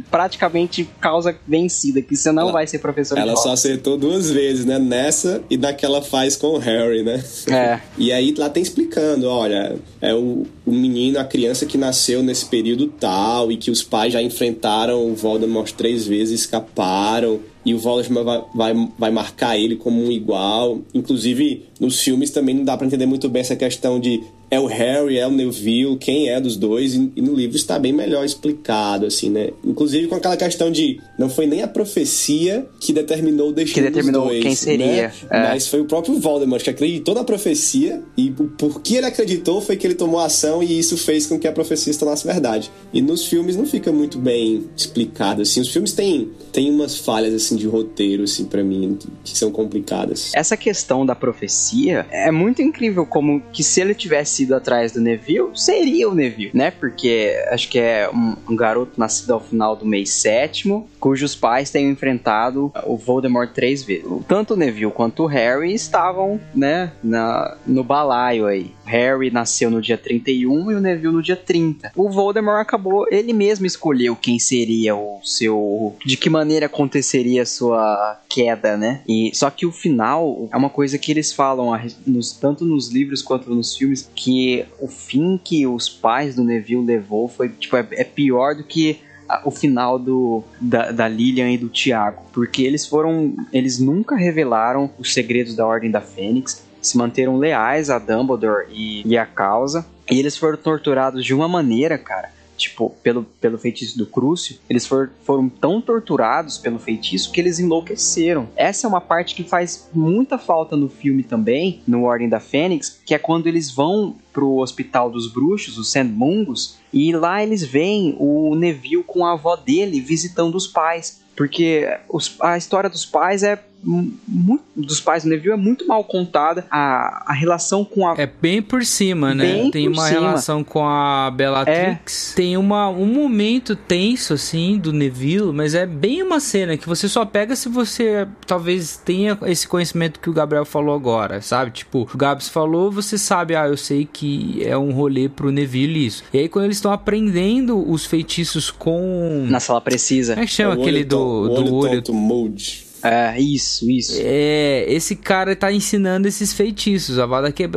[0.10, 4.66] praticamente causa vencida, que você não ela, vai ser professor Ela só acertou duas vezes,
[4.66, 4.80] né?
[4.80, 7.24] Nessa e na que ela faz com o Harry, né?
[7.52, 7.80] É.
[7.98, 12.46] E aí lá tem explicando, olha, é o, o menino, a criança que nasceu nesse
[12.46, 17.80] período tal e que os pais já enfrentaram o Voldemort três vezes, escaparam e o
[17.80, 20.82] Voldemort vai, vai, vai marcar ele como um igual.
[20.94, 24.22] Inclusive, nos filmes também não dá para entender muito bem essa questão de
[24.56, 27.92] é o Harry, é o Neville, quem é dos dois, e, no livro está bem
[27.92, 29.50] melhor explicado, assim, né?
[29.64, 33.92] Inclusive com aquela questão de não foi nem a profecia que determinou o destino Que
[33.92, 35.14] determinou dos dois, quem seria, né?
[35.30, 35.40] é.
[35.50, 39.76] Mas foi o próprio Voldemort que acreditou na profecia e o porquê ele acreditou foi
[39.76, 42.72] que ele tomou ação e isso fez com que a profecia se tornasse verdade.
[42.94, 45.62] E nos filmes não fica muito bem explicado, assim.
[45.62, 49.52] Os filmes têm, têm umas falhas, assim, de roteiro, assim, para mim, que, que são
[49.52, 50.32] complicadas.
[50.34, 55.50] Essa questão da profecia é muito incrível, como que se ele tivesse atrás do Neville,
[55.56, 56.72] seria o Neville, né?
[56.72, 61.72] Porque acho que é um, um garoto nascido ao final do mês sétimo, cujos pais
[61.72, 64.06] tenham enfrentado o Voldemort três vezes.
[64.28, 68.75] Tanto o Neville quanto o Harry estavam, né, na, no balaio aí.
[68.86, 71.92] Harry nasceu no dia 31 e o Neville no dia 30.
[71.96, 75.96] O Voldemort acabou, ele mesmo escolheu quem seria o seu.
[76.06, 79.02] de que maneira aconteceria a sua queda, né?
[79.08, 83.22] E só que o final é uma coisa que eles falam nos- tanto nos livros
[83.22, 87.86] quanto nos filmes que o fim que os pais do Neville levou foi tipo é,
[87.92, 89.00] é pior do que
[89.44, 94.90] o final do da, da Lilian e do Tiago, porque eles foram eles nunca revelaram
[95.00, 99.86] os segredos da Ordem da Fênix, se manteram leais a Dumbledore e, e a causa,
[100.10, 104.86] e eles foram torturados de uma maneira, cara, tipo, pelo, pelo feitiço do Crucio, eles
[104.86, 108.48] for, foram tão torturados pelo feitiço que eles enlouqueceram.
[108.56, 113.02] Essa é uma parte que faz muita falta no filme também, no Ordem da Fênix,
[113.06, 118.16] que é quando eles vão pro Hospital dos Bruxos, o Sandmungus, e lá eles veem
[118.20, 121.25] o Neville com a avó dele visitando os pais.
[121.36, 125.86] Porque os- a história dos pais é mu- muito, dos pais do Neville é muito
[125.88, 126.66] mal contada.
[126.72, 129.70] A, a relação com a É bem por cima, né?
[129.70, 130.18] Tem uma cima.
[130.18, 130.22] É.
[130.22, 132.34] relação com a Bellatrix.
[132.36, 137.08] Tem uma, um momento tenso, assim, do Neville, mas é bem uma cena que você
[137.08, 141.70] só pega se você talvez tenha esse conhecimento que o Gabriel falou agora, sabe?
[141.72, 146.06] Tipo, o Gabs falou, você sabe, ah, eu sei que é um rolê pro Neville
[146.08, 146.24] isso.
[146.34, 149.46] E aí, quando eles estão aprendendo os feitiços com.
[149.50, 150.34] na sala precisa.
[150.34, 151.06] Como é que chama O aquele olho
[151.50, 152.85] do, ton- do olho tonto Mold.
[153.06, 154.20] É, isso, isso.
[154.24, 157.20] é, esse cara tá ensinando esses feitiços.
[157.20, 157.68] A Vada, que,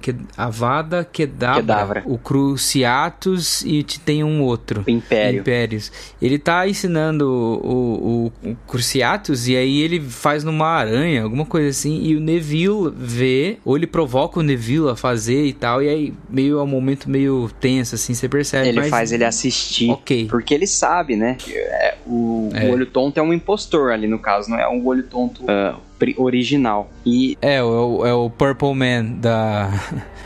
[0.00, 2.02] que, a Vada Kedavra, Kedavra.
[2.06, 4.84] o Cruciatus e te tem um outro.
[4.86, 5.40] O Império.
[5.40, 5.92] Impérios.
[6.20, 11.68] Ele tá ensinando o, o, o Cruciatus e aí ele faz numa aranha, alguma coisa
[11.68, 12.02] assim.
[12.02, 15.82] E o Neville vê, ou ele provoca o Neville a fazer e tal.
[15.82, 18.68] E aí meio é um momento meio tenso, assim, você percebe.
[18.68, 19.90] Ele mas- faz ele assistir.
[19.90, 20.26] Ok.
[20.28, 21.36] Porque ele sabe, né?
[21.38, 22.66] que, é, o, É.
[22.66, 25.44] o olho tonto é um impostor ali no caso, não é um olho tonto
[25.98, 26.90] pri- original.
[27.06, 29.70] E É, é o, é o Purple Man da.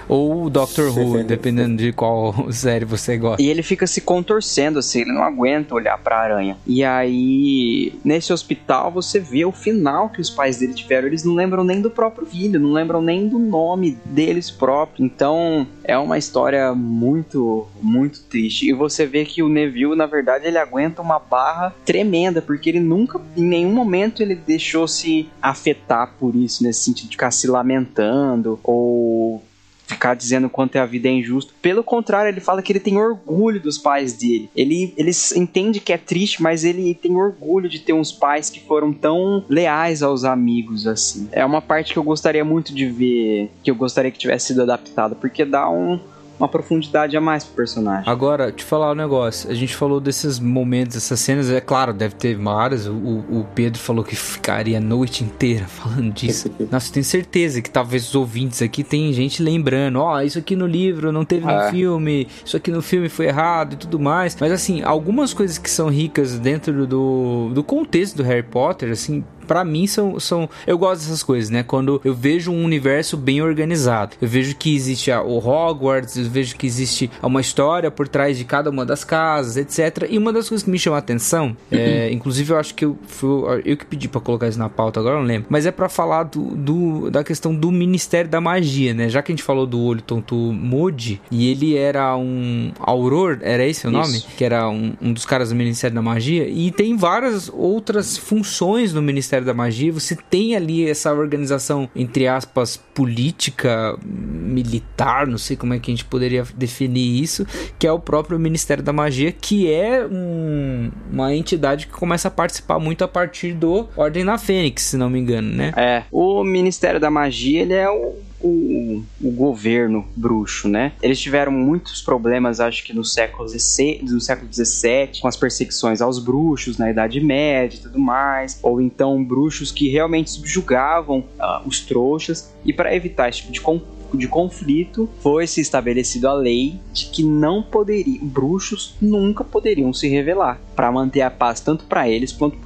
[0.09, 3.43] Ou o Doctor Who, dependendo de qual série você gosta.
[3.43, 6.57] E ele fica se contorcendo assim, ele não aguenta olhar pra aranha.
[6.67, 11.09] E aí, nesse hospital, você vê o final que os pais dele tiveram.
[11.09, 15.01] Eles não lembram nem do próprio filho, não lembram nem do nome deles próprios.
[15.01, 18.69] Então, é uma história muito, muito triste.
[18.69, 22.81] E você vê que o Neville, na verdade, ele aguenta uma barra tremenda, porque ele
[22.81, 27.47] nunca, em nenhum momento, ele deixou se afetar por isso, nesse sentido de ficar se
[27.47, 29.43] lamentando ou
[29.87, 31.53] ficar dizendo quanto a vida é injusta.
[31.63, 34.51] Pelo contrário, ele fala que ele tem orgulho dos pais dele.
[34.55, 38.61] Ele, ele entende que é triste, mas ele tem orgulho de ter uns pais que
[38.61, 41.29] foram tão leais aos amigos, assim.
[41.33, 44.63] É uma parte que eu gostaria muito de ver, que eu gostaria que tivesse sido
[44.63, 46.01] adaptada, porque dá um,
[46.39, 48.11] uma profundidade a mais pro personagem.
[48.11, 49.51] Agora, te falar um negócio.
[49.51, 51.51] A gente falou desses momentos, essas cenas.
[51.51, 52.87] É claro, deve ter várias.
[52.87, 56.51] O, o Pedro falou que ficaria a noite inteira falando disso.
[56.71, 60.01] Nossa, eu tenho certeza que talvez os ouvintes aqui tem gente lembrando.
[60.01, 61.71] Ó, isso aqui no livro não teve no É.
[61.71, 62.29] filme.
[62.45, 64.37] Isso aqui no filme foi errado e tudo mais.
[64.41, 69.25] Mas assim, algumas coisas que são ricas dentro do, do contexto do Harry Potter, assim,
[69.47, 70.49] Pra mim são, são.
[70.67, 71.63] Eu gosto dessas coisas, né?
[71.63, 74.17] Quando eu vejo um universo bem organizado.
[74.21, 78.37] Eu vejo que existe a- o Hogwarts, eu vejo que existe uma história por trás
[78.39, 80.07] de cada uma das casas, etc.
[80.11, 82.99] E uma das coisas que me chama a atenção, é, inclusive eu acho que eu,
[83.07, 83.29] fui,
[83.65, 85.47] eu que pedi pra colocar isso na pauta, agora eu não lembro.
[85.51, 89.09] Mas é pra falar do, do- da questão do Ministério da Magia, né?
[89.09, 93.65] Já que a gente falou do olho tonto Moody, e ele era um Auror, era
[93.67, 94.19] esse o nome?
[94.19, 94.29] Isso.
[94.37, 98.93] que era um, um dos caras do Ministério da Magia, e tem várias outras funções
[98.93, 99.93] no Ministério da Magia.
[99.93, 105.95] Você tem ali essa organização, entre aspas, política, militar, não sei como é que a
[105.95, 107.47] gente poderia definir isso,
[107.79, 112.31] que é o próprio Ministério da Magia, que é um- uma entidade que começa a
[112.31, 115.73] participar muito a partir do Ordem da Fênix, se não me engano, né?
[115.77, 118.15] É, o Ministério da Magia, ele é o,
[118.47, 120.93] o, o governo bruxo, né?
[121.03, 126.01] Eles tiveram muitos problemas, acho que no século XVI, no século XVII, com as perseguições
[126.01, 131.63] aos bruxos na Idade Média e tudo mais, ou então bruxos que realmente subjugavam ah,
[131.65, 136.35] os trouxas, e para evitar esse tipo de conflito, de conflito, foi se estabelecido a
[136.35, 141.85] lei de que não poderiam, bruxos nunca poderiam se revelar para manter a paz tanto
[141.85, 142.59] para eles quanto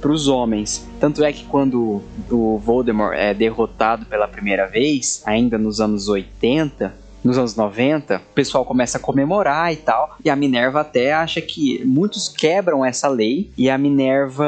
[0.00, 0.86] para os homens.
[1.00, 7.04] Tanto é que quando o Voldemort é derrotado pela primeira vez, ainda nos anos 80,
[7.24, 10.16] nos anos 90, o pessoal começa a comemorar e tal.
[10.22, 14.44] E a Minerva até acha que muitos quebram essa lei e a Minerva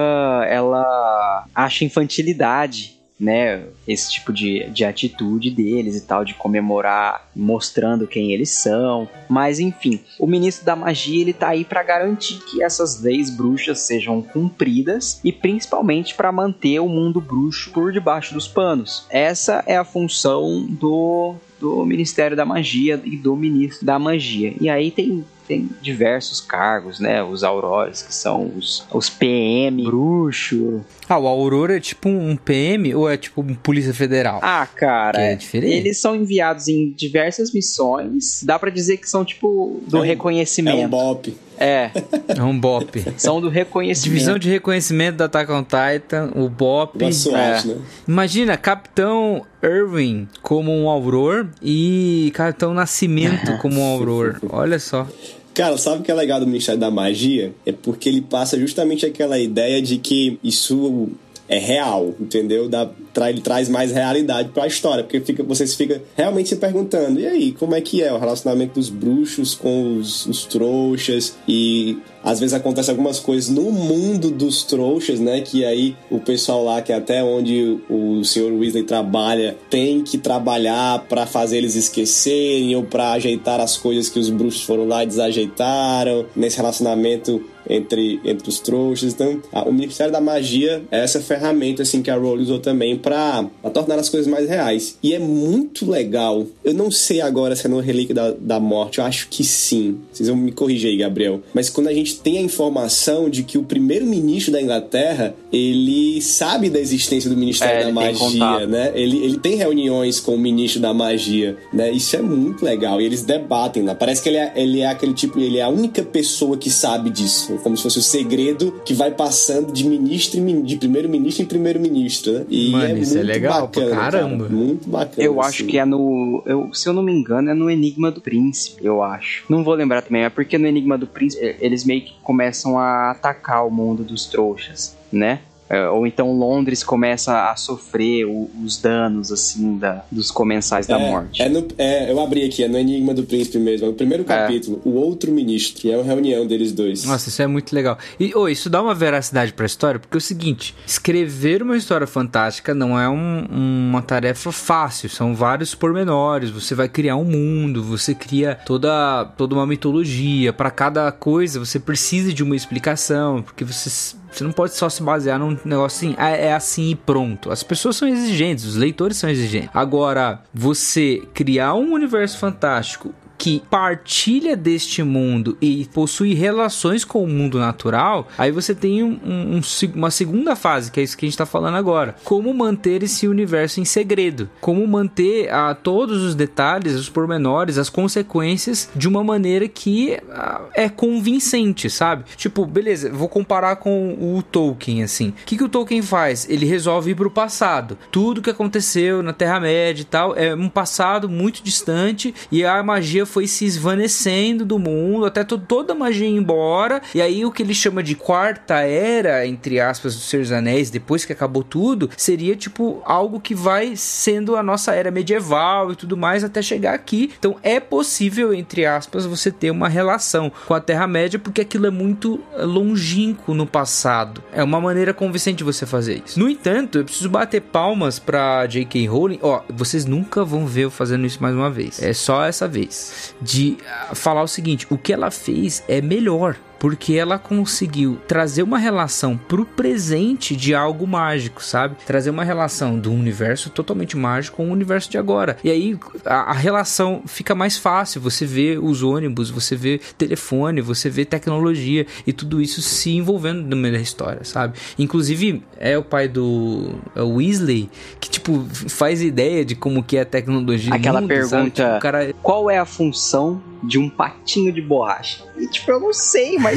[0.47, 8.07] ela acha infantilidade né, esse tipo de, de atitude deles e tal, de comemorar mostrando
[8.07, 9.09] quem eles são.
[9.29, 13.81] Mas enfim, o ministro da magia ele tá aí para garantir que essas leis bruxas
[13.81, 19.07] sejam cumpridas e principalmente para manter o mundo bruxo por debaixo dos panos.
[19.11, 21.37] Essa é a função do
[21.75, 24.55] do Ministério da Magia e do Ministro da Magia.
[24.61, 27.23] E aí tem tem diversos cargos, né?
[27.23, 30.85] Os Aurores, que são os, os PM, bruxo.
[31.09, 34.41] Ah, o Aurora é tipo um PM ou é tipo um Polícia Federal?
[34.43, 35.21] Ah, cara.
[35.23, 35.73] é diferente?
[35.73, 38.43] Eles são enviados em diversas missões.
[38.43, 40.79] Dá para dizer que são tipo do É um- reconhecimento.
[40.81, 41.37] É um bop.
[41.59, 41.91] É,
[42.29, 43.05] É um BOP.
[43.17, 44.13] são do reconhecimento.
[44.13, 47.13] Divisão de reconhecimento da Attack on Titan, o BOP.
[47.13, 47.69] SWAT, é.
[47.69, 47.77] né?
[48.07, 54.37] Imagina, Capitão Irwin como um Auror e Capitão Nascimento como um Auror.
[54.51, 55.07] Olha só.
[55.55, 57.55] Cara, sabe o que é legal do Ministério da Magia?
[57.65, 61.09] É porque ele passa justamente aquela ideia de que isso
[61.49, 62.69] é real, entendeu?
[62.69, 67.21] Dá, tra, ele traz mais realidade pra história, porque fica, vocês ficam realmente se perguntando,
[67.21, 71.37] e aí, como é que é o relacionamento dos bruxos com os, os trouxas?
[71.47, 75.41] E às vezes acontece algumas coisas no mundo dos trouxas, né?
[75.41, 78.53] Que aí o pessoal lá, que é até onde o Sr.
[78.53, 84.19] Weasley trabalha, tem que trabalhar pra fazer eles esquecerem ou pra ajeitar as coisas que
[84.19, 89.13] os bruxos foram lá e desajeitaram nesse relacionamento entre, entre os trouxas.
[89.13, 92.97] Então, a- o Ministério da Magia é essa ferramenta assim que a Rowling usou também
[92.97, 93.45] pra
[93.75, 94.97] tornar as coisas mais reais.
[95.03, 96.47] E é muito legal.
[96.65, 99.99] Eu não sei agora se é no Relíquia da, da Morte, eu acho que sim.
[100.13, 101.41] Vocês vão me corrigir aí, Gabriel.
[101.53, 106.71] Mas quando a gente tem a informação de que o primeiro-ministro da Inglaterra, ele sabe
[106.71, 108.93] da existência do Ministério É, da Magia, né?
[108.95, 111.91] Ele, ele tem reuniões com o ministro da magia, né?
[111.91, 113.01] Isso é muito legal.
[113.01, 113.95] E eles debatem lá.
[113.95, 117.11] Parece que ele é, ele é aquele tipo, ele é a única pessoa que sabe
[117.11, 117.59] disso.
[117.63, 122.33] Como se fosse o segredo que vai passando de ministro em de primeiro-ministro em primeiro-ministro,
[122.33, 122.47] né?
[122.49, 124.19] E Mano, isso é muito legal bacana, cara.
[124.19, 124.49] caramba.
[124.49, 125.27] Muito bacana.
[125.27, 125.67] Eu acho assim.
[125.67, 126.43] que é no.
[126.47, 129.45] Eu, se eu não me engano, é no Enigma do Príncipe, eu acho.
[129.49, 132.79] Não vou lembrar também, é porque no Enigma do Príncipe eh, eles meio que começam
[132.79, 135.41] a atacar o mundo dos trouxas, né?
[135.69, 140.99] É, Ou então Londres começa a sofrer o- os danos, assim, da, dos comensais da
[141.01, 141.43] é, morte.
[141.43, 143.87] É no, é, eu abri aqui, é no Enigma do Príncipe mesmo.
[143.87, 147.05] É no primeiro capítulo, o outro ministro, que é uma reunião deles dois.
[147.05, 147.99] Nossa, isso é muito legal.
[148.21, 152.07] E ô, isso dá uma veracidade pra história, porque é o seguinte: escrever uma história
[152.07, 156.51] fantástica não é um- uma tarefa fácil, são vários pormenores.
[156.51, 160.53] Você vai criar um mundo, você cria toda, toda uma mitologia.
[160.53, 164.17] Pra cada coisa você precisa de uma explicação, porque você.
[164.31, 167.51] Você não pode só se basear num negócio assim, ah, é assim e pronto.
[167.51, 169.71] As pessoas são exigentes, os leitores são exigentes.
[169.73, 177.29] Agora, você criar um universo fantástico que partilha deste mundo e possui relações com o
[177.29, 179.61] mundo natural, aí você tem um- um- um
[179.95, 182.17] uma segunda fase, que é isso que a gente tá falando agora.
[182.25, 184.49] Como manter esse universo em segredo?
[184.61, 190.63] Como manter ah, todos os detalhes, os pormenores, as consequências de uma maneira que ah,
[190.75, 192.25] é convincente, sabe?
[192.37, 195.29] Tipo, beleza, vou comparar com o Tolkien, assim.
[195.29, 196.47] O que, que o Tolkien faz?
[196.49, 197.99] Ele resolve ir pro passado.
[198.11, 203.26] Tudo que aconteceu na Terra-média e tal é um passado muito distante e a magia
[203.27, 207.01] foi se esvanecendo do mundo, até to- toda a magia ir embora.
[207.15, 211.25] E aí o que ele chama de quarta era, entre aspas, dos Seus Anéis, depois
[211.25, 216.17] que acabou tudo, seria tipo algo que vai sendo a nossa era medieval e tudo
[216.17, 217.33] mais até chegar aqui.
[217.39, 221.91] Então é possível, entre aspas, você ter uma relação com a Terra-média porque aquilo é
[221.91, 224.43] muito eh, longínquo no passado.
[224.53, 226.39] É uma maneira convincente de você fazer isso.
[226.39, 229.07] No entanto, eu preciso bater palmas pra J.K.
[229.07, 229.39] Rowling.
[229.43, 232.03] Ó, vocês nunca vão ver eu fazendo isso mais uma vez.
[232.03, 233.13] É só essa vez.
[233.41, 236.57] De ah, falar o seguinte: o que ela fez é melhor.
[236.87, 241.97] Porque ela conseguiu trazer uma relação pro presente de algo mágico, sabe?
[242.07, 245.57] Trazer uma relação do universo totalmente mágico com o universo de agora.
[245.65, 248.21] E aí a, a relação fica mais fácil.
[248.21, 253.63] Você vê os ônibus, você vê telefone, você vê tecnologia e tudo isso se envolvendo
[253.63, 254.79] no meio da história, sabe?
[254.97, 257.91] Inclusive, é o pai do é o Weasley
[258.21, 260.91] que, tipo, faz ideia de como que é a tecnologia.
[260.91, 265.45] no Aquela mundo, pergunta, Tipo, cara qual é a função de um patinho de borracha?
[265.57, 266.76] E, tipo, eu não sei, mas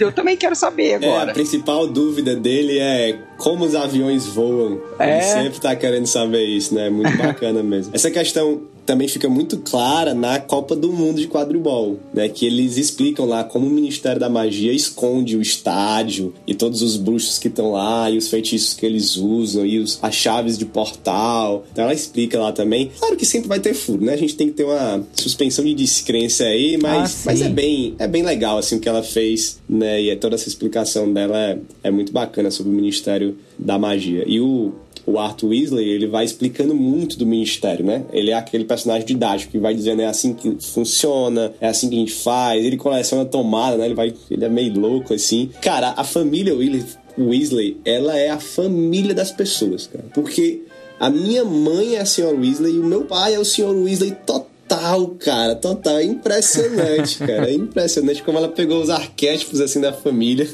[0.00, 1.30] eu também quero saber É, agora.
[1.30, 4.80] a principal dúvida dele é como os aviões voam.
[4.98, 5.14] É.
[5.14, 6.88] Ele sempre tá querendo saber isso, né?
[6.90, 7.94] Muito bacana mesmo.
[7.94, 12.28] Essa questão também fica muito clara na Copa do Mundo de quadribol, né?
[12.28, 16.96] Que eles explicam lá como o Ministério da Magia esconde o estádio e todos os
[16.96, 20.64] bruxos que estão lá e os feitiços que eles usam e os, as chaves de
[20.64, 21.66] portal.
[21.72, 22.90] Então ela explica lá também.
[22.98, 24.14] Claro que sempre vai ter furo, né?
[24.14, 27.94] A gente tem que ter uma suspensão de descrença aí, mas, Ah, mas é bem
[27.98, 30.00] é bem legal assim o que ela fez, né?
[30.00, 34.24] E toda essa explicação dela é, é muito bacana sobre o Ministério da Magia.
[34.26, 34.72] E o
[35.06, 38.04] o Arthur Weasley, ele vai explicando muito do ministério, né?
[38.12, 41.94] Ele é aquele personagem didático que vai dizendo é assim que funciona, é assim que
[41.94, 42.64] a gente faz.
[42.64, 43.86] Ele coleciona tomada, né?
[43.86, 45.50] Ele vai, ele é meio louco assim.
[45.62, 46.84] Cara, a família Weasley,
[47.16, 50.04] Weasley, ela é a família das pessoas, cara.
[50.12, 50.62] Porque
[50.98, 54.12] a minha mãe é a senhora Weasley e o meu pai é o senhor Weasley
[54.26, 54.55] total.
[55.18, 55.98] Cara, total.
[55.98, 57.50] É impressionante, cara.
[57.50, 60.48] É impressionante como ela pegou os arquétipos assim da família.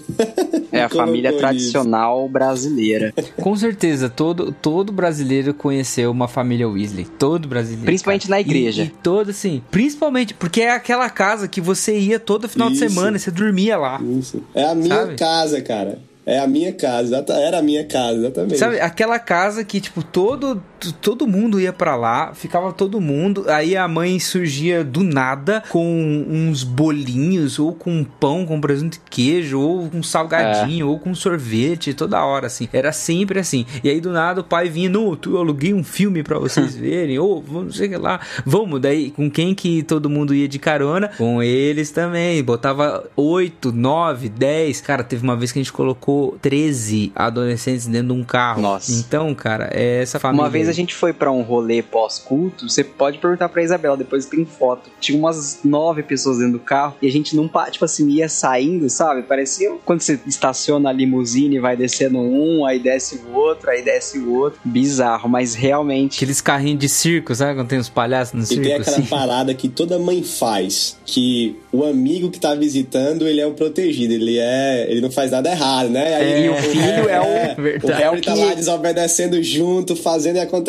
[0.70, 3.12] É a família tradicional brasileira.
[3.40, 7.06] Com certeza, todo, todo brasileiro conheceu uma família Weasley.
[7.18, 7.86] Todo brasileiro.
[7.86, 8.36] Principalmente cara.
[8.36, 8.82] na igreja.
[8.82, 9.62] E, e todo, assim.
[9.70, 12.80] Principalmente porque é aquela casa que você ia todo final Isso.
[12.80, 14.00] de semana e você dormia lá.
[14.18, 14.42] Isso.
[14.54, 15.16] É a minha Sabe?
[15.16, 15.98] casa, cara.
[16.24, 17.24] É a minha casa.
[17.28, 18.58] Era a minha casa, exatamente.
[18.58, 23.76] Sabe, aquela casa que, tipo, todo, todo mundo ia pra lá, ficava todo mundo, aí
[23.76, 29.10] a mãe surgia do nada com uns bolinhos, ou com um pão com presunto e
[29.10, 32.68] queijo, ou com salgadinho, ou com sorvete, toda hora, assim.
[32.72, 33.66] Era sempre assim.
[33.84, 36.74] E aí, do nada, o pai vinha, não, tu, eu aluguei um filme pra vocês
[36.76, 38.20] verem, ou vamos, não sei lá.
[38.44, 41.08] Vamos, daí, com quem que todo mundo ia de carona?
[41.18, 42.42] Com eles também.
[42.42, 44.80] Botava 8, 9, 10.
[44.80, 48.62] Cara, teve uma vez que a gente colocou 13 adolescentes dentro de um carro.
[48.62, 48.92] Nossa.
[48.92, 50.44] Então, cara, é essa família.
[50.44, 50.76] Uma vez a aí.
[50.82, 54.90] gente foi pra um rolê pós-culto, você pode perguntar pra Isabela, depois tem foto.
[55.00, 58.88] Tinha umas nove pessoas dentro do carro e a gente não, tipo assim, ia saindo,
[58.90, 59.22] sabe?
[59.22, 63.82] Parecia quando você estaciona a limusine e vai descendo um, aí desce o outro, aí
[63.82, 64.58] desce o outro.
[64.64, 66.16] Bizarro, mas realmente.
[66.16, 67.54] Aqueles carrinhos de circo, sabe?
[67.54, 69.06] Quando tem os palhaços no E circo, tem aquela assim.
[69.06, 74.12] parada que toda mãe faz, que o amigo que tá visitando, ele é o protegido,
[74.14, 76.14] ele é, ele não faz nada errado, né?
[76.16, 77.92] Aí E o filho é o- o Verdade.
[78.02, 80.61] Harry é o tá lá desobedecendo junto, fazendo e acontecendo,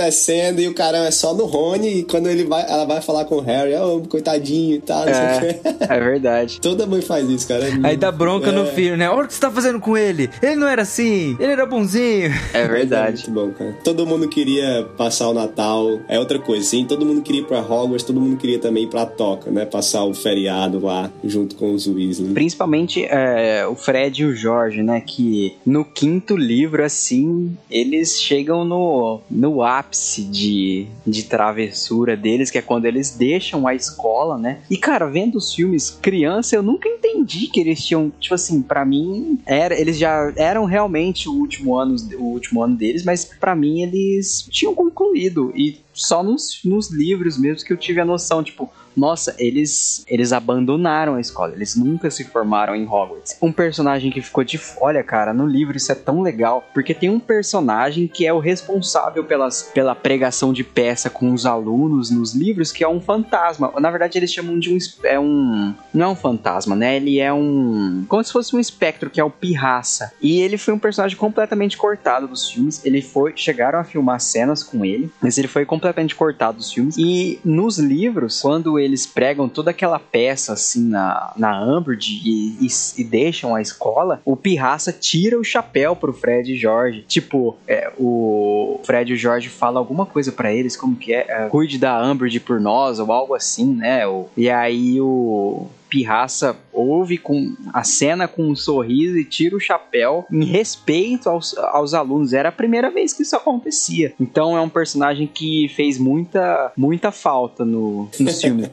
[0.57, 3.35] e o cara é só no Rony, e quando ele vai, ela vai falar com
[3.35, 5.59] o Harry, oh, coitadinho e tal, não sei o É,
[5.97, 6.59] é verdade.
[6.61, 7.65] Toda mãe faz isso, cara.
[7.83, 8.65] Aí dá bronca no É.
[8.67, 9.09] filho, né?
[9.09, 10.29] Olha o que você tá fazendo com ele.
[10.41, 11.35] Ele não era assim.
[11.39, 12.31] Ele era bonzinho.
[12.53, 13.29] É verdade.
[13.29, 13.75] muito bom, cara.
[13.83, 15.99] Todo mundo queria passar o Natal.
[16.07, 16.85] É outra coisa, sim.
[16.85, 19.65] Todo mundo queria ir pra Hogwarts, todo mundo queria também ir pra Toca, né?
[19.65, 22.33] Passar o feriado lá junto com os Weasley.
[22.33, 25.01] Principalmente é, o Fred e o Jorge, né?
[25.05, 32.57] Que no quinto livro, assim, eles chegam no, no ápice de, de travessura deles, que
[32.57, 34.59] é quando eles deixam a escola, né?
[34.69, 38.11] E, cara, vendo os filmes criança, eu nunca entendi que eles tinham.
[38.19, 42.75] Tipo assim, pra mim, era, eles já eram realmente o último ano, o último ano
[42.75, 45.51] deles, mas pra mim eles tinham concluído.
[45.55, 50.31] E só nos, nos livros mesmo que eu tive a noção, tipo, nossa, eles eles
[50.31, 53.37] abandonaram a escola, eles nunca se formaram em Hogwarts.
[53.41, 57.09] Um personagem que ficou de olha, cara, no livro isso é tão legal, porque tem
[57.09, 62.33] um personagem que é o responsável pelas, pela pregação de peça com os alunos nos
[62.33, 63.71] livros, que é um fantasma.
[63.79, 66.95] Na verdade, eles chamam de um é um não é um fantasma, né?
[66.95, 70.11] Ele é um como se fosse um espectro, que é o Pirraça.
[70.21, 72.83] E ele foi um personagem completamente cortado dos filmes.
[72.85, 76.97] Ele foi chegaram a filmar cenas com ele, mas ele foi completamente cortado dos filmes.
[76.97, 82.67] E nos livros, quando eles pregam toda aquela peça assim na, na Umbridge e, e,
[83.01, 87.03] e deixam a escola, o Pirraça tira o chapéu pro Fred e Jorge.
[87.07, 91.25] Tipo, é, o Fred e o Jorge falam alguma coisa pra eles, como que é?
[91.27, 94.05] É, Cuide da Umbridge por nós, ou algo assim, né?
[94.07, 99.59] O- e aí o Pirraça ouve com a cena com um sorriso e tira o
[99.59, 102.33] chapéu em respeito aos, aos alunos.
[102.33, 104.11] Era a primeira vez que isso acontecia.
[104.19, 108.71] Então é um personagem que fez muita, muita falta no, nos filmes.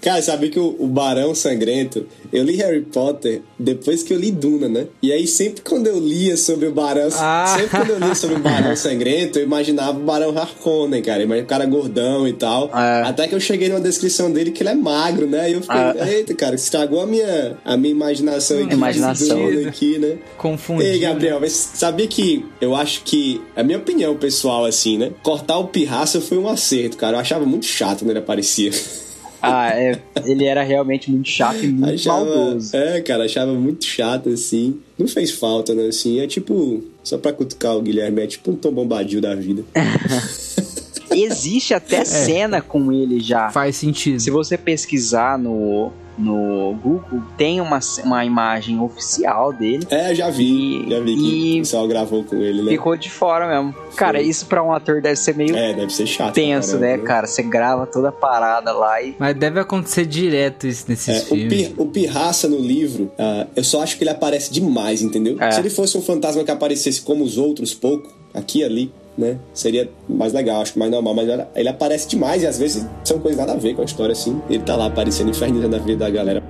[0.00, 4.30] Cara, sabe que o, o Barão Sangrento, eu li Harry Potter depois que eu li
[4.30, 4.86] Duna, né?
[5.02, 7.54] E aí sempre quando eu lia sobre o Barão, Ah.
[7.58, 11.46] sempre quando eu lia sobre o Barão Sangrento, eu imaginava o Barão Harkonnen, cara, o
[11.46, 12.70] cara gordão e tal.
[12.72, 13.02] É.
[13.08, 15.50] Até que eu cheguei numa descrição dele que ele é magro, né?
[15.50, 15.94] E eu fiquei, Ah.
[16.08, 18.74] eita, cara, estragou a minha, a minha imaginação aqui.
[18.74, 19.38] Imaginação.
[19.66, 20.18] aqui, né?
[20.38, 20.88] Confundido.
[20.88, 25.10] Ei, Gabriel, mas sabia que eu acho que, a minha opinião pessoal, assim, né?
[25.22, 27.16] Cortar o pirraça foi um acerto, cara.
[27.16, 28.70] Eu achava muito chato quando ele aparecia.
[29.40, 32.76] Ah, é, ele era realmente muito chato e muito Achava, maldoso.
[32.76, 34.80] é, cara, achava muito chato, assim.
[34.98, 35.88] Não fez falta, né?
[35.88, 39.64] Assim, é tipo, só pra cutucar o Guilherme, é tipo um Tom Bombadil da vida.
[41.10, 43.48] Existe até cena com ele já.
[43.50, 44.20] Faz sentido.
[44.20, 49.86] Se você pesquisar no, no Google, tem uma, uma imagem oficial dele.
[49.90, 50.46] É, já vi.
[50.86, 52.70] E- já vi que e- o pessoal gravou com ele, né?
[52.70, 53.74] Ficou de fora mesmo.
[53.96, 56.34] Cara, isso pra um ator deve ser meio É, deve ser chato.
[56.34, 57.26] tenso, né, caramba, cara?
[57.26, 59.14] Você grava toda a parada lá e.
[59.18, 61.68] Mas deve acontecer direto isso nesses É, o, filmes.
[61.68, 65.36] Pir- o Pirraça no livro, ah, eu só acho que ele aparece demais, entendeu?
[65.40, 65.50] É.
[65.50, 69.38] Se ele fosse um fantasma que aparecesse como os outros, pouco, aqui e ali, né?
[69.54, 71.14] Seria mais legal, acho que mais normal.
[71.14, 74.12] Mas ele- aparece demais e às vezes são coisas nada a ver com a história,
[74.12, 74.40] assim.
[74.48, 76.42] Ele tá lá aparecendo, infernizando a vida da galera.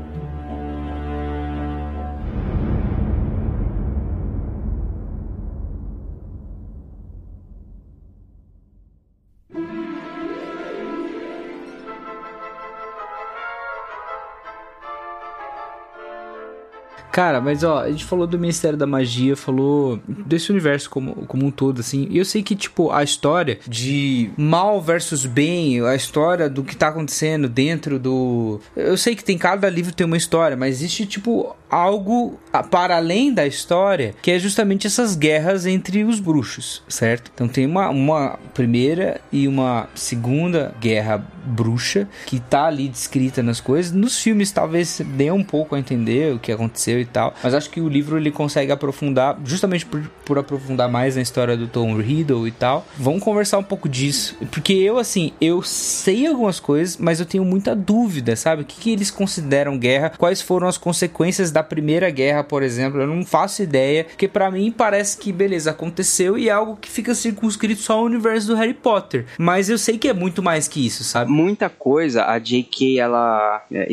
[17.16, 21.46] Cara, mas ó, a gente falou do Ministério da Magia, falou desse universo como, como
[21.46, 22.06] um todo, assim.
[22.10, 26.76] E eu sei que, tipo, a história de mal versus bem, a história do que
[26.76, 28.60] tá acontecendo dentro do.
[28.76, 32.38] Eu sei que tem cada livro tem uma história, mas existe, tipo, algo
[32.70, 37.30] para além da história, que é justamente essas guerras entre os bruxos, certo?
[37.34, 43.60] Então tem uma, uma primeira e uma segunda guerra bruxa que tá ali descrita nas
[43.60, 43.92] coisas.
[43.92, 47.70] Nos filmes talvez dê um pouco a entender o que aconteceu e tal, mas acho
[47.70, 51.96] que o livro ele consegue aprofundar, justamente por, por aprofundar mais na história do Tom
[51.96, 52.86] Riddle e tal.
[52.98, 57.44] Vamos conversar um pouco disso, porque eu assim, eu sei algumas coisas, mas eu tenho
[57.44, 58.62] muita dúvida, sabe?
[58.62, 60.12] O que, que eles consideram guerra?
[60.16, 63.00] Quais foram as consequências da primeira guerra, por exemplo?
[63.00, 66.90] Eu não faço ideia, porque pra mim parece que beleza, aconteceu e é algo que
[66.90, 70.66] fica circunscrito só ao universo do Harry Potter, mas eu sei que é muito mais
[70.66, 71.30] que isso, sabe?
[71.36, 72.98] Muita coisa, a J.K.
[72.98, 73.86] ela é,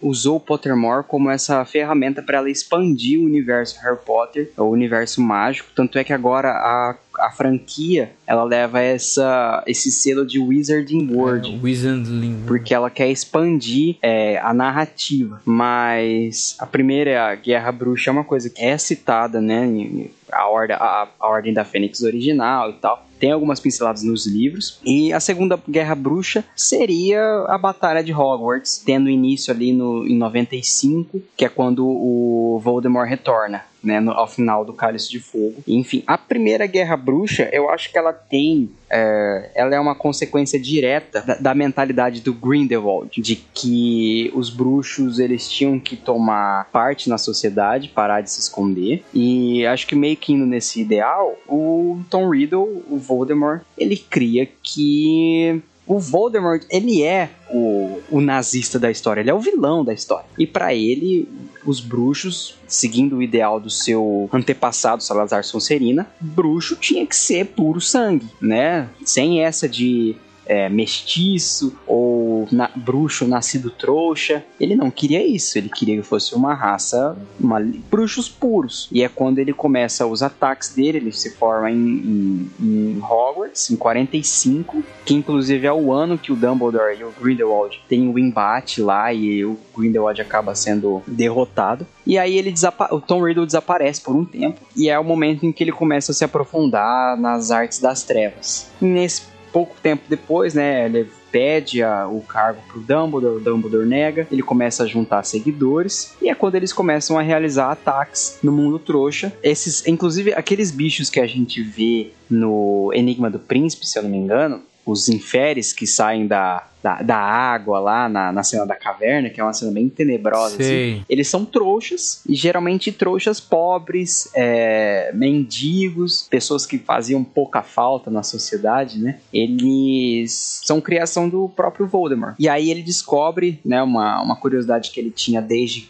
[0.00, 5.20] usou o Pottermore como essa ferramenta para ela expandir o universo Harry Potter, o universo
[5.20, 5.68] mágico.
[5.74, 11.58] Tanto é que agora a, a franquia ela leva essa, esse selo de Wizarding World.
[11.60, 15.42] Wizarding porque ela quer expandir é, a narrativa.
[15.44, 20.08] Mas a primeira Guerra Bruxa é uma coisa que é citada, né?
[20.30, 23.05] A, ordem, a, a Ordem da Fênix original e tal.
[23.18, 24.78] Tem algumas pinceladas nos livros.
[24.84, 30.16] E a Segunda Guerra Bruxa seria a Batalha de Hogwarts, tendo início ali no, em
[30.16, 33.62] 95, que é quando o Voldemort retorna.
[33.84, 35.62] Né, no- ao final do Cálice de Fogo.
[35.64, 40.58] Enfim, a primeira Guerra Bruxa, eu acho que ela tem é, ela é uma consequência
[40.58, 47.08] direta da, da mentalidade do Grindelwald, de que os bruxos eles tinham que tomar parte
[47.08, 49.04] na sociedade, parar de se esconder.
[49.12, 54.48] E acho que meio que indo nesse ideal, o Tom Riddle, o Voldemort, ele cria
[54.62, 59.92] que o Voldemort, ele é o, o nazista da história, ele é o vilão da
[59.92, 60.26] história.
[60.36, 61.28] E pra ele,
[61.64, 67.80] os bruxos, seguindo o ideal do seu antepassado Salazar Sonserina, bruxo tinha que ser puro
[67.80, 68.88] sangue, né?
[69.04, 72.05] Sem essa de é, mestiço ou
[72.52, 74.44] na- bruxo nascido trouxa.
[74.60, 77.60] Ele não queria isso, ele queria que fosse uma raça, uma,
[77.90, 78.88] bruxos puros.
[78.92, 83.70] E é quando ele começa os ataques dele, ele se forma em, em- em Hogwarts,
[83.70, 88.18] em 45, que inclusive é o ano que o Dumbledore e o Grindelwald têm o
[88.18, 91.86] embate lá e o Grindelwald acaba sendo derrotado.
[92.06, 92.54] E aí ele
[92.90, 96.12] o Tom Riddle desaparece por um tempo e é o momento em que ele começa
[96.12, 98.70] a se aprofundar nas artes das trevas.
[98.80, 103.86] E nesse pouco tempo depois, né, ele pede a- o cargo pro Dumbledore, o Dumbledore
[103.86, 108.50] nega, ele começa a juntar seguidores, e é quando eles começam a realizar ataques no
[108.50, 109.30] mundo trouxa.
[109.42, 114.08] Esses, inclusive, aqueles bichos que a gente vê no Enigma do Príncipe, se eu não
[114.08, 118.76] me engano, os inferes que saem da, da, da água lá na, na cena da
[118.76, 124.30] caverna, que é uma cena bem tenebrosa, assim, eles são trouxas, e geralmente trouxas pobres,
[124.32, 129.18] é, mendigos, pessoas que faziam pouca falta na sociedade, né?
[129.32, 132.36] Eles são criação do próprio Voldemort.
[132.38, 135.88] E aí ele descobre, né, uma, uma curiosidade que ele tinha desde,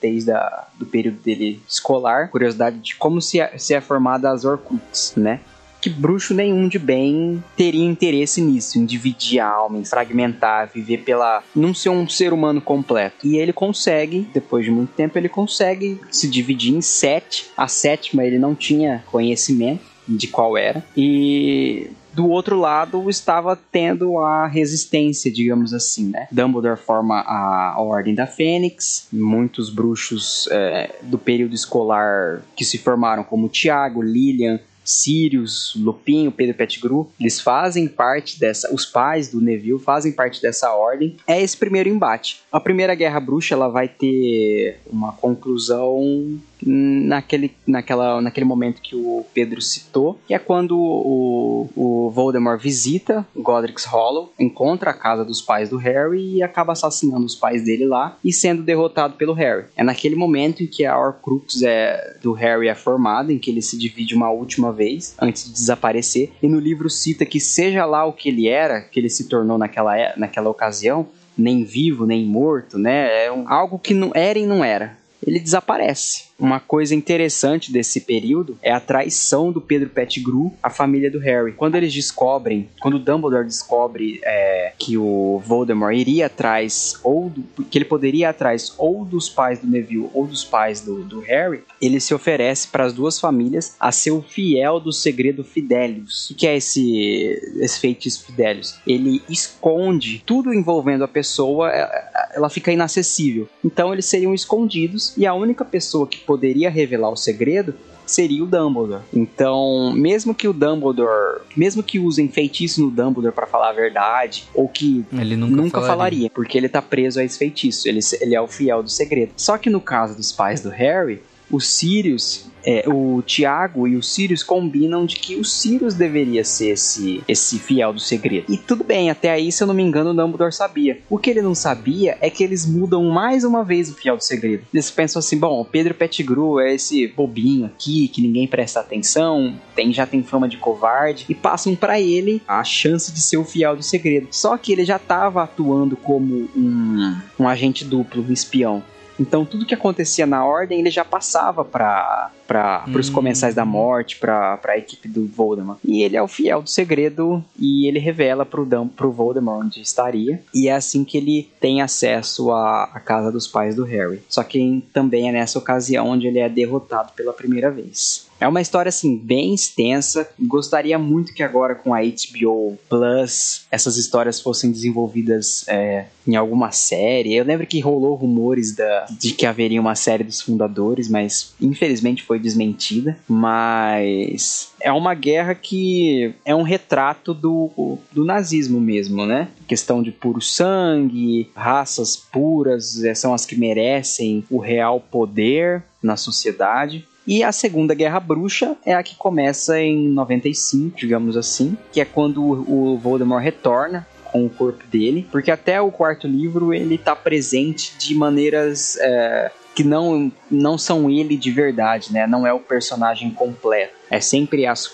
[0.00, 4.44] desde a, do período dele escolar, curiosidade de como se é, se é formada as
[4.44, 5.40] Horcruxes, né?
[5.80, 10.98] Que bruxo nenhum de bem teria interesse nisso, em dividir a alma, em fragmentar, viver
[10.98, 11.42] pela.
[11.54, 13.26] não ser um ser humano completo.
[13.26, 17.50] E ele consegue, depois de muito tempo, ele consegue se dividir em sete.
[17.56, 20.84] A sétima ele não tinha conhecimento de qual era.
[20.96, 26.26] E do outro lado estava tendo a resistência, digamos assim, né?
[26.30, 33.22] Dumbledore forma a Ordem da Fênix, muitos bruxos é, do período escolar que se formaram,
[33.22, 39.78] como Tiago, Lilian, Sirius, Lupin, Pedro Pettigrew, eles fazem parte dessa, os pais do Neville
[39.78, 41.16] fazem parte dessa ordem.
[41.26, 42.40] É esse primeiro embate.
[42.50, 49.24] A primeira guerra bruxa ela vai ter uma conclusão naquele, naquela, naquele momento que o
[49.32, 55.40] Pedro citou, que é quando o, o Voldemort visita Godric's Hollow, encontra a casa dos
[55.40, 59.64] pais do Harry e acaba assassinando os pais dele lá e sendo derrotado pelo Harry.
[59.76, 63.62] É naquele momento em que a Horcrux é, do Harry é formada, em que ele
[63.62, 68.04] se divide uma última vez antes de desaparecer, e no livro cita que seja lá
[68.04, 72.24] o que ele era, que ele se tornou naquela, é, naquela ocasião, nem vivo, nem
[72.24, 73.26] morto, né?
[73.26, 74.98] É um, algo que não era e não era.
[75.26, 76.29] Ele desaparece.
[76.40, 81.52] Uma coisa interessante desse período é a traição do Pedro Pettigrew à família do Harry.
[81.52, 87.76] Quando eles descobrem, quando Dumbledore descobre é, que o Voldemort iria atrás, ou do, que
[87.76, 91.62] ele poderia ir atrás ou dos pais do Neville ou dos pais do, do Harry,
[91.80, 96.30] ele se oferece para as duas famílias a ser o fiel do segredo Fidelius.
[96.30, 98.78] O que é esse, esse feitiço Fidelius?
[98.86, 103.46] Ele esconde tudo envolvendo a pessoa, é, é, ela fica inacessível.
[103.62, 107.74] Então eles seriam escondidos e a única pessoa que poderia revelar o segredo
[108.06, 109.02] seria o Dumbledore.
[109.12, 114.44] Então, mesmo que o Dumbledore, mesmo que usem feitiço no Dumbledore para falar a verdade,
[114.54, 115.96] ou que ele nunca, nunca falaria.
[115.96, 116.30] falaria.
[116.30, 119.32] porque ele tá preso a esse feitiço, ele, ele é o fiel do segredo.
[119.36, 121.20] Só que no caso dos pais do Harry,
[121.50, 126.70] o Sirius é, o Tiago e o Sirius combinam de que o Sirius deveria ser
[126.70, 128.52] esse, esse fiel do segredo.
[128.52, 130.98] E tudo bem, até aí, se eu não me engano, o Dumbledore sabia.
[131.08, 134.24] O que ele não sabia é que eles mudam mais uma vez o fiel do
[134.24, 134.64] segredo.
[134.72, 139.92] Eles pensam assim: bom, Pedro Pettigrew é esse bobinho aqui que ninguém presta atenção, tem,
[139.92, 143.76] já tem fama de covarde, e passam para ele a chance de ser o fiel
[143.76, 144.28] do segredo.
[144.30, 148.82] Só que ele já estava atuando como um, um agente duplo, um espião.
[149.20, 153.12] Então tudo que acontecia na ordem ele já passava para para os Hum.
[153.12, 155.78] comensais da morte, para a equipe do Voldemort.
[155.84, 159.80] E ele é o fiel do segredo e ele revela pro, Dum, pro Voldemort onde
[159.80, 160.42] estaria.
[160.52, 164.20] E é assim que ele tem acesso à, à casa dos pais do Harry.
[164.28, 168.28] Só que também é nessa ocasião onde ele é derrotado pela primeira vez.
[168.40, 170.28] É uma história assim bem extensa.
[170.40, 176.72] Gostaria muito que agora com a HBO Plus essas histórias fossem desenvolvidas é, em alguma
[176.72, 177.34] série.
[177.34, 182.22] Eu lembro que rolou rumores da, de que haveria uma série dos fundadores, mas infelizmente
[182.22, 183.18] foi desmentida.
[183.28, 189.48] Mas é uma guerra que é um retrato do, do nazismo mesmo, né?
[189.68, 196.16] Questão de puro sangue, raças puras é, são as que merecem o real poder na
[196.16, 197.06] sociedade.
[197.30, 202.04] E a Segunda Guerra Bruxa é a que começa em 95, digamos assim, que é
[202.04, 207.14] quando o Voldemort retorna com o corpo dele, porque até o quarto livro ele tá
[207.14, 212.26] presente de maneiras é, que não, não são ele de verdade, né?
[212.26, 213.99] Não é o personagem completo.
[214.10, 214.90] É sempre as,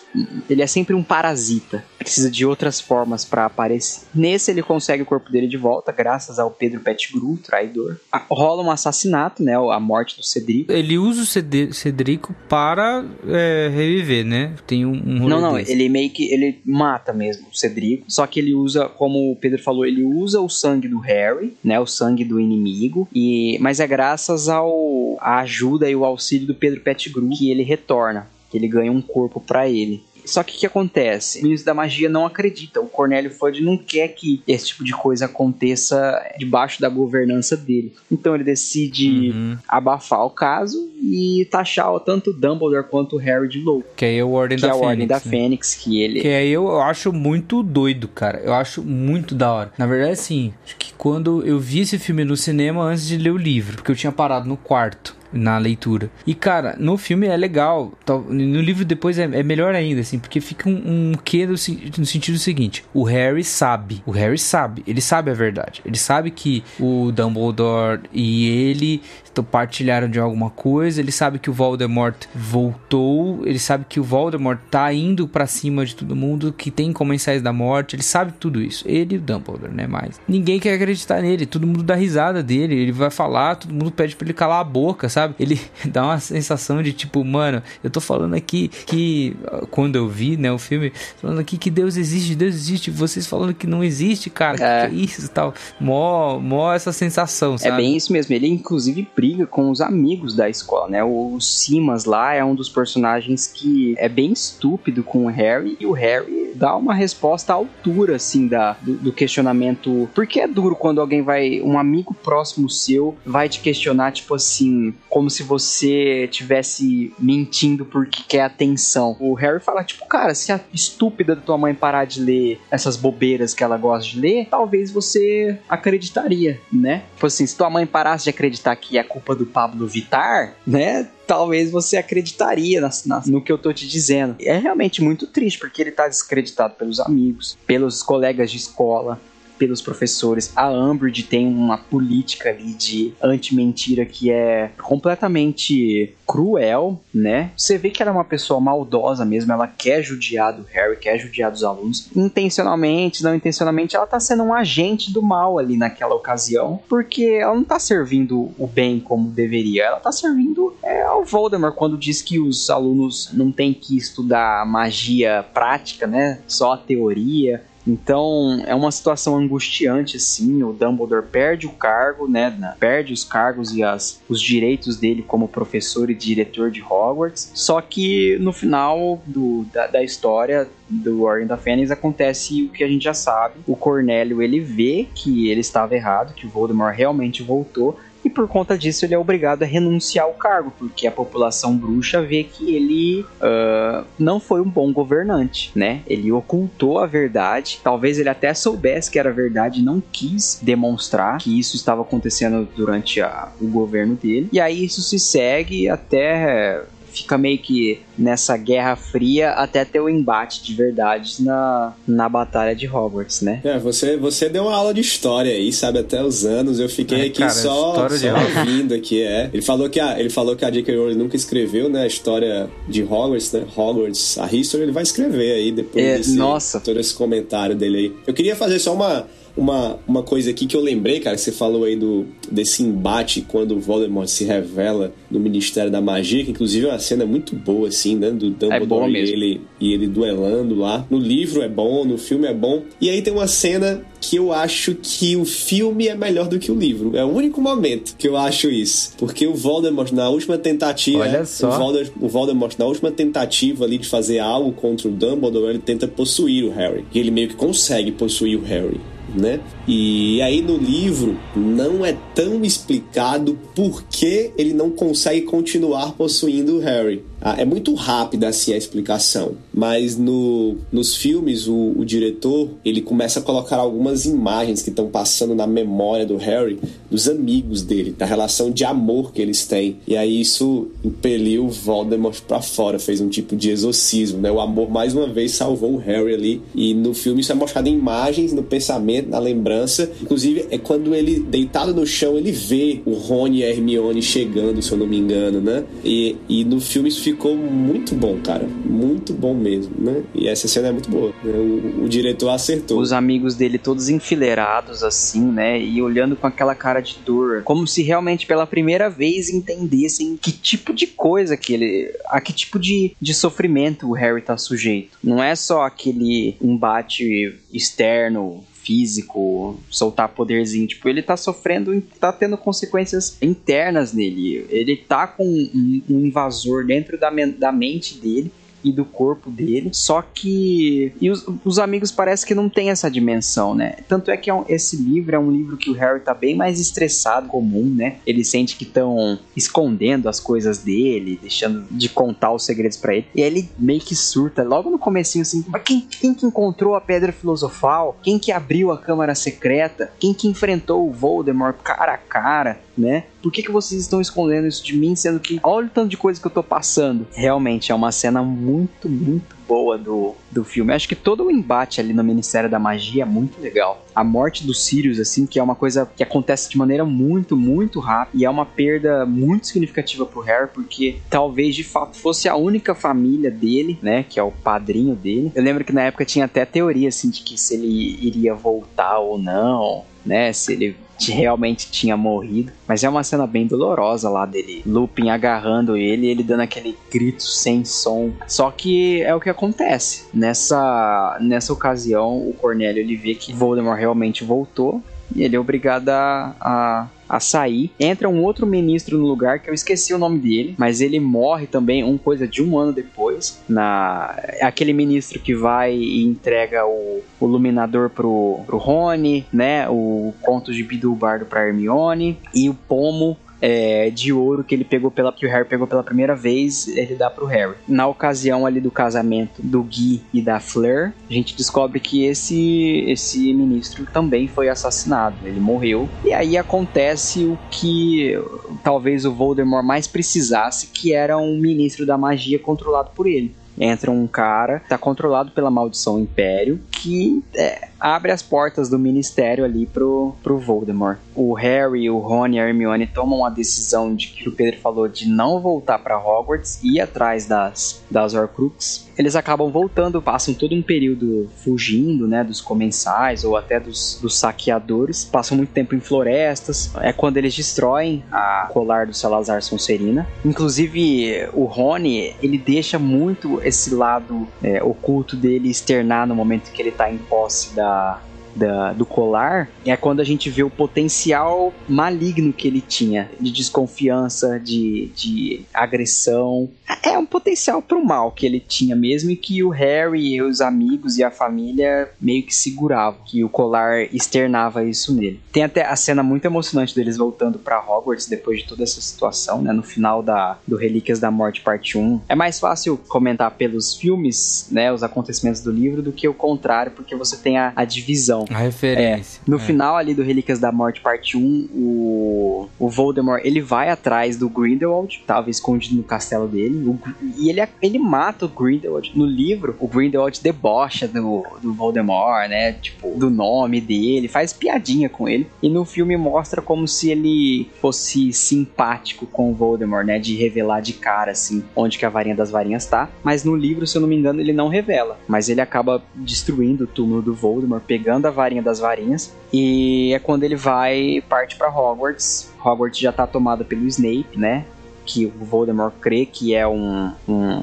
[0.49, 1.85] ele é sempre um parasita.
[1.99, 4.07] Precisa de outras formas para aparecer.
[4.15, 7.97] Nesse ele consegue o corpo dele de volta, graças ao Pedro Pettigrew, traidor.
[8.13, 9.55] Ah, rola um assassinato, né?
[9.57, 10.71] A morte do Cedrico.
[10.73, 14.55] Ele usa o Ced- Cedrico para é, reviver, né?
[14.67, 15.73] Tem um, um Não, não, desse.
[15.73, 18.05] ele meio que ele mata mesmo o Cedrico.
[18.09, 21.81] Só que ele usa, como o Pedro falou, ele usa o sangue do Harry, né?
[21.81, 23.09] O sangue do inimigo.
[23.15, 27.63] E mas é graças ao a ajuda e o auxílio do Pedro Pettigrew que ele
[27.63, 30.03] retorna, que ele ganha um corpo pra ele.
[30.25, 31.39] Só que o que acontece?
[31.39, 32.81] O ministro da magia não acredita.
[32.81, 37.93] O Cornélio Fudge não quer que esse tipo de coisa aconteça debaixo da governança dele.
[38.11, 39.57] Então ele decide Uhum.
[39.69, 43.87] abafar o caso e taxar tanto o Dumbledore quanto o Harry de louco.
[43.97, 44.89] Que aí é o Ordem Que da é a Fênix.
[44.91, 45.21] Ordem da né?
[45.21, 46.21] Fênix, que ele.
[46.21, 48.39] Que aí eu acho muito doido, cara.
[48.41, 49.73] Eu acho muito da hora.
[49.79, 53.31] Na verdade, assim, acho que quando eu vi esse filme no cinema antes de ler
[53.31, 55.15] o livro, porque eu tinha parado no quarto.
[55.37, 56.11] Na leitura.
[56.27, 57.93] E, cara, no filme é legal.
[58.29, 62.07] No livro depois é, é melhor ainda, assim, porque fica um, um quê no, no
[62.07, 64.03] sentido seguinte: o Harry sabe.
[64.07, 64.83] O Harry sabe.
[64.87, 65.83] Ele sabe a verdade.
[65.85, 69.03] Ele sabe que o Dumbledore e ele
[69.43, 71.01] partilharam de alguma coisa.
[71.01, 73.47] Ele sabe que o Voldemort voltou.
[73.47, 77.43] Ele sabe que o Voldemort tá indo pra cima de todo mundo, que tem comensais
[77.43, 77.97] da morte.
[77.97, 78.85] Ele sabe tudo isso.
[78.89, 79.87] Ele e o Dumbledore, né?
[79.87, 81.47] Mas ninguém quer acreditar nele.
[81.47, 82.75] Todo mundo dá risada dele.
[82.75, 85.35] Ele vai falar, todo mundo pede pra ele calar a boca, sabe?
[85.39, 89.37] Ele dá uma sensação de tipo, mano, eu tô falando aqui que
[89.71, 92.91] quando eu vi, né, o filme, falando aqui que Deus existe, Deus existe.
[92.91, 94.57] Vocês falando que não existe, cara.
[94.63, 94.89] É.
[94.89, 95.55] Que, que é isso e tal?
[95.79, 97.75] Mó, mó essa sensação, sabe?
[97.75, 98.35] É bem isso mesmo.
[98.35, 101.03] Ele inclusive briga com os amigos da escola, né?
[101.05, 105.87] O Simas lá é um dos personagens que é bem estúpido com o Harry e
[105.87, 110.09] o Harry dá uma resposta à altura, assim, da, do, do questionamento.
[110.15, 114.95] Porque é duro quando alguém vai, um amigo próximo seu, vai te questionar, tipo assim,
[115.09, 119.17] como se você tivesse mentindo porque quer atenção.
[119.21, 122.97] O Harry fala, tipo, cara, se a estúpida da tua mãe parar de ler essas
[122.97, 127.05] bobeiras que ela gosta de ler, talvez você acreditaria, né?
[127.15, 131.09] Tipo assim, se tua mãe parasse de acreditar que é culpa do Pablo Vittar, né?
[131.27, 134.37] talvez você acreditaria na, na, no que eu tô te dizendo.
[134.41, 139.19] É realmente muito triste, porque ele tá descreditado pelos amigos, pelos colegas de escola,
[139.59, 140.53] pelos professores.
[140.57, 147.51] A Umbridge tem uma política ali de anti-mentira que é completamente cruel, né?
[147.57, 151.19] Você vê que ela é uma pessoa maldosa mesmo, ela quer judiar do Harry, quer
[151.19, 152.09] judiar dos alunos.
[152.15, 157.55] Intencionalmente, não intencionalmente, ela tá sendo um agente do mal ali naquela ocasião, porque ela
[157.55, 162.21] não tá servindo o bem como deveria, ela tá servindo é, ao Voldemort quando diz
[162.23, 166.41] que os alunos não têm que estudar magia prática, né?
[166.47, 167.63] Só a teoria.
[167.87, 170.63] Então é uma situação angustiante, assim.
[170.63, 172.75] O Dumbledore perde o cargo, né?
[172.81, 177.53] Perde os cargos e as, os direitos dele como professor e diretor de Hogwarts.
[177.55, 182.83] Só que no final do, da, da história do Ordem da Fênix acontece o que
[182.83, 183.61] a gente já sabe.
[183.67, 188.49] O Cornélio ele vê que ele estava errado, que o Voldemort realmente voltou e por
[188.49, 192.75] conta disso ele é obrigado a renunciar ao cargo, porque a população bruxa vê que
[192.75, 196.03] ele uh, não foi um bom governante, né?
[196.09, 201.57] Ele ocultou a verdade, talvez ele até soubesse que era verdade não quis demonstrar que
[201.57, 206.83] isso estava acontecendo durante a, o governo dele, e aí isso se segue até
[207.23, 212.75] fica meio que nessa guerra fria até ter o embate de verdade na, na batalha
[212.75, 213.61] de Hogwarts, né?
[213.65, 216.79] É, você, você deu uma aula de história aí, sabe, até os anos.
[216.81, 218.29] Eu fiquei é, aqui cara, só, só
[218.59, 219.51] ouvindo aqui, é.
[219.53, 220.97] Ele falou que a, ele falou que a J.K.
[220.97, 223.65] Rowling nunca escreveu, né, a história de Hogwarts, né?
[223.77, 226.81] Hogwarts, a History, ele vai escrever aí depois é, desse, nossa.
[226.81, 228.17] todo esse comentário dele aí.
[228.27, 229.27] Eu queria fazer só uma
[229.57, 233.41] uma, uma coisa aqui que eu lembrei, cara, que você falou aí do, desse embate
[233.41, 237.57] quando o Voldemort se revela no Ministério da Magia, que inclusive é uma cena muito
[237.57, 238.31] boa, assim, né?
[238.31, 241.07] Do Dumbledore é e, ele, e ele duelando lá.
[241.11, 242.83] No livro é bom, no filme é bom.
[243.01, 246.71] E aí tem uma cena que eu acho que o filme é melhor do que
[246.71, 247.17] o livro.
[247.17, 249.13] É o único momento que eu acho isso.
[249.17, 251.21] Porque o Voldemort, na última tentativa.
[251.21, 251.69] Olha só.
[251.69, 255.79] O Voldemort, o Voldemort, na última tentativa ali de fazer algo contra o Dumbledore, ele
[255.79, 257.05] tenta possuir o Harry.
[257.15, 259.01] E ele meio que consegue possuir o Harry
[259.35, 259.61] né?
[259.87, 266.79] E aí no livro não é tão explicado por que ele não consegue continuar possuindo
[266.79, 267.23] o Harry.
[267.41, 273.03] Ah, é muito rápida assim a explicação, mas no, nos filmes o, o diretor ele
[273.03, 276.81] começa a colocar algumas imagens que estão passando na memória do Harry,
[277.11, 279.99] dos amigos dele, da relação de amor que eles têm.
[280.09, 284.51] E aí isso impeliu Voldemort para fora, fez um tipo de exorcismo, né?
[284.51, 286.63] O amor mais uma vez salvou o Harry ali.
[286.75, 289.76] E no filme isso é mostrado em imagens, no pensamento, na lembrança.
[290.21, 294.83] Inclusive é quando ele deitado no chão ele vê o Rony e a Hermione chegando,
[294.83, 295.85] se eu não me engano, né?
[296.05, 298.67] E, e no filme isso ficou muito bom, cara.
[298.85, 300.23] Muito bom mesmo, né?
[300.35, 301.33] E essa cena é muito boa.
[301.43, 301.53] Né?
[301.53, 303.01] O, o, diretor acertou.
[303.01, 305.81] Os amigos dele todos enfileirados, assim, né?
[305.81, 307.63] E olhando com aquela cara de dor.
[307.63, 312.13] Como se realmente pela primeira vez entendessem que tipo de coisa que ele.
[312.27, 315.19] a que tipo de, de sofrimento o Harry tá sujeito.
[315.23, 320.87] Não é só aquele embate externo físico, soltar poderzinho.
[320.87, 324.65] Tipo, ele tá sofrendo, tá tendo consequências internas nele.
[324.71, 328.53] Ele tá com um, um invasor dentro da, da mente dele
[328.87, 329.91] e do corpo dele.
[329.93, 331.13] Só que.
[331.21, 333.97] E os, os amigos parece que não tem essa dimensão, né?
[334.09, 336.55] Tanto é que é um, esse livro é um livro que o Harry tá bem
[336.55, 338.17] mais estressado comum, né?
[338.27, 343.27] Ele sente que estão escondendo as coisas dele, deixando de contar os segredos para ele.
[343.35, 347.01] E ele meio que surta logo no comecinho assim: mas quem, quem que encontrou a
[347.01, 348.17] pedra filosofal?
[348.23, 350.13] Quem que abriu a câmara secreta?
[350.19, 352.79] Quem que enfrentou o Voldemort cara a cara?
[352.97, 353.25] né?
[353.47, 356.17] Por que, que vocês estão escondendo isso de mim, sendo que olha o tanto de
[356.17, 357.29] coisa que eu tô passando?
[357.33, 360.93] Realmente é uma cena muito, muito boa do, do filme.
[360.93, 364.05] Acho que todo o embate ali no Ministério da Magia é muito legal.
[364.13, 368.01] A morte do Sirius, assim, que é uma coisa que acontece de maneira muito, muito
[368.01, 372.57] rápida e é uma perda muito significativa pro Harry, porque talvez de fato fosse a
[372.57, 375.53] única família dele, né, que é o padrinho dele.
[375.55, 379.21] Eu lembro que na época tinha até teoria, assim, de que se ele iria voltar
[379.21, 382.73] ou não, né, se ele realmente tinha morrido.
[382.87, 386.97] Mas é uma cena bem dolorosa lá dele, Lupin agarrando ele e ele dando aquele
[387.11, 388.33] grito sem som.
[388.47, 390.27] Só que é o que acontece.
[390.33, 395.03] Nessa, nessa ocasião, o Cornélio ele vê que Voldemort realmente voltou
[395.35, 397.91] e ele é obrigado a, a a sair.
[397.99, 401.67] Entra um outro ministro no lugar que eu esqueci o nome dele, mas ele morre
[401.67, 403.63] também um coisa de um ano depois.
[403.69, 409.89] Na aquele ministro que vai e entrega o, o Luminador pro, pro Rony, né?
[409.89, 414.85] O conto de Bidu Bardo pra Hermione e o Pomo é, de ouro que ele
[414.85, 417.75] pegou pela que o Harry pegou pela primeira vez, ele dá pro Harry.
[417.87, 423.05] Na ocasião ali do casamento do Guy e da Fleur, a gente descobre que esse
[423.07, 426.09] esse ministro também foi assassinado, ele morreu.
[426.25, 428.39] E aí acontece o que
[428.83, 434.11] talvez o Voldemort mais precisasse, que era um ministro da magia controlado por ele entra
[434.11, 439.87] um cara, tá controlado pela maldição Império, que é, abre as portas do ministério ali
[439.87, 441.19] pro, pro Voldemort.
[441.35, 445.09] O Harry, o Rony e a Hermione tomam a decisão de que o Pedro falou
[445.09, 449.07] de não voltar para Hogwarts e ir atrás das, das Horcruxes.
[449.19, 454.39] Eles acabam voltando, passam todo um período fugindo, né, dos comensais ou até dos, dos
[454.39, 455.25] saqueadores.
[455.25, 456.91] Passam muito tempo em florestas.
[457.01, 460.27] É quando eles destroem a colar do Salazar Sonserina.
[460.45, 466.83] Inclusive, o Rony, ele deixa muito esse lado é, oculto dele externar no momento que
[466.83, 468.26] ele tá em posse da, uh,
[468.57, 473.53] da, do colar é quando a gente vê o potencial maligno que ele tinha, de
[473.53, 476.69] desconfiança, de, de agressão.
[477.03, 480.61] É um potencial pro mal que ele tinha mesmo e que o Harry e os
[480.61, 485.41] amigos e a família meio que seguravam, que o colar externava isso nele.
[485.53, 489.61] Tem até a cena muito emocionante deles voltando para Hogwarts depois de toda essa situação,
[489.63, 492.23] né, no final da, do Relíquias da Morte parte 1.
[492.29, 496.93] É mais fácil comentar pelos filmes, né, os acontecimentos do livro do que o contrário,
[496.93, 498.46] porque você tem a, a divisão.
[498.51, 499.41] A referência.
[499.47, 499.61] É, no É.
[499.61, 504.49] final ali do Relíquias da Morte, parte 1, o, o Voldemort, ele vai atrás do
[504.49, 506.99] Grindelwald, tava escondido no castelo dele, o
[507.37, 509.13] e ele, ele mata o Grindelwald.
[509.15, 515.09] No livro, o Grindelwald debocha do, do Voldemort, né, tipo, do nome dele, faz piadinha
[515.09, 520.19] com ele, e no filme mostra como se ele fosse simpático com o Voldemort, né,
[520.19, 523.87] de revelar de cara, assim, onde que a varinha das varinhas tá, mas no livro,
[523.87, 527.35] se eu não me engano, ele não revela, mas ele acaba destruindo o túmulo do
[527.35, 532.53] Voldemort, pegando a varinha das varinhas, e é quando ele vai parte para Hogwarts.
[532.65, 534.65] Hogwarts já tá tomada pelo Snape, né?
[535.05, 537.63] Que o Voldemort crê que é um, um,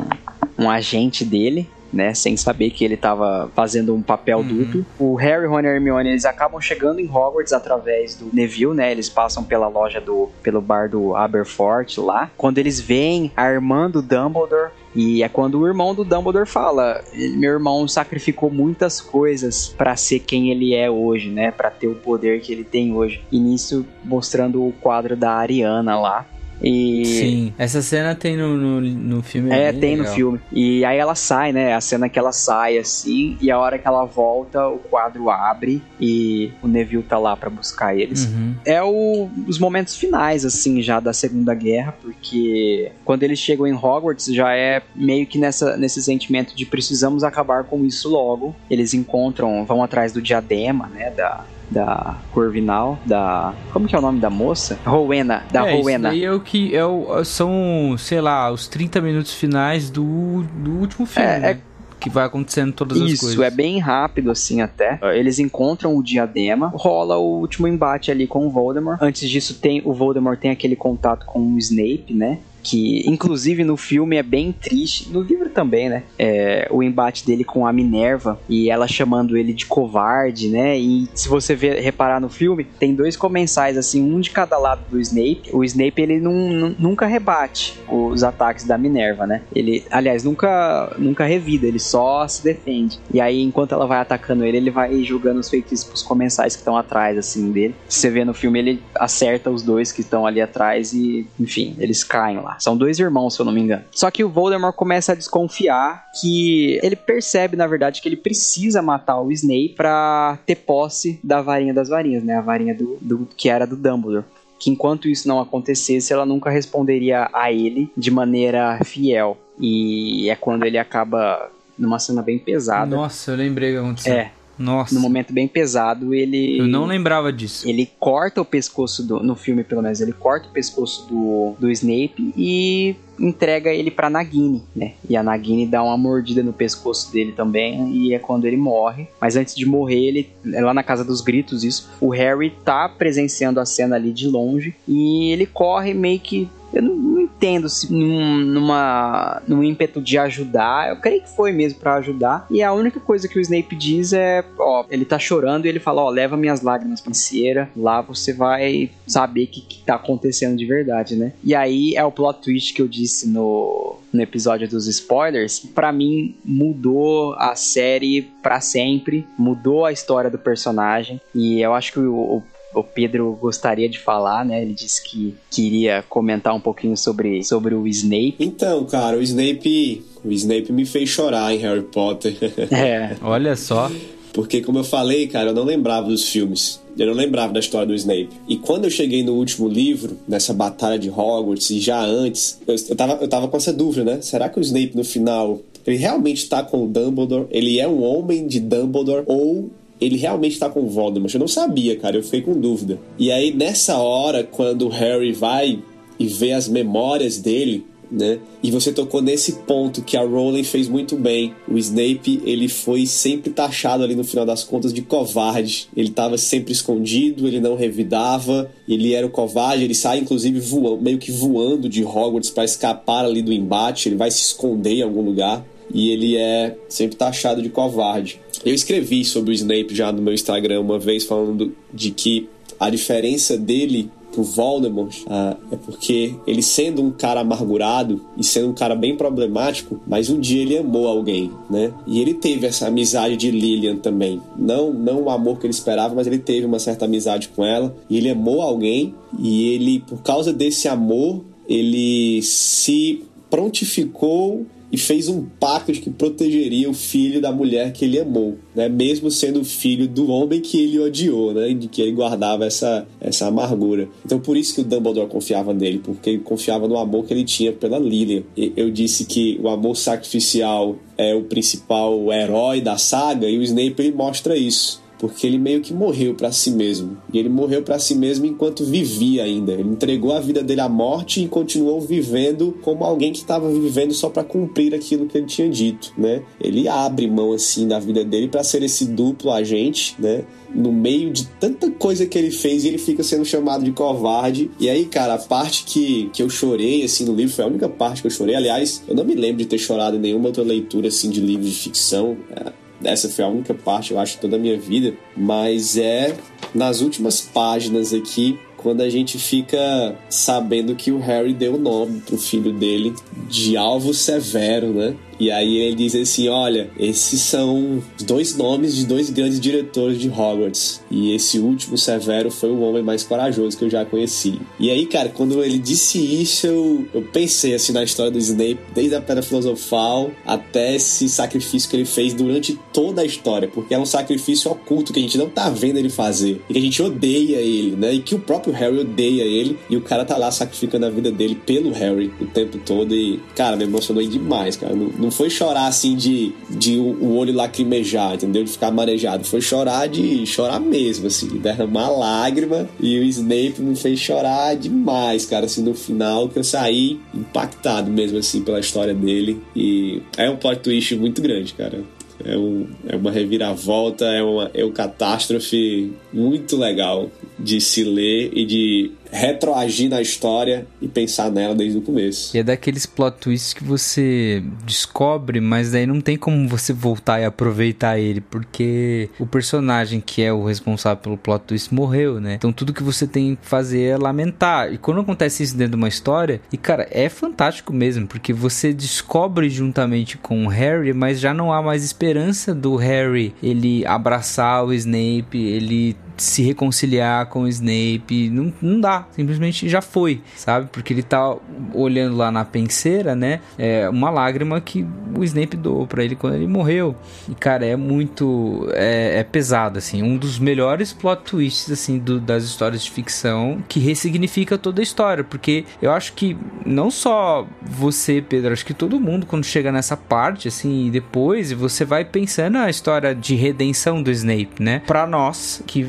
[0.57, 1.69] um agente dele.
[1.93, 4.83] Né, sem saber que ele estava fazendo um papel duplo.
[4.97, 8.91] O Harry, Ron e Hermione eles acabam chegando em Hogwarts através do Neville, né?
[8.91, 12.31] Eles passam pela loja do pelo bar do Aberforth lá.
[12.35, 17.03] Quando eles veem a irmã do Dumbledore e é quando o irmão do Dumbledore fala:
[17.35, 21.51] "Meu irmão sacrificou muitas coisas para ser quem ele é hoje, né?
[21.51, 23.21] Para ter o poder que ele tem hoje".
[23.31, 26.25] E nisso mostrando o quadro da Ariana lá.
[26.61, 29.51] E Sim, essa cena tem no, no, no filme.
[29.51, 30.15] é, bem tem no legal.
[30.15, 30.39] filme.
[30.51, 31.73] E aí ela sai, né?
[31.73, 35.81] A cena que ela sai assim, e a hora que ela volta, o quadro abre
[35.99, 38.25] e o Neville tá lá pra buscar eles.
[38.25, 38.55] Uhum.
[38.65, 43.73] É o- os momentos finais, assim, já da Segunda Guerra, porque quando eles chegam em
[43.73, 48.55] Hogwarts já é meio que nessa, nesse sentimento de precisamos acabar com isso logo.
[48.69, 51.11] Eles encontram, vão atrás do diadema, né?
[51.11, 51.45] Da.
[51.73, 53.53] Da Corvinal, da.
[53.71, 54.77] Como que é o nome da moça?
[54.85, 56.09] Rowena, da é, Rowena.
[56.09, 60.43] Isso daí é o que é o, são, sei lá, os 30 minutos finais do,
[60.55, 61.27] do último filme.
[61.27, 61.59] É, né?
[61.99, 63.29] Que vai acontecendo todas as coisas.
[63.29, 64.99] Isso, é bem rápido assim até.
[65.15, 69.01] Eles encontram o diadema, rola o último embate ali com o Voldemort.
[69.01, 72.39] Antes disso, tem o Voldemort tem aquele contato com o Snape, né?
[72.63, 76.03] Que inclusive no filme é bem triste, no livro também, né?
[76.17, 80.77] É, o embate dele com a Minerva e ela chamando ele de covarde, né?
[80.77, 84.81] E se você ver, reparar no filme, tem dois comensais, assim, um de cada lado
[84.89, 85.49] do Snape.
[85.51, 89.43] O Snape ele nun- nunca rebate os ataques da Minerva, né?
[89.53, 92.99] Ele, aliás, nunca, nunca revida, ele só se defende.
[93.13, 96.61] E aí, enquanto ela vai atacando ele, ele vai julgando os feitiços pros comensais que
[96.61, 97.75] estão atrás, assim, dele.
[97.87, 102.03] Você vê no filme, ele acerta os dois que estão ali atrás e, enfim, eles
[102.03, 102.52] caem lá.
[102.59, 103.83] São dois irmãos, se eu não me engano.
[103.91, 108.81] Só que o Voldemort começa a desconfiar que ele percebe, na verdade, que ele precisa
[108.81, 112.35] matar o Snape pra ter posse da varinha das varinhas, né?
[112.35, 114.25] A varinha do, do que era do Dumbledore
[114.63, 119.37] que enquanto isso não acontecesse, ela nunca responderia a ele de maneira fiel.
[119.59, 122.95] E é quando ele acaba numa cena bem pesada.
[122.95, 124.13] Nossa, eu lembrei o que aconteceu.
[124.13, 124.93] É, Nossa.
[124.93, 127.67] num momento bem pesado, ele Eu não lembrava disso.
[127.67, 131.71] ele corta o pescoço do no filme pelo menos, ele corta o pescoço do, do
[131.71, 134.93] Snape e entrega ele pra Nagini, né?
[135.07, 139.07] E a Nagini dá uma mordida no pescoço dele também e é quando ele morre.
[139.21, 142.89] Mas antes de morrer, ele é lá na casa dos gritos isso, o Harry tá
[142.89, 147.69] presenciando a cena ali de longe e ele corre meio que eu não, não entendo
[147.69, 150.89] se num, numa, num ímpeto de ajudar.
[150.89, 152.47] Eu creio que foi mesmo pra ajudar.
[152.49, 155.79] E a única coisa que o Snape diz é: ó, ele tá chorando e ele
[155.79, 157.69] fala: ó, leva minhas lágrimas pra cera.
[157.75, 161.33] Lá você vai saber o que, que tá acontecendo de verdade, né?
[161.43, 165.59] E aí é o plot twist que eu disse no, no episódio dos spoilers.
[165.59, 169.27] Pra mim, mudou a série pra sempre.
[169.37, 171.21] Mudou a história do personagem.
[171.35, 172.43] E eu acho que o, o
[172.73, 174.61] o Pedro gostaria de falar, né?
[174.61, 178.35] Ele disse que queria comentar um pouquinho sobre, sobre o Snape.
[178.39, 180.03] Então, cara, o Snape.
[180.23, 182.35] O Snape me fez chorar em Harry Potter.
[182.71, 183.15] É.
[183.21, 183.91] Olha só.
[184.33, 186.81] Porque, como eu falei, cara, eu não lembrava dos filmes.
[186.97, 188.29] Eu não lembrava da história do Snape.
[188.47, 192.75] E quando eu cheguei no último livro, nessa batalha de Hogwarts, e já antes, eu,
[192.89, 194.21] eu, tava, eu tava com essa dúvida, né?
[194.21, 195.59] Será que o Snape no final.
[195.85, 197.45] Ele realmente tá com o Dumbledore?
[197.51, 199.23] Ele é um homem de Dumbledore?
[199.27, 199.69] Ou
[200.05, 201.33] ele realmente tá com Voldemort?
[201.33, 202.17] Eu não sabia, cara.
[202.17, 202.99] Eu fiquei com dúvida.
[203.17, 205.79] E aí, nessa hora, quando o Harry vai
[206.19, 208.39] e vê as memórias dele, né?
[208.61, 211.53] E você tocou nesse ponto que a Rowling fez muito bem.
[211.67, 215.87] O Snape, ele foi sempre taxado ali no final das contas de covarde.
[215.97, 221.01] Ele estava sempre escondido, ele não revidava, ele era o covarde, ele sai inclusive voando,
[221.01, 225.01] meio que voando de Hogwarts para escapar ali do embate, ele vai se esconder em
[225.01, 228.39] algum lugar e ele é sempre taxado de covarde.
[228.65, 232.49] Eu escrevi sobre o Snape já no meu Instagram uma vez falando de que
[232.79, 238.69] a diferença dele pro Voldemort ah, é porque ele sendo um cara amargurado e sendo
[238.69, 241.93] um cara bem problemático, mas um dia ele amou alguém, né?
[242.07, 244.41] E ele teve essa amizade de Lillian também.
[244.57, 247.95] Não, não o amor que ele esperava, mas ele teve uma certa amizade com ela
[248.09, 255.27] e ele amou alguém e ele, por causa desse amor, ele se prontificou e fez
[255.27, 258.87] um pacto de que protegeria o filho da mulher que ele amou, né?
[258.87, 261.73] Mesmo sendo filho do homem que ele odiou, né?
[261.73, 264.07] De que ele guardava essa, essa amargura.
[264.23, 267.43] Então por isso que o Dumbledore confiava nele, porque ele confiava no amor que ele
[267.43, 268.43] tinha pela Lilian.
[268.55, 273.95] Eu disse que o amor sacrificial é o principal herói da saga e o Snape
[273.97, 277.17] ele mostra isso porque ele meio que morreu para si mesmo.
[277.31, 279.71] E ele morreu para si mesmo enquanto vivia ainda.
[279.71, 284.13] Ele entregou a vida dele à morte e continuou vivendo como alguém que estava vivendo
[284.13, 286.43] só para cumprir aquilo que ele tinha dito, né?
[286.59, 290.43] Ele abre mão assim da vida dele para ser esse duplo agente, né?
[290.75, 294.71] no meio de tanta coisa que ele fez e ele fica sendo chamado de covarde.
[294.79, 297.87] E aí, cara, a parte que, que eu chorei, assim, no livro foi a única
[297.87, 298.55] parte que eu chorei.
[298.55, 301.69] Aliás, eu não me lembro de ter chorado em nenhuma outra leitura, assim, de livros
[301.69, 302.35] de ficção.
[302.49, 305.13] É, essa foi a única parte, eu acho, toda a minha vida.
[305.35, 306.35] Mas é
[306.73, 312.19] nas últimas páginas aqui, quando a gente fica sabendo que o Harry deu o nome
[312.21, 313.13] pro filho dele
[313.47, 315.15] de Alvo Severo, né?
[315.39, 320.29] E aí ele diz assim: olha, esses são dois nomes de dois grandes diretores de
[320.29, 321.01] Hogwarts.
[321.09, 324.59] E esse último, Severo, foi o homem mais corajoso que eu já conheci.
[324.79, 328.79] E aí, cara, quando ele disse isso, eu, eu pensei assim na história do Snape,
[328.93, 333.67] desde a Pedra Filosofal até esse sacrifício que ele fez durante toda a história.
[333.67, 336.61] Porque é um sacrifício oculto que a gente não tá vendo ele fazer.
[336.69, 338.13] E que a gente odeia ele, né?
[338.13, 339.77] E que o próprio Harry odeia ele.
[339.89, 343.15] E o cara tá lá sacrificando a vida dele pelo Harry o tempo todo.
[343.15, 344.95] E, cara, me emocionou demais, cara.
[344.95, 348.63] Não foi chorar assim de, de o olho lacrimejar, entendeu?
[348.63, 349.43] De ficar marejado.
[349.43, 352.87] Foi chorar de chorar mesmo, assim, derramar lágrima.
[352.99, 358.09] E o Snape me fez chorar demais, cara, assim, no final que eu saí impactado
[358.09, 359.61] mesmo, assim, pela história dele.
[359.75, 362.03] E é um plot twist muito grande, cara.
[362.43, 368.51] É, um, é uma reviravolta, é uma, é uma catástrofe muito legal de se ler
[368.53, 372.55] e de retroagir na história e pensar nela desde o começo.
[372.55, 377.41] E é daqueles plot twists que você descobre, mas daí não tem como você voltar
[377.41, 382.53] e aproveitar ele, porque o personagem que é o responsável pelo plot twist morreu, né?
[382.53, 384.93] Então tudo que você tem que fazer é lamentar.
[384.93, 388.93] E quando acontece isso dentro de uma história, e cara, é fantástico mesmo, porque você
[388.93, 394.85] descobre juntamente com o Harry, mas já não há mais esperança do Harry ele abraçar
[394.85, 398.49] o Snape, ele se reconciliar com o Snape.
[398.49, 400.89] Não, não dá, simplesmente já foi, sabe?
[400.91, 401.55] Porque ele tá
[401.93, 403.59] olhando lá na penseira, né?
[403.77, 405.05] É uma lágrima que
[405.37, 407.15] o Snape doou para ele quando ele morreu.
[407.49, 408.87] E cara, é muito.
[408.93, 410.21] É, é pesado, assim.
[410.23, 415.03] Um dos melhores plot twists, assim, do, das histórias de ficção que ressignifica toda a
[415.03, 415.43] história.
[415.43, 420.17] Porque eu acho que não só você, Pedro, acho que todo mundo, quando chega nessa
[420.17, 425.01] parte, assim, e depois você vai pensando na história de redenção do Snape, né?
[425.05, 426.07] Pra nós, que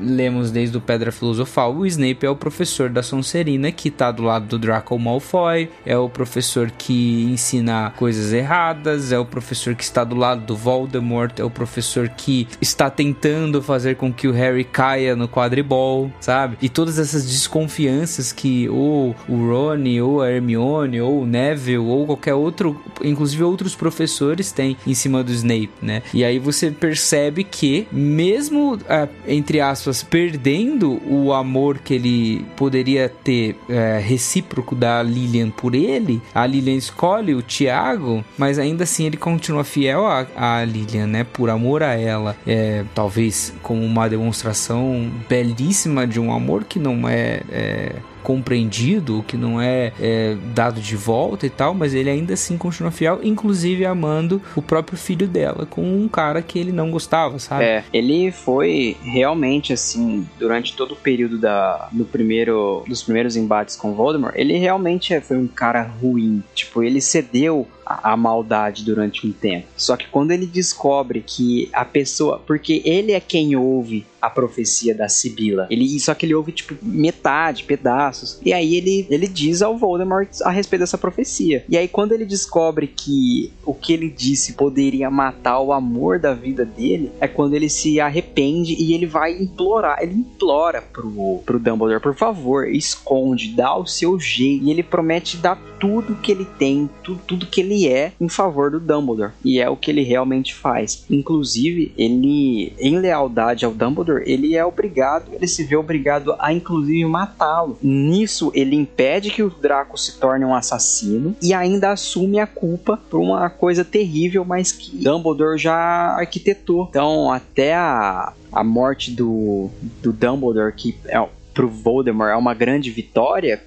[0.00, 4.22] lemos desde o Pedra Filosofal, o Snape é o professor da Sonserina que tá do
[4.22, 9.84] lado do Draco Malfoy, é o professor que ensina coisas erradas, é o professor que
[9.84, 14.32] está do lado do Voldemort, é o professor que está tentando fazer com que o
[14.32, 16.56] Harry caia no quadribol, sabe?
[16.62, 22.06] E todas essas desconfianças que ou o Rony, ou a Hermione, ou o Neville, ou
[22.06, 26.02] qualquer outro, inclusive outros professores têm em cima do Snape, né?
[26.14, 33.08] E aí você percebe que mesmo uh, entre aspas, perdendo o amor que ele poderia
[33.08, 39.06] ter é, recíproco da Lilian por ele, a Lilian escolhe o Tiago, mas ainda assim
[39.06, 41.24] ele continua fiel a, a Lilian, né?
[41.24, 42.36] Por amor a ela.
[42.46, 47.92] É, talvez como uma demonstração belíssima de um amor que não é, é
[48.22, 52.90] compreendido, que não é, é, dado de volta e tal, mas ele ainda assim continua
[52.90, 57.64] fiel, inclusive amando o próprio filho dela com um cara que ele não gostava, sabe?
[57.64, 63.76] É, ele foi realmente assim, durante todo o período da no primeiro dos primeiros embates
[63.76, 69.32] com Voldemort, ele realmente foi um cara ruim, tipo, ele cedeu a, maldade durante um
[69.32, 69.66] tempo.
[69.76, 74.94] Só que quando ele descobre que a pessoa, porque ele é quem ouve a profecia
[74.94, 75.66] da Sibila.
[75.70, 78.40] Ele só que ele ouve tipo metade, pedaços.
[78.44, 81.64] E aí ele ele diz ao Voldemort a respeito dessa profecia.
[81.68, 86.34] E aí quando ele descobre que o que ele disse poderia matar o amor da
[86.34, 91.58] vida dele, é quando ele se arrepende e ele vai implorar, ele implora pro pro
[91.58, 94.64] Dumbledore, por favor, esconde, dá o seu jeito.
[94.64, 98.70] E ele promete dar tudo que ele tem, tudo, tudo que ele é em favor
[98.70, 99.32] do Dumbledore.
[99.44, 101.04] E é o que ele realmente faz.
[101.10, 107.04] Inclusive, ele em lealdade ao Dumbledore ele é obrigado, ele se vê obrigado a inclusive
[107.04, 107.78] matá-lo.
[107.82, 112.98] Nisso, ele impede que o Draco se torne um assassino e ainda assume a culpa
[113.10, 115.76] por uma coisa terrível, mas que Dumbledore já
[116.18, 116.86] arquitetou.
[116.90, 119.70] Então, até a, a morte do,
[120.02, 123.62] do Dumbledore, que é, pro Voldemort é uma grande vitória,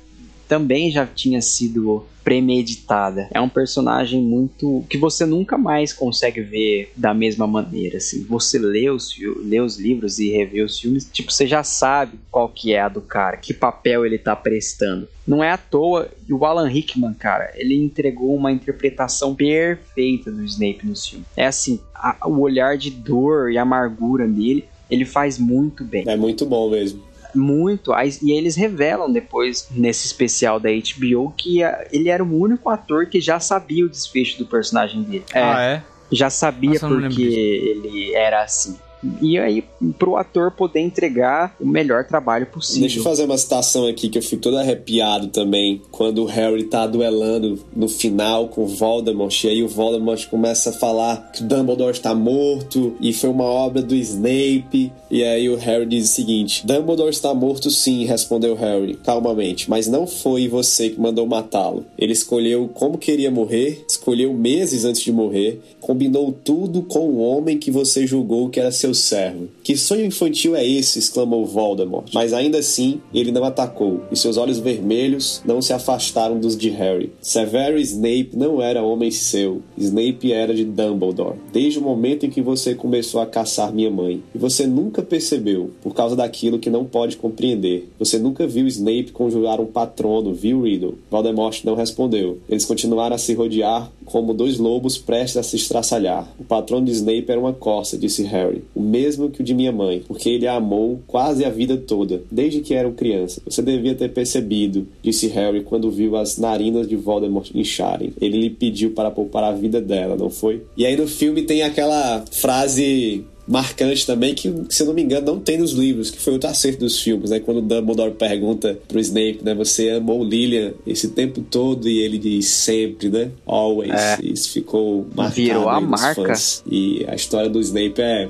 [0.52, 3.30] também já tinha sido premeditada.
[3.32, 8.26] É um personagem muito que você nunca mais consegue ver da mesma maneira, assim.
[8.26, 9.16] Você lê os,
[9.46, 12.90] lê os livros e revê os filmes, tipo, você já sabe qual que é a
[12.90, 15.08] do cara, que papel ele tá prestando.
[15.26, 20.44] Não é à toa, e o Alan Rickman, cara, ele entregou uma interpretação perfeita do
[20.44, 21.24] Snape no filme.
[21.38, 26.04] É assim, a, o olhar de dor e amargura dele, ele faz muito bem.
[26.06, 27.92] É muito bom mesmo muito.
[28.22, 31.60] E eles revelam depois, nesse especial da HBO, que
[31.92, 35.26] ele era o único ator que já sabia o desfecho do personagem dele.
[35.34, 35.84] É, ah, é?
[36.12, 38.78] Já sabia Nossa, porque ele era assim
[39.22, 39.64] e aí
[39.98, 42.82] pro ator poder entregar o melhor trabalho possível.
[42.82, 46.64] Deixa eu fazer uma citação aqui que eu fico todo arrepiado também quando o Harry
[46.64, 51.42] tá duelando no final com o Voldemort e aí o Voldemort começa a falar que
[51.42, 56.10] o Dumbledore está morto e foi uma obra do Snape e aí o Harry diz
[56.10, 61.26] o seguinte: Dumbledore está morto sim, respondeu Harry calmamente, mas não foi você que mandou
[61.26, 61.86] matá-lo.
[61.98, 67.58] Ele escolheu como queria morrer, escolheu meses antes de morrer, combinou tudo com o homem
[67.58, 69.50] que você julgou que era seu seu servo.
[69.64, 71.00] Que sonho infantil é esse?
[71.00, 72.12] exclamou Voldemort.
[72.14, 76.70] Mas ainda assim, ele não atacou, e seus olhos vermelhos não se afastaram dos de
[76.70, 77.12] Harry.
[77.22, 79.62] Severo Snape não era homem seu.
[79.78, 81.38] Snape era de Dumbledore.
[81.52, 84.22] Desde o momento em que você começou a caçar minha mãe.
[84.34, 87.90] E você nunca percebeu, por causa daquilo que não pode compreender.
[87.98, 90.98] Você nunca viu Snape conjurar um patrono, viu, Riddle?
[91.10, 92.40] Voldemort não respondeu.
[92.50, 96.28] Eles continuaram a se rodear como dois lobos prestes a se estraçalhar.
[96.38, 98.62] O patrono de Snape era uma corça, disse Harry.
[98.76, 102.22] O mesmo que o de minha mãe, porque ele a amou quase a vida toda,
[102.30, 103.42] desde que eram criança.
[103.46, 108.14] Você devia ter percebido, disse Harry quando viu as narinas de Voldemort incharem.
[108.20, 110.62] Ele lhe pediu para poupar a vida dela, não foi?
[110.76, 115.26] E aí no filme tem aquela frase marcante também, que, se eu não me engano,
[115.26, 117.40] não tem nos livros, que foi outro acerto dos filmes, né?
[117.40, 119.54] Quando o Dumbledore pergunta pro Snape, né?
[119.54, 123.32] Você amou Lilian esse tempo todo e ele diz sempre, né?
[123.46, 123.92] Always.
[123.92, 124.18] É.
[124.24, 126.24] Isso ficou marcado Virou a marca.
[126.24, 126.64] Fãs.
[126.70, 128.30] E a história do Snape é,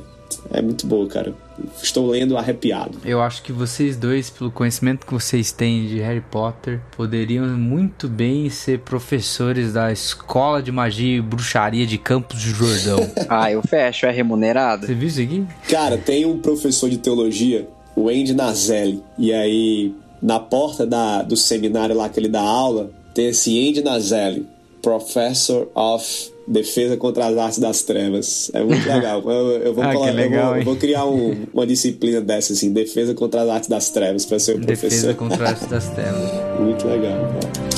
[0.51, 1.33] é muito boa, cara
[1.81, 2.99] estou lendo arrepiado.
[3.05, 8.07] Eu acho que vocês dois, pelo conhecimento que vocês têm de Harry Potter, poderiam muito
[8.07, 13.09] bem ser professores da Escola de Magia e Bruxaria de Campos de Jordão.
[13.29, 14.85] ah, eu fecho, é remunerado.
[14.85, 15.45] Você viu isso aqui?
[15.69, 21.35] Cara, tem um professor de teologia, o Andy Nazelli, e aí na porta da, do
[21.35, 24.47] seminário lá que ele dá aula, tem esse Andy Nazelli,
[24.81, 28.51] Professor of Defesa contra as Artes das Trevas.
[28.53, 29.21] É muito legal.
[29.31, 32.53] Eu, eu, vou, ah, colar, legal, eu, vou, eu, vou, criar um, uma disciplina dessa,
[32.53, 34.89] assim, Defesa contra as Artes das Trevas, para ser o professor.
[34.89, 36.59] Defesa contra as Artes das Trevas.
[36.59, 37.17] muito legal.
[37.41, 37.70] Cara.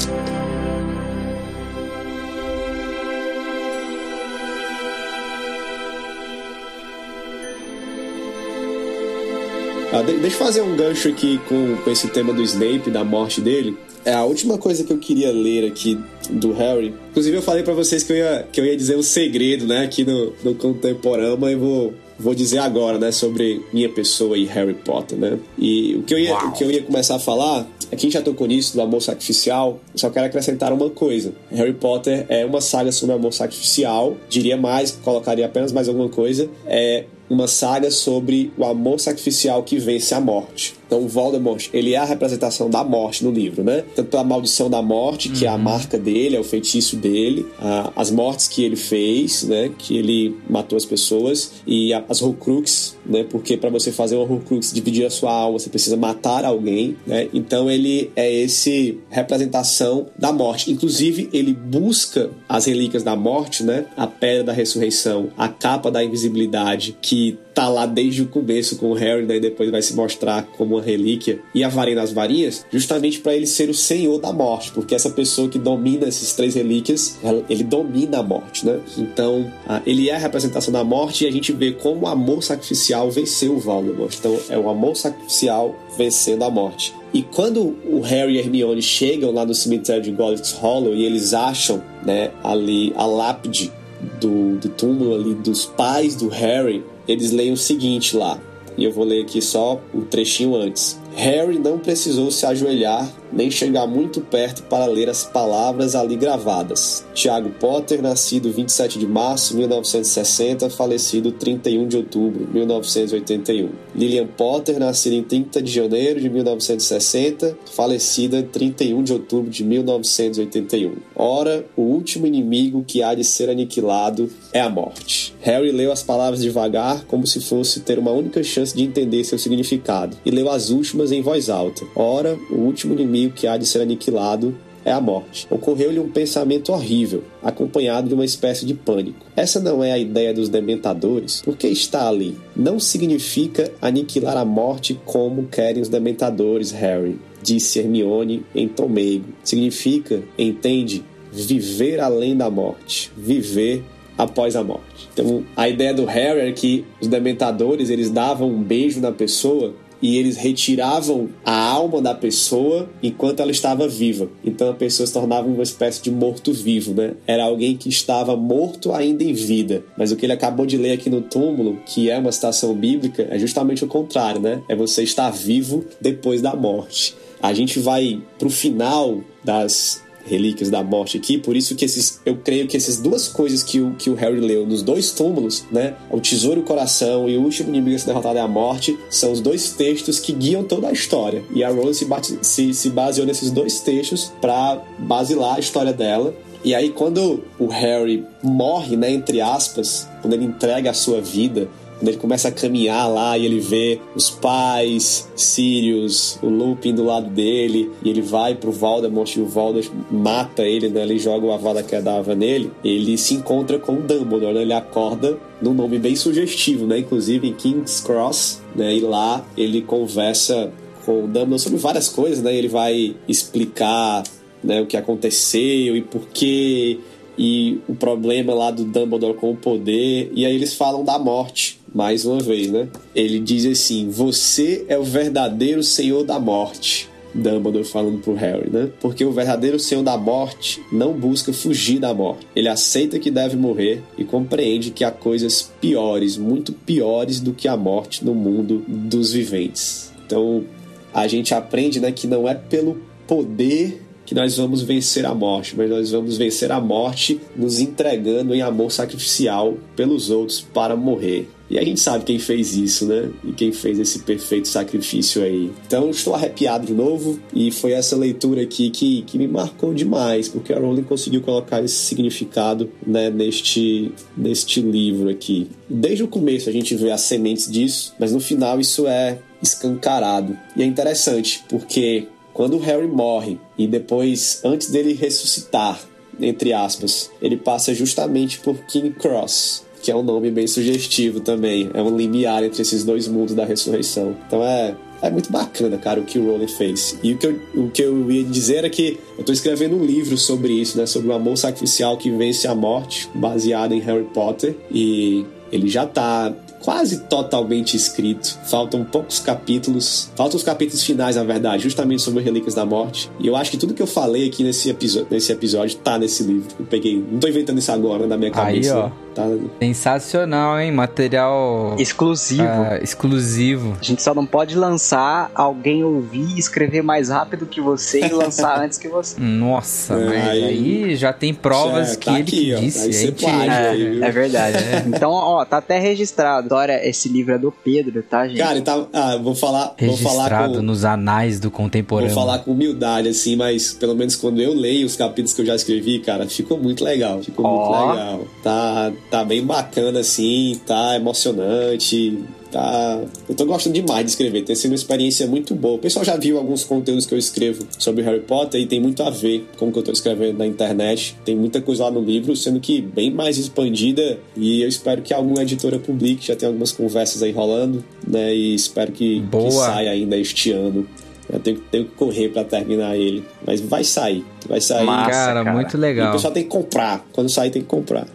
[9.94, 13.40] Ah, deixa eu fazer um gancho aqui com, com esse tema do Snape, da morte
[13.40, 13.78] dele.
[14.04, 16.00] É a última coisa que eu queria ler aqui
[16.32, 16.96] do Harry.
[17.12, 19.84] Inclusive eu falei para vocês que eu, ia, que eu ia dizer um segredo, né,
[19.84, 24.74] aqui no, no Contemporama e vou, vou dizer agora, né, sobre minha pessoa e Harry
[24.74, 25.38] Potter, né?
[25.60, 28.00] E o que eu ia, o que eu ia começar a falar é que a
[28.00, 31.34] gente já tocou nisso do amor sacrificial, só quero acrescentar uma coisa.
[31.52, 36.50] Harry Potter é uma saga sobre amor sacrificial, diria mais, colocaria apenas mais alguma coisa,
[36.66, 40.76] é uma saga sobre o amor sacrificial que vence a morte.
[40.94, 43.84] Então o Voldemort, ele é a representação da morte no livro, né?
[43.96, 47.92] Tanto a maldição da morte, que é a marca dele, é o feitiço dele, a-
[47.96, 49.72] as mortes que ele fez, né?
[49.76, 53.26] Que ele matou as pessoas e a- as Horcrux, né?
[53.28, 57.28] Porque para você fazer uma Horcrux dividir a sua alma, você precisa matar alguém, né?
[57.34, 60.70] Então ele é esse representação da morte.
[60.72, 63.86] Inclusive ele busca as relíquias da morte, né?
[63.98, 68.90] A pedra da ressurreição, a capa da invisibilidade que tá lá desde o começo com
[68.90, 69.38] o Harry, né?
[69.38, 73.36] E depois vai se mostrar como uma relíquia e a varinha das varinhas, justamente para
[73.36, 77.18] ele ser o senhor da morte, porque essa pessoa que domina essas três relíquias,
[77.50, 78.80] ele domina a morte, né?
[78.98, 82.44] Então, ah, ele é a representação da morte e a gente vê como o amor
[82.44, 84.14] sacrificial venceu o Voldemort.
[84.18, 86.94] Então, é o amor sacrificial vencendo a morte.
[87.14, 91.34] E quando o Harry e Hermione chegam lá no cemitério de Godric's Hollow e eles
[91.34, 93.72] acham, né, ali a lápide
[94.20, 98.40] do, do túmulo ali dos pais do Harry, eles leem o seguinte lá.
[98.78, 101.00] E eu vou ler aqui só um trechinho antes.
[101.16, 107.04] Harry não precisou se ajoelhar nem chegar muito perto para ler as palavras ali gravadas.
[107.14, 113.70] Tiago Potter, nascido 27 de março de 1960, falecido 31 de outubro de 1981.
[113.96, 120.94] Lillian Potter, nascida em 30 de janeiro de 1960, falecida 31 de outubro de 1981.
[121.16, 125.34] Ora, o último inimigo que há de ser aniquilado é a morte.
[125.42, 129.40] Harry leu as palavras devagar, como se fosse ter uma única chance de entender seu
[129.40, 131.86] significado, e leu as últimas em voz alta.
[131.96, 134.56] Ora, o último inimigo que há de ser aniquilado
[134.86, 135.48] é a morte.
[135.50, 139.26] Ocorreu-lhe um pensamento horrível, acompanhado de uma espécie de pânico.
[139.36, 141.42] Essa não é a ideia dos dementadores?
[141.42, 142.38] Por que está ali?
[142.56, 149.26] Não significa aniquilar a morte como querem os dementadores, Harry, disse Hermione em tom meigo.
[149.44, 153.84] Significa, entende, viver além da morte, viver
[154.18, 155.10] após a morte.
[155.14, 159.74] Então, a ideia do Harry é que os dementadores, eles davam um beijo na pessoa
[160.04, 164.30] e eles retiravam a alma da pessoa enquanto ela estava viva.
[164.44, 167.14] Então a pessoa se tornava uma espécie de morto-vivo, né?
[167.26, 169.82] Era alguém que estava morto ainda em vida.
[169.98, 173.26] Mas o que ele acabou de ler aqui no túmulo, que é uma citação bíblica,
[173.32, 174.62] é justamente o contrário, né?
[174.68, 177.16] É você estar vivo depois da morte.
[177.42, 182.38] A gente vai pro final das relíquias da morte aqui, por isso que esses, eu
[182.38, 185.96] creio que essas duas coisas que o, que o Harry leu nos dois túmulos, né,
[186.10, 188.98] o tesouro e o coração e o último inimigo a ser derrotado é a morte,
[189.10, 191.44] são os dois textos que guiam toda a história.
[191.54, 195.94] E a Rowling se, bate, se, se baseou nesses dois textos para basilar a história
[195.94, 196.34] dela.
[196.64, 201.70] E aí quando o Harry morre, né, entre aspas, quando ele entrega a sua vida,
[202.10, 207.30] ele começa a caminhar lá e ele vê os pais, Sirius, o Lupin do lado
[207.30, 211.04] dele, e ele vai pro Voldemort e o Voldemort mata ele, né?
[211.04, 214.62] Ele joga o Avada Kedavra nele, ele se encontra com o Dumbledore, né?
[214.62, 217.00] Ele acorda num nome bem sugestivo, né?
[217.00, 218.96] Inclusive em King's Cross, né?
[218.96, 220.72] E lá ele conversa
[221.06, 222.56] com o Dumbledore sobre várias coisas, né?
[222.56, 224.24] Ele vai explicar
[224.64, 227.00] né, o que aconteceu e por quê
[227.38, 230.32] e o problema lá do Dumbledore com o poder.
[230.34, 232.88] E aí eles falam da morte, mais uma vez, né?
[233.16, 237.10] Ele diz assim: Você é o verdadeiro senhor da morte.
[237.34, 238.90] Dumbledore falando pro Harry, né?
[239.00, 242.46] Porque o verdadeiro senhor da morte não busca fugir da morte.
[242.56, 247.68] Ele aceita que deve morrer e compreende que há coisas piores, muito piores do que
[247.68, 250.14] a morte no mundo dos viventes.
[250.26, 250.64] Então,
[251.12, 255.76] a gente aprende, né, que não é pelo poder que nós vamos vencer a morte,
[255.76, 261.50] mas nós vamos vencer a morte nos entregando em amor sacrificial pelos outros para morrer.
[261.74, 263.32] E a gente sabe quem fez isso, né?
[263.44, 265.72] E quem fez esse perfeito sacrifício aí.
[265.88, 270.48] Então estou arrepiado de novo e foi essa leitura aqui que, que me marcou demais,
[270.48, 275.68] porque a Rowling conseguiu colocar esse significado né, neste, neste livro aqui.
[275.90, 280.56] Desde o começo a gente vê as sementes disso, mas no final isso é escancarado.
[280.76, 286.00] E é interessante, porque quando o Harry morre e depois, antes dele ressuscitar,
[286.40, 291.90] entre aspas, ele passa justamente por King Cross, que é um nome bem sugestivo também.
[291.94, 294.36] É um limiar entre esses dois mundos da ressurreição.
[294.46, 297.18] Então é, é muito bacana, cara, o que o Rowling fez.
[297.24, 300.04] E o que, eu, o que eu ia dizer era que eu tô escrevendo um
[300.04, 301.06] livro sobre isso, né?
[301.06, 304.76] Sobre o amor sacrificial que vence a morte, baseado em Harry Potter.
[304.92, 306.54] E ele já tá
[306.84, 308.58] quase totalmente escrito.
[308.66, 310.30] Faltam poucos capítulos.
[310.36, 313.32] Faltam os capítulos finais, na verdade, justamente sobre Relíquias da Morte.
[313.40, 316.44] E eu acho que tudo que eu falei aqui nesse, episódio, nesse episódio tá nesse
[316.44, 316.68] livro.
[316.80, 317.24] Eu peguei.
[317.32, 318.94] Não tô inventando isso agora na minha cabeça.
[318.96, 319.10] Aí, ó.
[319.34, 319.48] Tá...
[319.80, 320.92] Sensacional, hein?
[320.92, 322.64] Material Exclusivo.
[322.64, 323.98] ah, exclusivo.
[324.00, 328.78] A gente só não pode lançar, alguém ouvir, escrever mais rápido que você e lançar
[328.84, 329.40] antes que você.
[329.40, 332.80] Nossa, É, mas aí- aí, já tem provas Já que tá ele aqui, que ó.
[332.80, 333.00] disse.
[333.06, 334.78] Aí gente- plágio É, aí, é verdade.
[335.08, 336.73] Então, ó, tá até registrado.
[336.74, 338.58] História, esse livro é do Pedro, tá, gente?
[338.58, 342.34] Cara, tá, ah, vou falar, vou falar Registrado com, nos anais do vou contemporâneo.
[342.34, 345.76] falar com humildade, assim, mas pelo menos quando eu leio os capítulos que eu já
[345.76, 347.42] escrevi, cara, ficou muito legal.
[347.44, 348.12] Ficou muito Ó.
[348.12, 348.48] legal.
[348.64, 352.44] Tá, tá bem bacana, assim, tá emocionante.
[352.74, 353.24] Tá...
[353.48, 355.94] Eu tô gostando demais de escrever, tem sido uma experiência muito boa.
[355.94, 359.22] O pessoal já viu alguns conteúdos que eu escrevo sobre Harry Potter e tem muito
[359.22, 361.36] a ver com o que eu tô escrevendo na internet.
[361.46, 364.40] Tem muita coisa lá no livro, sendo que bem mais expandida.
[364.58, 366.48] E eu espero que alguma editora publique.
[366.48, 368.54] Já tem algumas conversas aí rolando, né?
[368.56, 369.70] E espero que, que Boa.
[369.70, 371.08] saia ainda este ano.
[371.52, 373.44] Eu tenho, que- tenho que correr pra terminar ele.
[373.68, 374.44] Mas vai sair.
[374.68, 375.06] Vai sair.
[375.06, 375.76] Massa, cara, cara.
[375.76, 376.32] muito E o legal.
[376.32, 377.24] pessoal tem que comprar.
[377.32, 378.26] Quando sair, tem que comprar.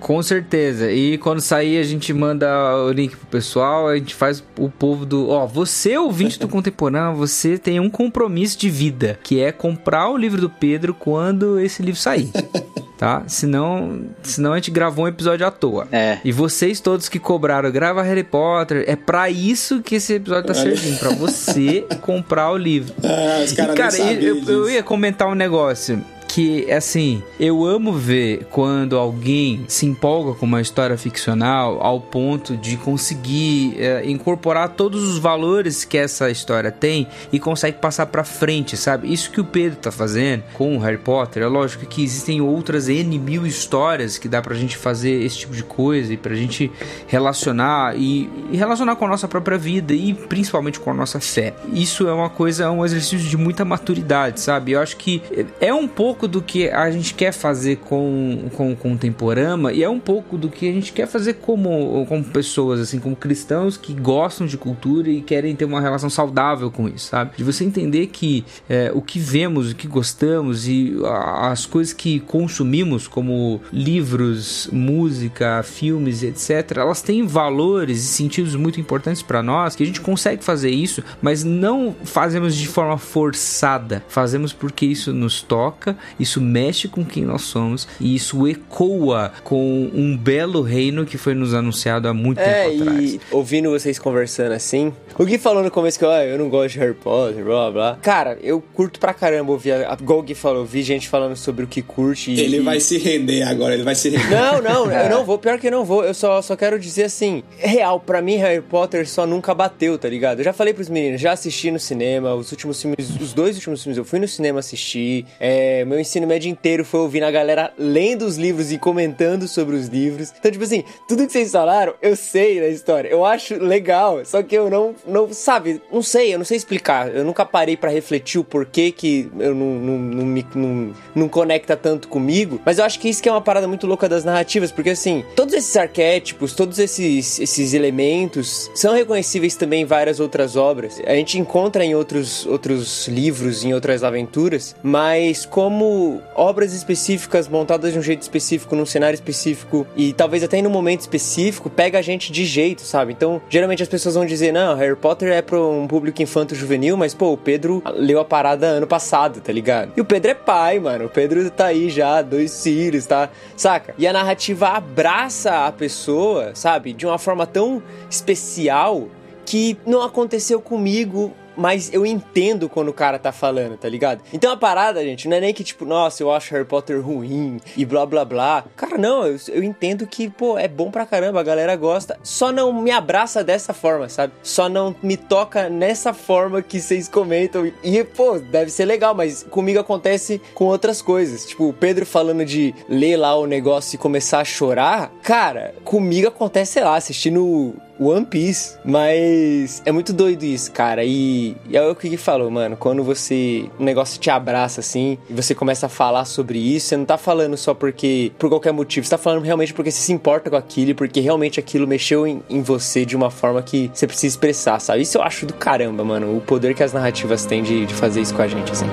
[0.00, 0.90] Com certeza.
[0.90, 2.46] E quando sair, a gente manda
[2.84, 5.28] o link pro pessoal, a gente faz o povo do.
[5.28, 10.16] Ó, você, ouvinte do contemporâneo, você tem um compromisso de vida, que é comprar o
[10.16, 12.30] livro do Pedro quando esse livro sair.
[12.96, 13.24] Tá?
[13.26, 15.86] Senão, senão a gente gravou um episódio à toa.
[15.92, 16.16] É.
[16.24, 20.58] E vocês todos que cobraram, grava Harry Potter, é pra isso que esse episódio tá
[20.58, 20.74] Olha.
[20.74, 22.94] servindo, pra você comprar o livro.
[23.04, 26.04] Ah, os E, cara, nem sabiam eu, eu ia comentar um negócio Sim
[26.36, 32.58] que, assim, eu amo ver quando alguém se empolga com uma história ficcional ao ponto
[32.58, 38.22] de conseguir é, incorporar todos os valores que essa história tem e consegue passar pra
[38.22, 39.10] frente, sabe?
[39.10, 42.90] Isso que o Pedro tá fazendo com o Harry Potter, é lógico que existem outras
[42.90, 46.70] N mil histórias que dá pra gente fazer esse tipo de coisa e pra gente
[47.06, 51.54] relacionar e, e relacionar com a nossa própria vida e principalmente com a nossa fé.
[51.72, 54.72] Isso é uma coisa, é um exercício de muita maturidade, sabe?
[54.72, 55.22] Eu acho que
[55.62, 59.88] é um pouco do que a gente quer fazer com, com o Contemporama e é
[59.88, 63.92] um pouco do que a gente quer fazer como, como pessoas, assim, como cristãos que
[63.92, 67.32] gostam de cultura e querem ter uma relação saudável com isso, sabe?
[67.36, 70.96] De você entender que é, o que vemos, o que gostamos e
[71.40, 78.80] as coisas que consumimos, como livros, música, filmes, etc., elas têm valores e sentidos muito
[78.80, 84.02] importantes para nós, que a gente consegue fazer isso, mas não fazemos de forma forçada.
[84.08, 89.90] Fazemos porque isso nos toca, isso mexe com quem nós somos e isso ecoa com
[89.94, 93.14] um belo reino que foi nos anunciado há muito É, tempo atrás.
[93.14, 96.74] e ouvindo vocês conversando assim, o Gui falou no começo que ah, eu não gosto
[96.74, 97.98] de Harry Potter, blá blá.
[98.02, 101.64] Cara, eu curto pra caramba ouvir, a, igual o Gui falou, vi gente falando sobre
[101.64, 102.30] o que curte.
[102.30, 104.30] e- Ele e- vai se render agora, ele vai se render.
[104.30, 106.04] Não, não, eu não vou, pior que eu não vou.
[106.04, 110.08] Eu só, só quero dizer assim, real, pra mim Harry Potter só nunca bateu, tá
[110.08, 110.40] ligado?
[110.40, 113.82] Eu já falei pros meninos, já assisti no cinema, os últimos filmes, os dois últimos
[113.82, 115.24] filmes eu fui no cinema assistir.
[115.40, 119.76] É, meu ensino médio inteiro foi ouvindo a galera lendo os livros e comentando sobre
[119.76, 120.32] os livros.
[120.38, 123.08] Então, tipo assim, tudo que vocês falaram, eu sei da história.
[123.08, 127.14] Eu acho legal, só que eu não, não sabe, não sei, eu não sei explicar.
[127.14, 131.28] Eu nunca parei pra refletir o porquê que eu não, não, não me não, não
[131.28, 132.60] conecta tanto comigo.
[132.64, 135.24] Mas eu acho que isso que é uma parada muito louca das narrativas, porque assim,
[135.34, 141.00] todos esses arquétipos, todos esses, esses elementos são reconhecíveis também em várias outras obras.
[141.06, 145.85] A gente encontra em outros, outros livros, em outras aventuras, mas como
[146.34, 150.70] obras específicas montadas de um jeito específico, num cenário específico e talvez até em um
[150.70, 153.12] momento específico, pega a gente de jeito, sabe?
[153.12, 157.14] Então, geralmente as pessoas vão dizer, não, Harry Potter é para um público infanto-juvenil, mas
[157.14, 159.92] pô, o Pedro leu a parada ano passado, tá ligado?
[159.96, 161.06] E o Pedro é pai, mano.
[161.06, 163.28] O Pedro tá aí já, dois filhos, tá?
[163.56, 163.94] Saca?
[163.98, 166.92] E a narrativa abraça a pessoa, sabe?
[166.92, 169.08] De uma forma tão especial
[169.44, 174.22] que não aconteceu comigo, mas eu entendo quando o cara tá falando, tá ligado?
[174.32, 177.60] Então a parada, gente, não é nem que tipo, nossa, eu acho Harry Potter ruim
[177.76, 178.64] e blá blá blá.
[178.76, 182.18] Cara, não, eu, eu entendo que, pô, é bom pra caramba, a galera gosta.
[182.22, 184.32] Só não me abraça dessa forma, sabe?
[184.42, 187.70] Só não me toca nessa forma que vocês comentam.
[187.82, 191.46] E, pô, deve ser legal, mas comigo acontece com outras coisas.
[191.46, 195.10] Tipo, o Pedro falando de ler lá o negócio e começar a chorar.
[195.22, 198.76] Cara, comigo acontece, sei lá, assistindo One Piece.
[198.84, 201.04] Mas é muito doido isso, cara.
[201.04, 202.76] E, e é o que ele falou, mano.
[202.76, 203.68] Quando você.
[203.78, 207.18] O negócio te abraça assim e você começa a falar sobre isso, você não tá
[207.18, 208.32] falando só porque.
[208.38, 209.06] por qualquer motivo.
[209.06, 212.42] Você tá falando realmente porque você se importa com aquilo porque realmente aquilo mexeu em,
[212.48, 215.02] em você de uma forma que você precisa expressar, sabe?
[215.02, 216.36] Isso eu acho do caramba, mano.
[216.36, 218.86] O poder que as narrativas têm de, de fazer isso com a gente, assim.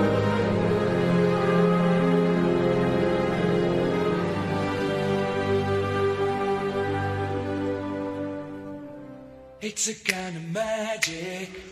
[9.76, 11.63] It's a kind of magic.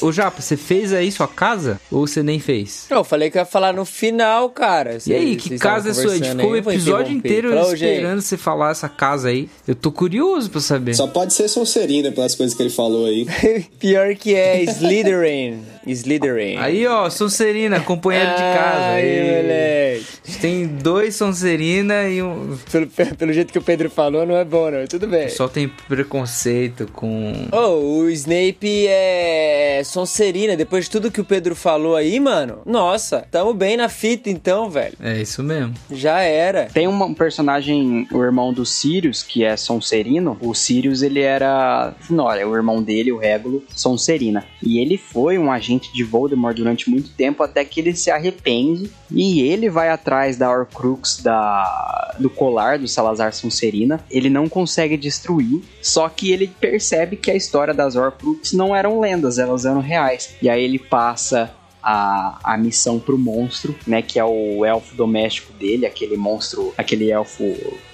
[0.00, 1.80] Ô Japa, você fez aí sua casa?
[1.90, 2.86] Ou você nem fez?
[2.90, 4.98] Eu falei que eu ia falar no final, cara.
[5.06, 6.12] E aí, que casa é sua?
[6.12, 8.24] A gente ficou o episódio inteiro Falou, esperando gente.
[8.24, 9.48] você falar essa casa aí.
[9.66, 10.94] Eu tô curioso pra saber.
[10.94, 13.26] Só pode ser Sonserina pelas coisas que ele falou aí.
[13.78, 15.62] Pior que é Slytherin.
[15.86, 16.56] Slytherin.
[16.58, 18.84] Aí, ó, Sonserina, companheiro de casa.
[18.94, 20.04] Aí, moleque.
[20.40, 22.56] Tem dois Sonserina e um...
[22.70, 24.86] Pelo, pelo jeito que o Pedro falou, não é bom, não.
[24.86, 25.28] Tudo bem.
[25.28, 27.48] Só tem preconceito com...
[27.52, 30.56] Oh, o Snape é Sonserina.
[30.56, 34.70] Depois de tudo que o Pedro falou aí, mano, nossa, tamo bem na fita então,
[34.70, 34.96] velho.
[35.00, 35.74] É isso mesmo.
[35.90, 36.66] Já era.
[36.66, 40.38] Tem um personagem, o irmão do Sirius, que é Sonserino.
[40.40, 41.94] O Sirius, ele era...
[42.08, 44.44] Não, olha, o irmão dele, o Régulo, Sonserina.
[44.62, 48.10] E ele foi um agente agente de Voldemort durante muito tempo até que ele se
[48.10, 54.04] arrepende e ele vai atrás da Horcrux da, do colar do Salazar Sonserina.
[54.10, 59.00] Ele não consegue destruir, só que ele percebe que a história das Horcrux não eram
[59.00, 60.34] lendas, elas eram reais.
[60.42, 61.50] E aí ele passa
[61.82, 64.00] a, a missão pro monstro, né?
[64.00, 67.44] Que é o elfo doméstico dele, aquele monstro, aquele elfo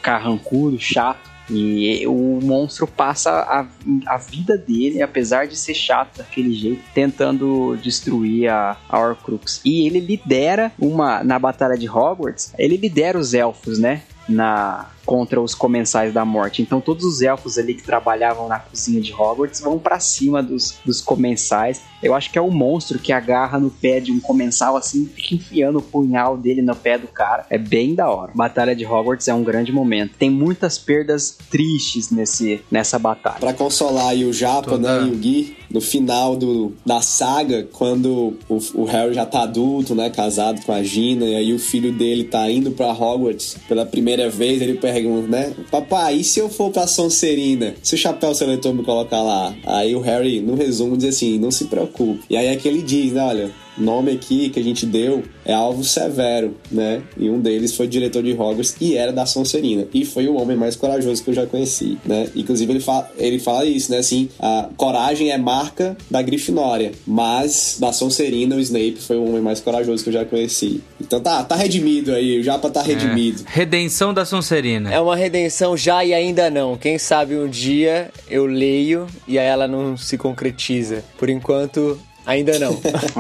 [0.01, 1.28] carrancudo, chato.
[1.51, 3.66] E o monstro passa a,
[4.06, 9.60] a vida dele, apesar de ser chato daquele jeito, tentando destruir a, a Horcrux.
[9.64, 11.24] E ele lidera uma.
[11.24, 14.02] Na Batalha de Hogwarts, ele lidera os elfos, né?
[14.28, 16.62] Na, contra os comensais da morte.
[16.62, 20.78] Então todos os elfos ali que trabalhavam na cozinha de Hogwarts vão para cima dos,
[20.85, 21.82] dos comensais.
[22.01, 25.35] Eu acho que é o monstro que agarra no pé de um comensal assim, fica
[25.35, 27.45] enfiando o punhal dele no pé do cara.
[27.51, 28.31] É bem da hora.
[28.37, 30.15] Batalha de Hogwarts é um grande momento.
[30.16, 33.41] Tem muitas perdas tristes nesse, nessa batalha.
[33.41, 38.34] Para consolar aí o Japa, né, e o Gui, no final do, da saga, quando
[38.48, 41.92] o, o, Harry já tá adulto, né, casado com a Gina, e aí o filho
[41.92, 45.52] dele tá indo para Hogwarts pela primeira vez, ele pergunta né?
[45.70, 47.74] Papai, e se eu for pra Sonserina?
[47.82, 49.55] Se o chapéu seletor me colocar lá?
[49.64, 52.22] Aí o Harry, no resumo, diz assim: não se preocupe.
[52.28, 53.22] E aí é que ele diz, né?
[53.22, 53.51] Olha,
[53.81, 57.02] nome aqui que a gente deu é Alvo Severo, né?
[57.16, 59.86] E um deles foi diretor de Hogwarts e era da Sonserina.
[59.93, 62.28] E foi o homem mais corajoso que eu já conheci, né?
[62.36, 63.98] Inclusive ele fala, ele fala isso, né?
[63.98, 69.40] Assim, a coragem é marca da Grifinória, mas da Sonserina o Snape foi o homem
[69.40, 70.82] mais corajoso que eu já conheci.
[71.01, 72.85] Então tá, tá redimido aí, o Japa tá é.
[72.85, 73.43] redimido.
[73.47, 73.59] É.
[73.59, 74.93] Redenção da Sonserina.
[74.93, 76.77] É uma redenção já e ainda não.
[76.77, 81.05] Quem sabe um dia eu leio e aí ela não se concretiza.
[81.19, 82.72] Por enquanto, Ainda não.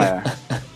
[0.02, 0.60] é.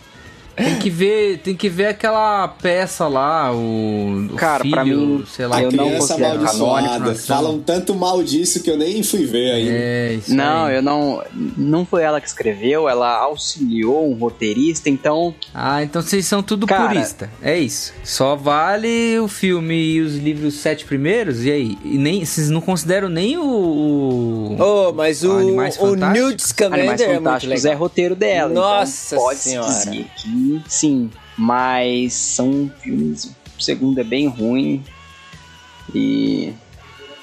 [0.56, 5.24] Tem que ver, tem que ver aquela peça lá, o, o Cara, filho, pra mim,
[5.28, 7.14] sei lá, eu não considero canônico.
[7.16, 9.72] Falam tanto mal disso que eu nem fui ver ainda.
[9.72, 10.76] É, isso não, aí.
[10.76, 11.22] eu não,
[11.56, 15.34] não foi ela que escreveu, ela auxiliou um roteirista, então.
[15.52, 17.30] Ah, então vocês são tudo Cara, purista.
[17.42, 17.92] É isso.
[18.04, 22.60] Só vale o filme e os livros sete primeiros e aí, e nem vocês não
[22.60, 27.72] consideram nem o, o Oh, mas o, o Newt Scamander é muito legal.
[27.72, 28.50] é roteiro dela.
[28.50, 29.68] Então Nossa então pode senhora.
[29.68, 30.06] dizer
[30.66, 33.34] sim, mas são filmes.
[33.58, 34.82] O segundo é bem ruim.
[35.94, 36.52] E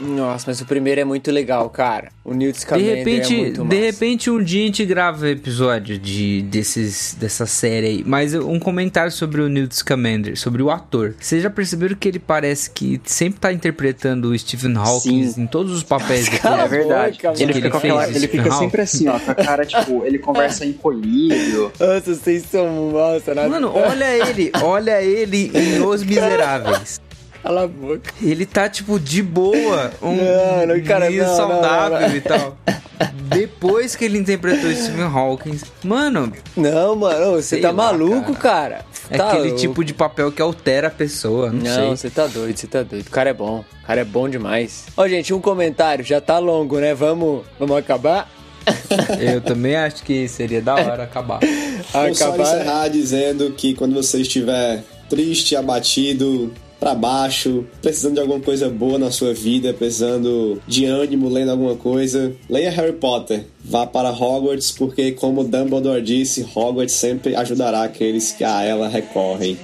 [0.01, 2.09] nossa, mas o primeiro é muito legal, cara.
[2.25, 5.97] O Newt Scamander de repente, é muito De repente, um dia a gente grava episódio
[5.97, 8.03] de, desses, dessa série aí.
[8.05, 11.15] Mas um comentário sobre o Newt Scamander, sobre o ator.
[11.19, 15.41] Vocês já perceberam que ele parece que sempre tá interpretando o Stephen Hawking Sim.
[15.41, 16.39] em todos os papéis dele?
[16.43, 17.19] É verdade.
[17.39, 21.71] ele, fica, aquela, ele fica sempre assim, ó, com a cara, tipo, ele conversa encolhido.
[21.79, 22.91] Nossa, vocês são...
[22.91, 23.49] Nossa, nada...
[23.49, 26.99] Mano, olha ele, olha ele em Os Miseráveis.
[27.41, 28.13] Cala a boca.
[28.21, 29.91] Ele tá, tipo, de boa.
[30.01, 32.57] Um não, não, cara, não, saudável não, não, e tal.
[33.13, 35.59] Depois que ele interpretou Stephen Hawking.
[35.83, 36.31] Mano.
[36.55, 38.83] Não, mano, você tá lá, maluco, cara.
[38.83, 38.85] cara.
[39.09, 39.59] É tá aquele louco.
[39.59, 41.51] tipo de papel que altera a pessoa.
[41.51, 43.07] Não, não você tá doido, você tá doido.
[43.07, 43.65] O cara é bom.
[43.83, 44.85] O cara é bom demais.
[44.95, 46.05] Ó, gente, um comentário.
[46.05, 46.93] Já tá longo, né?
[46.93, 48.29] Vamos, vamos acabar?
[49.19, 51.39] Eu também acho que seria da hora acabar.
[51.91, 58.39] Vou só encerrar dizendo que quando você estiver triste, abatido, para baixo, precisando de alguma
[58.39, 63.45] coisa boa na sua vida, precisando de ânimo lendo alguma coisa, leia Harry Potter.
[63.63, 69.59] Vá para Hogwarts, porque, como Dumbledore disse, Hogwarts sempre ajudará aqueles que a ela recorrem.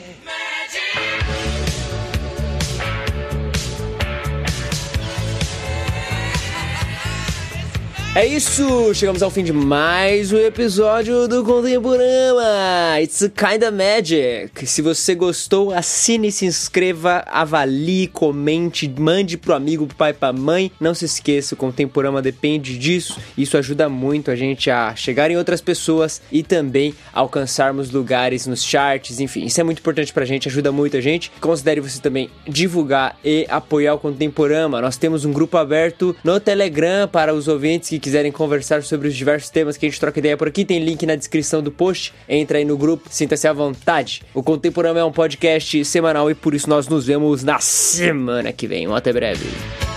[8.18, 12.99] É isso, chegamos ao fim de mais um episódio do Contemporama.
[12.99, 14.65] It's kinda magic.
[14.65, 20.72] Se você gostou, assine, se inscreva, avalie, comente, mande pro amigo, pro pai, pra mãe.
[20.80, 23.19] Não se esqueça, o Contemporama depende disso.
[23.38, 28.64] Isso ajuda muito a gente a chegar em outras pessoas e também alcançarmos lugares nos
[28.64, 29.45] charts, enfim.
[29.45, 31.31] Isso é muito importante pra gente, ajuda muito a gente.
[31.39, 34.81] Considere você também divulgar e apoiar o Contemporama.
[34.81, 39.15] Nós temos um grupo aberto no Telegram para os ouvintes que quiserem conversar sobre os
[39.15, 42.13] diversos temas que a gente troca ideia por aqui, tem link na descrição do post.
[42.29, 44.23] Entra aí no grupo, sinta-se à vontade.
[44.34, 48.65] O Contemporâneo é um podcast semanal e por isso nós nos vemos na semana que
[48.65, 48.88] vem.
[48.95, 49.97] Até breve.